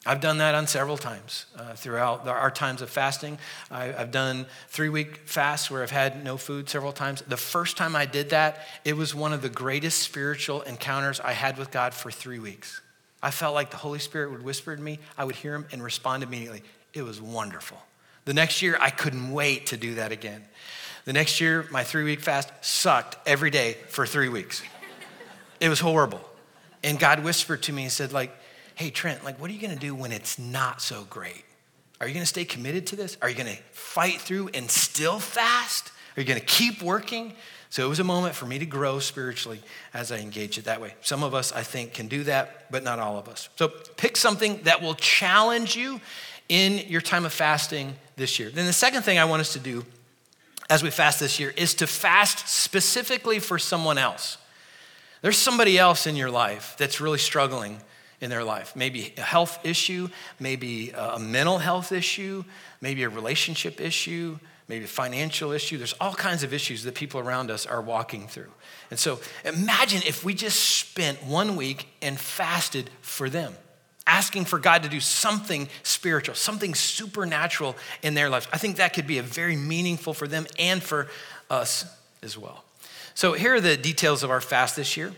I've 0.05 0.19
done 0.19 0.37
that 0.39 0.53
on 0.53 0.67
several 0.67 0.97
times 0.97 1.45
uh, 1.57 1.73
throughout 1.73 2.27
our 2.27 2.51
times 2.51 2.81
of 2.81 2.89
fasting. 2.89 3.39
I, 3.71 3.85
have 3.85 4.11
done 4.11 4.45
three 4.67 4.89
week 4.89 5.17
fasts 5.25 5.71
where 5.71 5.83
I've 5.83 5.91
had 5.91 6.23
no 6.23 6.35
food 6.35 6.69
several 6.69 6.91
times. 6.91 7.21
The 7.21 7.37
first 7.37 7.77
time 7.77 7.95
I 7.95 8.05
did 8.05 8.29
that, 8.31 8.67
it 8.83 8.97
was 8.97 9.15
one 9.15 9.31
of 9.31 9.41
the 9.41 9.49
greatest 9.49 9.99
spiritual 9.99 10.61
encounters 10.63 11.21
I 11.21 11.31
had 11.31 11.57
with 11.57 11.71
God 11.71 11.93
for 11.93 12.11
three 12.11 12.39
weeks. 12.39 12.81
I 13.23 13.31
felt 13.31 13.55
like 13.55 13.71
the 13.71 13.77
Holy 13.77 13.99
Spirit 13.99 14.31
would 14.31 14.43
whisper 14.43 14.75
to 14.75 14.81
me, 14.81 14.99
I 15.17 15.23
would 15.23 15.35
hear 15.35 15.55
him 15.55 15.65
and 15.71 15.81
respond 15.81 16.23
immediately. 16.23 16.61
It 16.93 17.03
was 17.03 17.21
wonderful. 17.21 17.81
The 18.25 18.33
next 18.33 18.61
year, 18.61 18.77
I 18.81 18.89
couldn't 18.89 19.31
wait 19.31 19.67
to 19.67 19.77
do 19.77 19.95
that 19.95 20.11
again. 20.11 20.43
The 21.05 21.13
next 21.13 21.39
year, 21.39 21.65
my 21.71 21.85
three 21.85 22.03
week 22.03 22.19
fast 22.19 22.51
sucked 22.61 23.17
every 23.25 23.49
day 23.49 23.77
for 23.87 24.05
three 24.05 24.29
weeks. 24.29 24.61
It 25.61 25.69
was 25.69 25.79
horrible. 25.79 26.21
And 26.83 26.99
God 26.99 27.23
whispered 27.23 27.63
to 27.63 27.73
me 27.73 27.83
and 27.83 27.91
said, 27.91 28.13
like, 28.13 28.36
hey, 28.77 28.91
Trent, 28.91 29.25
like, 29.25 29.41
what 29.41 29.49
are 29.49 29.53
you 29.53 29.59
going 29.59 29.73
to 29.73 29.79
do 29.79 29.95
when 29.95 30.11
it's 30.11 30.37
not 30.37 30.83
so 30.83 31.03
great? 31.09 31.43
Are 31.99 32.07
you 32.07 32.13
going 32.13 32.23
to 32.23 32.27
stay 32.27 32.45
committed 32.45 32.85
to 32.87 32.95
this? 32.95 33.17
Are 33.23 33.29
you 33.29 33.35
going 33.35 33.55
to 33.55 33.61
fight 33.71 34.21
through 34.21 34.49
and 34.53 34.69
still 34.69 35.17
fast? 35.17 35.91
Are 36.15 36.21
you 36.21 36.27
going 36.27 36.39
to 36.39 36.45
keep 36.45 36.83
working? 36.83 37.33
So 37.71 37.83
it 37.83 37.89
was 37.89 37.99
a 37.99 38.03
moment 38.03 38.35
for 38.35 38.45
me 38.45 38.59
to 38.59 38.67
grow 38.67 38.99
spiritually 38.99 39.61
as 39.95 40.11
I 40.11 40.19
engage 40.19 40.59
it 40.59 40.65
that 40.65 40.79
way. 40.79 40.93
Some 41.01 41.23
of 41.23 41.33
us, 41.33 41.51
I 41.51 41.63
think, 41.63 41.95
can 41.95 42.07
do 42.07 42.23
that, 42.25 42.71
but 42.71 42.83
not 42.83 42.99
all 42.99 43.17
of 43.17 43.27
us. 43.27 43.49
So 43.55 43.67
pick 43.67 44.15
something 44.15 44.61
that 44.63 44.79
will 44.79 44.93
challenge 44.93 45.75
you 45.75 45.99
in 46.47 46.77
your 46.87 47.01
time 47.01 47.25
of 47.25 47.33
fasting 47.33 47.95
this 48.15 48.37
year. 48.37 48.51
Then 48.51 48.67
the 48.67 48.73
second 48.73 49.01
thing 49.01 49.17
I 49.17 49.25
want 49.25 49.39
us 49.39 49.53
to 49.53 49.59
do 49.59 49.85
as 50.69 50.83
we 50.83 50.91
fast 50.91 51.19
this 51.19 51.39
year 51.39 51.51
is 51.57 51.73
to 51.75 51.87
fast 51.87 52.47
specifically 52.47 53.39
for 53.39 53.57
someone 53.57 53.97
else. 53.97 54.37
There's 55.23 55.37
somebody 55.37 55.79
else 55.79 56.05
in 56.05 56.15
your 56.15 56.29
life 56.29 56.75
that's 56.77 57.01
really 57.01 57.17
struggling 57.17 57.81
in 58.19 58.29
their 58.29 58.43
life. 58.43 58.75
Maybe 58.75 59.13
a 59.17 59.21
health 59.21 59.59
issue, 59.63 60.09
maybe 60.39 60.91
a 60.91 61.19
mental 61.19 61.59
health 61.59 61.91
issue, 61.91 62.43
maybe 62.81 63.03
a 63.03 63.09
relationship 63.09 63.79
issue, 63.79 64.39
maybe 64.67 64.85
a 64.85 64.87
financial 64.87 65.51
issue. 65.51 65.77
There's 65.77 65.93
all 65.93 66.13
kinds 66.13 66.43
of 66.43 66.53
issues 66.53 66.83
that 66.83 66.95
people 66.95 67.19
around 67.19 67.51
us 67.51 67.65
are 67.65 67.81
walking 67.81 68.27
through. 68.27 68.51
And 68.89 68.99
so 68.99 69.19
imagine 69.45 70.01
if 70.05 70.23
we 70.23 70.33
just 70.33 70.59
spent 70.59 71.23
one 71.23 71.55
week 71.55 71.87
and 72.01 72.19
fasted 72.19 72.89
for 73.01 73.29
them, 73.29 73.53
asking 74.05 74.45
for 74.45 74.59
God 74.59 74.83
to 74.83 74.89
do 74.89 74.99
something 74.99 75.69
spiritual, 75.83 76.35
something 76.35 76.73
supernatural 76.73 77.75
in 78.01 78.13
their 78.13 78.29
lives. 78.29 78.47
I 78.51 78.57
think 78.57 78.77
that 78.77 78.93
could 78.93 79.07
be 79.07 79.19
a 79.19 79.23
very 79.23 79.55
meaningful 79.55 80.13
for 80.13 80.27
them 80.27 80.47
and 80.57 80.81
for 80.81 81.07
us 81.49 81.85
as 82.23 82.37
well. 82.37 82.63
So 83.13 83.33
here 83.33 83.55
are 83.55 83.61
the 83.61 83.77
details 83.77 84.23
of 84.23 84.31
our 84.31 84.41
fast 84.41 84.75
this 84.75 84.95
year. 84.95 85.13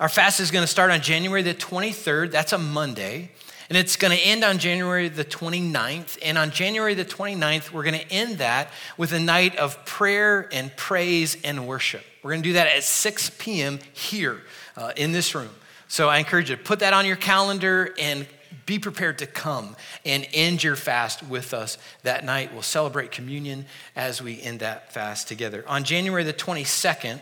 Our 0.00 0.08
fast 0.08 0.40
is 0.40 0.50
going 0.50 0.64
to 0.64 0.68
start 0.68 0.90
on 0.90 1.00
January 1.02 1.42
the 1.42 1.54
23rd. 1.54 2.32
That's 2.32 2.52
a 2.52 2.58
Monday. 2.58 3.30
And 3.68 3.78
it's 3.78 3.96
going 3.96 4.16
to 4.16 4.22
end 4.22 4.42
on 4.42 4.58
January 4.58 5.08
the 5.08 5.24
29th. 5.24 6.18
And 6.20 6.36
on 6.36 6.50
January 6.50 6.94
the 6.94 7.04
29th, 7.04 7.70
we're 7.70 7.84
going 7.84 8.00
to 8.00 8.12
end 8.12 8.38
that 8.38 8.70
with 8.98 9.12
a 9.12 9.20
night 9.20 9.54
of 9.54 9.86
prayer 9.86 10.48
and 10.52 10.76
praise 10.76 11.36
and 11.44 11.68
worship. 11.68 12.02
We're 12.24 12.32
going 12.32 12.42
to 12.42 12.48
do 12.48 12.52
that 12.54 12.66
at 12.66 12.82
6 12.82 13.30
p.m. 13.38 13.78
here 13.92 14.40
uh, 14.76 14.92
in 14.96 15.12
this 15.12 15.32
room. 15.32 15.50
So 15.86 16.08
I 16.08 16.18
encourage 16.18 16.50
you 16.50 16.56
to 16.56 16.62
put 16.62 16.80
that 16.80 16.92
on 16.92 17.06
your 17.06 17.16
calendar 17.16 17.94
and 17.96 18.26
be 18.66 18.80
prepared 18.80 19.18
to 19.18 19.26
come 19.26 19.76
and 20.04 20.26
end 20.32 20.64
your 20.64 20.74
fast 20.74 21.22
with 21.22 21.54
us 21.54 21.78
that 22.02 22.24
night. 22.24 22.52
We'll 22.52 22.62
celebrate 22.62 23.12
communion 23.12 23.66
as 23.94 24.20
we 24.20 24.42
end 24.42 24.58
that 24.58 24.92
fast 24.92 25.28
together. 25.28 25.64
On 25.68 25.84
January 25.84 26.24
the 26.24 26.32
22nd, 26.32 27.20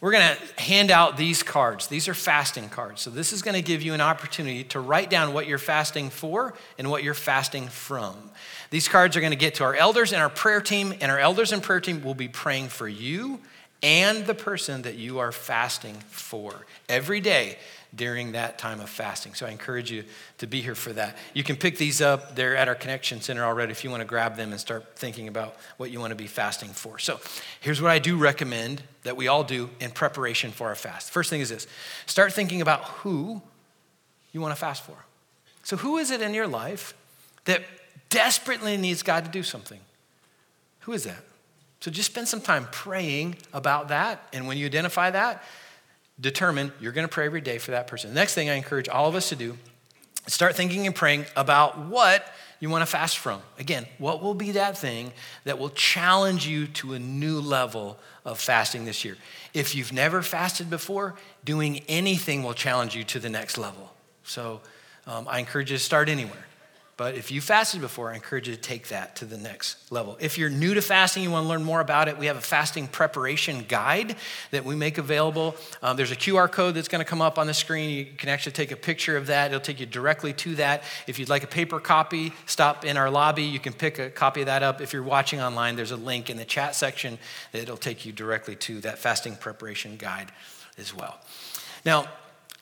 we're 0.00 0.12
going 0.12 0.36
to 0.36 0.62
hand 0.62 0.90
out 0.90 1.16
these 1.16 1.42
cards. 1.42 1.86
These 1.86 2.08
are 2.08 2.14
fasting 2.14 2.68
cards. 2.68 3.00
So, 3.02 3.10
this 3.10 3.32
is 3.32 3.42
going 3.42 3.54
to 3.54 3.62
give 3.62 3.82
you 3.82 3.94
an 3.94 4.00
opportunity 4.00 4.64
to 4.64 4.80
write 4.80 5.10
down 5.10 5.32
what 5.32 5.46
you're 5.46 5.58
fasting 5.58 6.10
for 6.10 6.54
and 6.78 6.90
what 6.90 7.02
you're 7.02 7.14
fasting 7.14 7.68
from. 7.68 8.16
These 8.70 8.88
cards 8.88 9.16
are 9.16 9.20
going 9.20 9.32
to 9.32 9.36
get 9.36 9.54
to 9.56 9.64
our 9.64 9.74
elders 9.74 10.12
and 10.12 10.20
our 10.20 10.28
prayer 10.28 10.60
team, 10.60 10.92
and 11.00 11.10
our 11.10 11.18
elders 11.18 11.52
and 11.52 11.62
prayer 11.62 11.80
team 11.80 12.02
will 12.02 12.14
be 12.14 12.28
praying 12.28 12.68
for 12.68 12.88
you 12.88 13.40
and 13.82 14.26
the 14.26 14.34
person 14.34 14.82
that 14.82 14.96
you 14.96 15.18
are 15.18 15.32
fasting 15.32 15.94
for 16.08 16.66
every 16.88 17.20
day 17.20 17.58
during 17.94 18.32
that 18.32 18.58
time 18.58 18.80
of 18.80 18.90
fasting. 18.90 19.34
So 19.34 19.46
I 19.46 19.50
encourage 19.50 19.90
you 19.90 20.04
to 20.38 20.46
be 20.46 20.60
here 20.60 20.74
for 20.74 20.92
that. 20.92 21.16
You 21.34 21.42
can 21.42 21.56
pick 21.56 21.78
these 21.78 22.00
up. 22.00 22.36
They're 22.36 22.56
at 22.56 22.68
our 22.68 22.74
Connection 22.74 23.20
Center 23.20 23.44
already 23.44 23.72
if 23.72 23.84
you 23.84 23.90
want 23.90 24.02
to 24.02 24.06
grab 24.06 24.36
them 24.36 24.50
and 24.50 24.60
start 24.60 24.96
thinking 24.96 25.28
about 25.28 25.56
what 25.76 25.90
you 25.90 26.00
want 26.00 26.10
to 26.10 26.16
be 26.16 26.26
fasting 26.26 26.70
for. 26.70 26.98
So 26.98 27.20
here's 27.60 27.80
what 27.80 27.90
I 27.90 27.98
do 27.98 28.16
recommend 28.16 28.82
that 29.04 29.16
we 29.16 29.28
all 29.28 29.44
do 29.44 29.70
in 29.80 29.90
preparation 29.90 30.50
for 30.50 30.68
our 30.68 30.74
fast. 30.74 31.10
First 31.10 31.30
thing 31.30 31.40
is 31.40 31.48
this 31.48 31.66
start 32.06 32.32
thinking 32.32 32.60
about 32.60 32.84
who 32.84 33.40
you 34.32 34.40
want 34.40 34.52
to 34.52 34.60
fast 34.60 34.82
for. 34.82 34.96
So, 35.62 35.76
who 35.76 35.96
is 35.96 36.10
it 36.10 36.20
in 36.20 36.34
your 36.34 36.46
life 36.46 36.94
that 37.44 37.62
desperately 38.08 38.76
needs 38.76 39.02
God 39.02 39.24
to 39.24 39.30
do 39.30 39.42
something? 39.42 39.80
Who 40.80 40.92
is 40.92 41.04
that? 41.04 41.24
So, 41.86 41.92
just 41.92 42.10
spend 42.10 42.26
some 42.26 42.40
time 42.40 42.66
praying 42.72 43.36
about 43.52 43.90
that. 43.90 44.20
And 44.32 44.48
when 44.48 44.58
you 44.58 44.66
identify 44.66 45.12
that, 45.12 45.44
determine 46.20 46.72
you're 46.80 46.90
going 46.90 47.06
to 47.06 47.12
pray 47.12 47.26
every 47.26 47.40
day 47.40 47.58
for 47.58 47.70
that 47.70 47.86
person. 47.86 48.10
The 48.10 48.16
next 48.16 48.34
thing 48.34 48.50
I 48.50 48.54
encourage 48.54 48.88
all 48.88 49.08
of 49.08 49.14
us 49.14 49.28
to 49.28 49.36
do 49.36 49.56
is 50.26 50.34
start 50.34 50.56
thinking 50.56 50.84
and 50.84 50.96
praying 50.96 51.26
about 51.36 51.78
what 51.78 52.26
you 52.58 52.70
want 52.70 52.82
to 52.82 52.86
fast 52.86 53.18
from. 53.18 53.40
Again, 53.60 53.86
what 53.98 54.20
will 54.20 54.34
be 54.34 54.50
that 54.50 54.76
thing 54.76 55.12
that 55.44 55.60
will 55.60 55.70
challenge 55.70 56.44
you 56.44 56.66
to 56.66 56.94
a 56.94 56.98
new 56.98 57.40
level 57.40 58.00
of 58.24 58.40
fasting 58.40 58.84
this 58.84 59.04
year? 59.04 59.16
If 59.54 59.76
you've 59.76 59.92
never 59.92 60.22
fasted 60.22 60.68
before, 60.68 61.14
doing 61.44 61.84
anything 61.86 62.42
will 62.42 62.54
challenge 62.54 62.96
you 62.96 63.04
to 63.04 63.20
the 63.20 63.30
next 63.30 63.58
level. 63.58 63.94
So 64.24 64.60
um, 65.06 65.28
I 65.30 65.38
encourage 65.38 65.70
you 65.70 65.76
to 65.76 65.84
start 65.84 66.08
anywhere. 66.08 66.46
But 66.96 67.14
if 67.14 67.30
you 67.30 67.42
fasted 67.42 67.82
before, 67.82 68.10
I 68.10 68.14
encourage 68.14 68.48
you 68.48 68.54
to 68.54 68.60
take 68.60 68.88
that 68.88 69.16
to 69.16 69.26
the 69.26 69.36
next 69.36 69.92
level. 69.92 70.16
If 70.18 70.38
you're 70.38 70.48
new 70.48 70.72
to 70.72 70.80
fasting, 70.80 71.22
you 71.22 71.30
want 71.30 71.44
to 71.44 71.48
learn 71.48 71.62
more 71.62 71.80
about 71.80 72.08
it, 72.08 72.16
we 72.16 72.24
have 72.24 72.38
a 72.38 72.40
fasting 72.40 72.88
preparation 72.88 73.66
guide 73.68 74.16
that 74.50 74.64
we 74.64 74.74
make 74.76 74.96
available. 74.96 75.56
Um, 75.82 75.98
there's 75.98 76.10
a 76.10 76.16
QR 76.16 76.50
code 76.50 76.74
that's 76.74 76.88
going 76.88 77.04
to 77.04 77.08
come 77.08 77.20
up 77.20 77.38
on 77.38 77.46
the 77.46 77.52
screen. 77.52 77.90
You 77.90 78.06
can 78.16 78.30
actually 78.30 78.52
take 78.52 78.72
a 78.72 78.76
picture 78.76 79.18
of 79.18 79.26
that, 79.26 79.50
it'll 79.50 79.60
take 79.60 79.78
you 79.78 79.84
directly 79.84 80.32
to 80.34 80.54
that. 80.54 80.84
If 81.06 81.18
you'd 81.18 81.28
like 81.28 81.44
a 81.44 81.48
paper 81.48 81.80
copy, 81.80 82.32
stop 82.46 82.86
in 82.86 82.96
our 82.96 83.10
lobby. 83.10 83.44
You 83.44 83.60
can 83.60 83.74
pick 83.74 83.98
a 83.98 84.08
copy 84.08 84.40
of 84.40 84.46
that 84.46 84.62
up. 84.62 84.80
If 84.80 84.94
you're 84.94 85.02
watching 85.02 85.42
online, 85.42 85.76
there's 85.76 85.92
a 85.92 85.96
link 85.96 86.30
in 86.30 86.38
the 86.38 86.46
chat 86.46 86.74
section 86.74 87.18
that'll 87.52 87.76
take 87.76 88.06
you 88.06 88.12
directly 88.12 88.56
to 88.56 88.80
that 88.80 88.98
fasting 88.98 89.36
preparation 89.36 89.98
guide 89.98 90.32
as 90.78 90.94
well. 90.94 91.18
Now, 91.84 92.06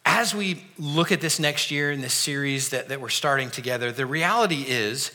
as 0.05 0.35
we 0.35 0.65
look 0.79 1.13
at 1.13 1.21
this 1.21 1.39
next 1.39 1.71
year 1.71 1.91
in 1.91 2.01
this 2.01 2.15
series 2.15 2.71
that, 2.71 2.89
that 2.89 3.01
we're 3.01 3.09
starting 3.09 3.51
together, 3.51 3.91
the 3.91 4.07
reality 4.07 4.65
is 4.67 5.11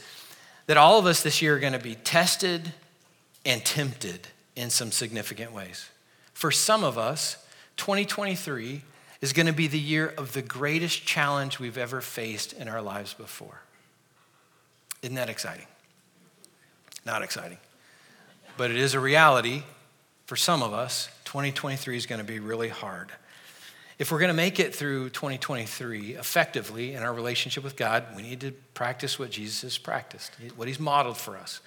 that 0.66 0.78
all 0.78 1.00
of 1.00 1.06
us 1.06 1.24
this 1.24 1.42
year 1.42 1.56
are 1.56 1.60
going 1.60 1.74
to 1.74 1.80
be 1.80 1.96
tested 1.96 2.74
and 3.46 3.64
tempted 3.64 4.28
in 4.56 4.70
some 4.70 4.92
significant 4.92 5.52
ways. 5.52 5.90
For 6.34 6.52
some 6.52 6.84
of 6.84 6.98
us, 6.98 7.38
2023 7.78 8.82
is 9.22 9.34
going 9.34 9.46
to 9.46 9.54
be 9.54 9.68
the 9.68 9.80
year 9.80 10.14
of 10.18 10.34
the 10.34 10.42
greatest 10.42 11.06
challenge 11.06 11.60
we've 11.60 11.78
ever 11.78 12.02
faced 12.02 12.54
in 12.54 12.68
our 12.68 12.82
lives 12.82 13.14
before. 13.14 13.62
Isn't 15.02 15.16
that 15.16 15.30
exciting? 15.30 15.68
Not 17.06 17.22
exciting. 17.22 17.58
But 18.58 18.72
it 18.72 18.78
is 18.78 18.94
a 18.94 19.00
reality 19.00 19.64
for 20.26 20.36
some 20.36 20.62
of 20.62 20.74
us. 20.74 21.10
2023 21.26 21.98
is 21.98 22.06
going 22.06 22.20
to 22.20 22.26
be 22.26 22.40
really 22.40 22.70
hard. 22.70 23.12
If 24.00 24.14
we're 24.14 24.20
going 24.20 24.30
to 24.30 24.34
make 24.34 24.62
it 24.62 24.74
through 24.74 25.10
2023 25.10 26.16
effectively 26.16 26.94
in 26.94 27.04
our 27.04 27.14
relationship 27.14 27.66
with 27.66 27.76
God, 27.76 28.06
we 28.16 28.22
need 28.22 28.40
to 28.40 28.54
practice 28.74 29.20
what 29.20 29.30
Jesus 29.30 29.62
has 29.64 29.78
practiced, 29.78 30.32
what 30.56 30.70
he's 30.70 30.80
modeled 30.80 31.18
for 31.18 31.36
us. 31.36 31.60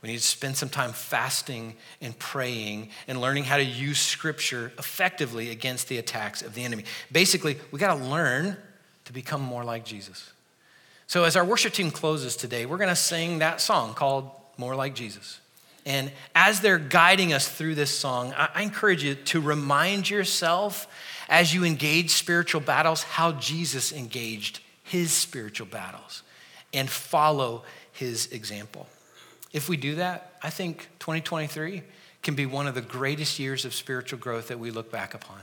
We 0.00 0.08
need 0.08 0.16
to 0.16 0.22
spend 0.22 0.56
some 0.56 0.70
time 0.70 0.92
fasting 0.92 1.76
and 2.00 2.18
praying 2.18 2.88
and 3.06 3.20
learning 3.20 3.44
how 3.44 3.58
to 3.58 3.64
use 3.64 3.98
scripture 3.98 4.72
effectively 4.78 5.50
against 5.50 5.88
the 5.88 5.98
attacks 5.98 6.40
of 6.40 6.54
the 6.54 6.64
enemy. 6.64 6.84
Basically, 7.12 7.58
we 7.70 7.78
got 7.78 7.94
to 7.94 8.02
learn 8.02 8.56
to 9.04 9.12
become 9.12 9.42
more 9.42 9.62
like 9.62 9.84
Jesus. 9.84 10.32
So, 11.06 11.24
as 11.24 11.36
our 11.36 11.44
worship 11.44 11.74
team 11.74 11.90
closes 11.90 12.34
today, 12.34 12.64
we're 12.64 12.78
going 12.78 12.88
to 12.88 12.96
sing 12.96 13.40
that 13.40 13.60
song 13.60 13.92
called 13.92 14.30
More 14.56 14.74
Like 14.74 14.94
Jesus. 14.94 15.38
And 15.86 16.10
as 16.34 16.60
they're 16.60 16.78
guiding 16.78 17.34
us 17.34 17.46
through 17.46 17.74
this 17.74 17.90
song, 17.90 18.32
I 18.36 18.62
encourage 18.62 19.04
you 19.04 19.14
to 19.16 19.40
remind 19.40 20.08
yourself 20.08 20.86
as 21.28 21.54
you 21.54 21.64
engage 21.64 22.10
spiritual 22.10 22.60
battles, 22.60 23.02
how 23.02 23.32
Jesus 23.32 23.92
engaged 23.92 24.60
his 24.82 25.12
spiritual 25.12 25.66
battles 25.66 26.22
and 26.72 26.90
follow 26.90 27.62
his 27.92 28.26
example. 28.26 28.86
If 29.52 29.68
we 29.68 29.76
do 29.76 29.94
that, 29.96 30.36
I 30.42 30.50
think 30.50 30.88
2023 30.98 31.82
can 32.22 32.34
be 32.34 32.46
one 32.46 32.66
of 32.66 32.74
the 32.74 32.80
greatest 32.80 33.38
years 33.38 33.64
of 33.64 33.74
spiritual 33.74 34.18
growth 34.18 34.48
that 34.48 34.58
we 34.58 34.70
look 34.70 34.90
back 34.90 35.14
upon. 35.14 35.40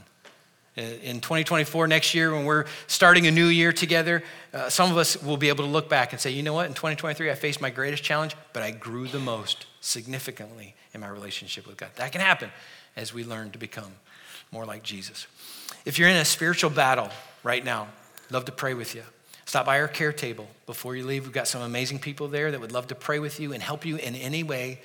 In 0.74 1.20
2024, 1.20 1.86
next 1.86 2.14
year, 2.14 2.32
when 2.32 2.46
we're 2.46 2.64
starting 2.86 3.26
a 3.26 3.30
new 3.30 3.46
year 3.46 3.72
together, 3.72 4.22
uh, 4.54 4.70
some 4.70 4.90
of 4.90 4.96
us 4.96 5.22
will 5.22 5.36
be 5.36 5.48
able 5.48 5.64
to 5.64 5.70
look 5.70 5.88
back 5.90 6.12
and 6.12 6.20
say, 6.20 6.30
you 6.30 6.42
know 6.42 6.54
what, 6.54 6.66
in 6.66 6.72
2023, 6.72 7.30
I 7.30 7.34
faced 7.34 7.60
my 7.60 7.68
greatest 7.68 8.02
challenge, 8.02 8.34
but 8.54 8.62
I 8.62 8.70
grew 8.70 9.06
the 9.06 9.18
most 9.18 9.66
significantly 9.82 10.74
in 10.94 11.00
my 11.00 11.08
relationship 11.08 11.66
with 11.66 11.76
God. 11.76 11.90
That 11.96 12.12
can 12.12 12.22
happen 12.22 12.50
as 12.96 13.12
we 13.12 13.22
learn 13.22 13.50
to 13.50 13.58
become 13.58 13.92
more 14.50 14.64
like 14.64 14.82
Jesus. 14.82 15.26
If 15.84 15.98
you're 15.98 16.08
in 16.08 16.16
a 16.16 16.24
spiritual 16.24 16.70
battle 16.70 17.10
right 17.42 17.64
now, 17.64 17.88
love 18.30 18.44
to 18.46 18.52
pray 18.52 18.74
with 18.74 18.94
you. 18.94 19.02
Stop 19.44 19.66
by 19.66 19.80
our 19.80 19.88
care 19.88 20.12
table 20.12 20.46
before 20.66 20.94
you 20.96 21.04
leave. 21.04 21.24
We've 21.24 21.32
got 21.32 21.48
some 21.48 21.62
amazing 21.62 21.98
people 21.98 22.28
there 22.28 22.50
that 22.50 22.60
would 22.60 22.72
love 22.72 22.86
to 22.88 22.94
pray 22.94 23.18
with 23.18 23.40
you 23.40 23.52
and 23.52 23.62
help 23.62 23.84
you 23.84 23.96
in 23.96 24.14
any 24.14 24.42
way 24.42 24.80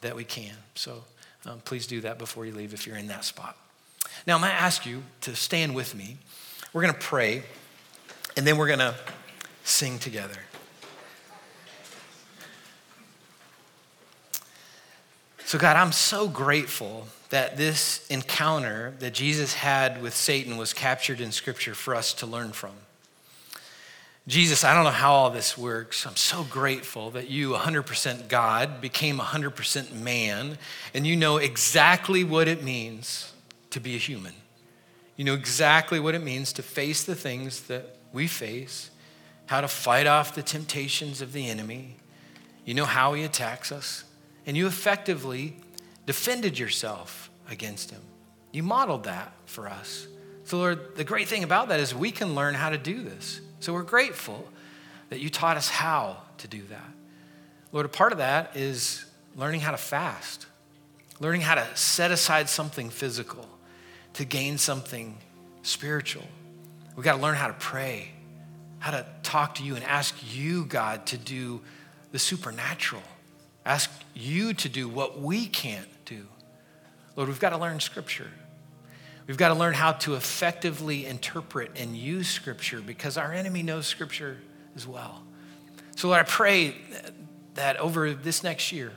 that 0.00 0.14
we 0.14 0.24
can. 0.24 0.54
So 0.74 1.04
um, 1.44 1.60
please 1.64 1.86
do 1.86 2.00
that 2.02 2.18
before 2.18 2.46
you 2.46 2.52
leave 2.52 2.72
if 2.72 2.86
you're 2.86 2.96
in 2.96 3.08
that 3.08 3.24
spot. 3.24 3.56
Now, 4.26 4.36
I'm 4.36 4.40
going 4.40 4.52
to 4.52 4.58
ask 4.58 4.86
you 4.86 5.02
to 5.22 5.34
stand 5.34 5.74
with 5.74 5.94
me. 5.94 6.16
We're 6.72 6.82
going 6.82 6.94
to 6.94 7.00
pray, 7.00 7.42
and 8.36 8.46
then 8.46 8.56
we're 8.56 8.66
going 8.66 8.78
to 8.78 8.94
sing 9.64 9.98
together. 9.98 10.38
So, 15.44 15.58
God, 15.58 15.76
I'm 15.76 15.92
so 15.92 16.28
grateful 16.28 17.06
that 17.30 17.56
this 17.56 18.06
encounter 18.08 18.94
that 18.98 19.14
Jesus 19.14 19.54
had 19.54 20.00
with 20.00 20.14
Satan 20.14 20.56
was 20.56 20.72
captured 20.72 21.20
in 21.20 21.32
Scripture 21.32 21.74
for 21.74 21.94
us 21.94 22.12
to 22.14 22.26
learn 22.26 22.52
from. 22.52 22.72
Jesus, 24.28 24.64
I 24.64 24.74
don't 24.74 24.84
know 24.84 24.90
how 24.90 25.12
all 25.12 25.30
this 25.30 25.56
works. 25.56 26.04
I'm 26.04 26.16
so 26.16 26.44
grateful 26.44 27.12
that 27.12 27.30
you, 27.30 27.50
100% 27.50 28.28
God, 28.28 28.80
became 28.80 29.18
100% 29.18 29.92
man, 29.92 30.58
and 30.92 31.06
you 31.06 31.14
know 31.14 31.36
exactly 31.36 32.24
what 32.24 32.48
it 32.48 32.62
means 32.62 33.32
to 33.70 33.78
be 33.78 33.94
a 33.94 33.98
human. 33.98 34.34
You 35.16 35.24
know 35.24 35.34
exactly 35.34 36.00
what 36.00 36.14
it 36.14 36.22
means 36.22 36.52
to 36.54 36.62
face 36.62 37.04
the 37.04 37.14
things 37.14 37.62
that 37.62 37.96
we 38.12 38.26
face, 38.26 38.90
how 39.46 39.60
to 39.60 39.68
fight 39.68 40.06
off 40.06 40.34
the 40.34 40.42
temptations 40.42 41.20
of 41.20 41.32
the 41.32 41.48
enemy. 41.48 41.96
You 42.64 42.74
know 42.74 42.84
how 42.84 43.14
he 43.14 43.22
attacks 43.22 43.70
us 43.70 44.04
and 44.46 44.56
you 44.56 44.66
effectively 44.66 45.56
defended 46.06 46.58
yourself 46.58 47.30
against 47.50 47.90
him. 47.90 48.00
You 48.52 48.62
modeled 48.62 49.04
that 49.04 49.32
for 49.46 49.68
us. 49.68 50.06
So, 50.44 50.58
Lord, 50.58 50.96
the 50.96 51.04
great 51.04 51.28
thing 51.28 51.44
about 51.44 51.68
that 51.68 51.80
is 51.80 51.94
we 51.94 52.10
can 52.10 52.34
learn 52.34 52.54
how 52.54 52.70
to 52.70 52.78
do 52.78 53.02
this. 53.02 53.40
So, 53.60 53.72
we're 53.72 53.82
grateful 53.82 54.48
that 55.10 55.20
you 55.20 55.28
taught 55.28 55.56
us 55.56 55.68
how 55.68 56.18
to 56.38 56.48
do 56.48 56.62
that. 56.70 56.88
Lord, 57.72 57.86
a 57.86 57.88
part 57.90 58.12
of 58.12 58.18
that 58.18 58.56
is 58.56 59.04
learning 59.36 59.60
how 59.60 59.72
to 59.72 59.76
fast, 59.76 60.46
learning 61.20 61.42
how 61.42 61.56
to 61.56 61.66
set 61.74 62.10
aside 62.10 62.48
something 62.48 62.90
physical 62.90 63.46
to 64.14 64.24
gain 64.24 64.56
something 64.56 65.18
spiritual. 65.62 66.24
We've 66.94 67.04
got 67.04 67.16
to 67.16 67.22
learn 67.22 67.34
how 67.34 67.48
to 67.48 67.54
pray, 67.54 68.12
how 68.78 68.92
to 68.92 69.04
talk 69.22 69.56
to 69.56 69.64
you 69.64 69.74
and 69.74 69.84
ask 69.84 70.14
you, 70.32 70.64
God, 70.64 71.06
to 71.06 71.18
do 71.18 71.60
the 72.12 72.18
supernatural 72.18 73.02
ask 73.66 73.90
you 74.14 74.54
to 74.54 74.68
do 74.68 74.88
what 74.88 75.20
we 75.20 75.46
can't. 75.46 75.88
Lord, 77.16 77.28
we've 77.28 77.40
got 77.40 77.50
to 77.50 77.58
learn 77.58 77.80
Scripture. 77.80 78.30
We've 79.26 79.36
got 79.36 79.48
to 79.48 79.54
learn 79.54 79.74
how 79.74 79.92
to 79.92 80.14
effectively 80.14 81.06
interpret 81.06 81.72
and 81.76 81.96
use 81.96 82.28
Scripture 82.28 82.80
because 82.80 83.16
our 83.16 83.32
enemy 83.32 83.62
knows 83.62 83.86
Scripture 83.86 84.38
as 84.76 84.86
well. 84.86 85.22
So, 85.96 86.08
Lord, 86.08 86.20
I 86.20 86.24
pray 86.24 86.76
that 87.54 87.78
over 87.78 88.12
this 88.12 88.44
next 88.44 88.70
year, 88.70 88.92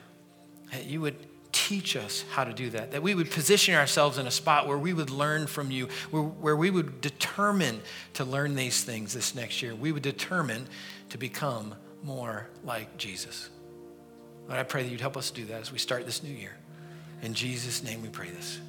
that 0.72 0.86
you 0.86 1.01
would 1.01 1.15
teach 1.51 1.95
us 1.95 2.24
how 2.32 2.43
to 2.43 2.53
do 2.53 2.70
that, 2.70 2.91
that 2.91 3.01
we 3.01 3.15
would 3.15 3.32
position 3.32 3.74
ourselves 3.74 4.17
in 4.17 4.28
a 4.28 4.32
spot 4.32 4.67
where 4.67 4.78
we 4.78 4.93
would 4.93 5.09
learn 5.09 5.47
from 5.47 5.72
you, 5.72 5.88
where, 6.11 6.22
where 6.22 6.55
we 6.55 6.70
would 6.70 7.01
determine 7.01 7.82
to 8.13 8.24
learn 8.24 8.53
these 8.53 8.84
things 8.84 9.13
this 9.13 9.34
next 9.34 9.61
year. 9.61 9.74
We 9.74 9.91
would 9.91 10.03
determine 10.03 10.67
to 11.09 11.17
become 11.17 11.74
more 12.03 12.47
like 12.63 12.97
Jesus. 12.97 13.49
Lord, 14.47 14.59
I 14.59 14.63
pray 14.63 14.84
that 14.84 14.89
you'd 14.89 15.01
help 15.01 15.17
us 15.17 15.32
do 15.32 15.45
that 15.45 15.61
as 15.61 15.72
we 15.72 15.80
start 15.80 16.05
this 16.05 16.22
new 16.22 16.34
year. 16.34 16.55
In 17.22 17.34
Jesus' 17.34 17.84
name 17.84 18.01
we 18.01 18.09
pray 18.09 18.30
this. 18.30 18.59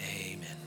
Amen. 0.00 0.57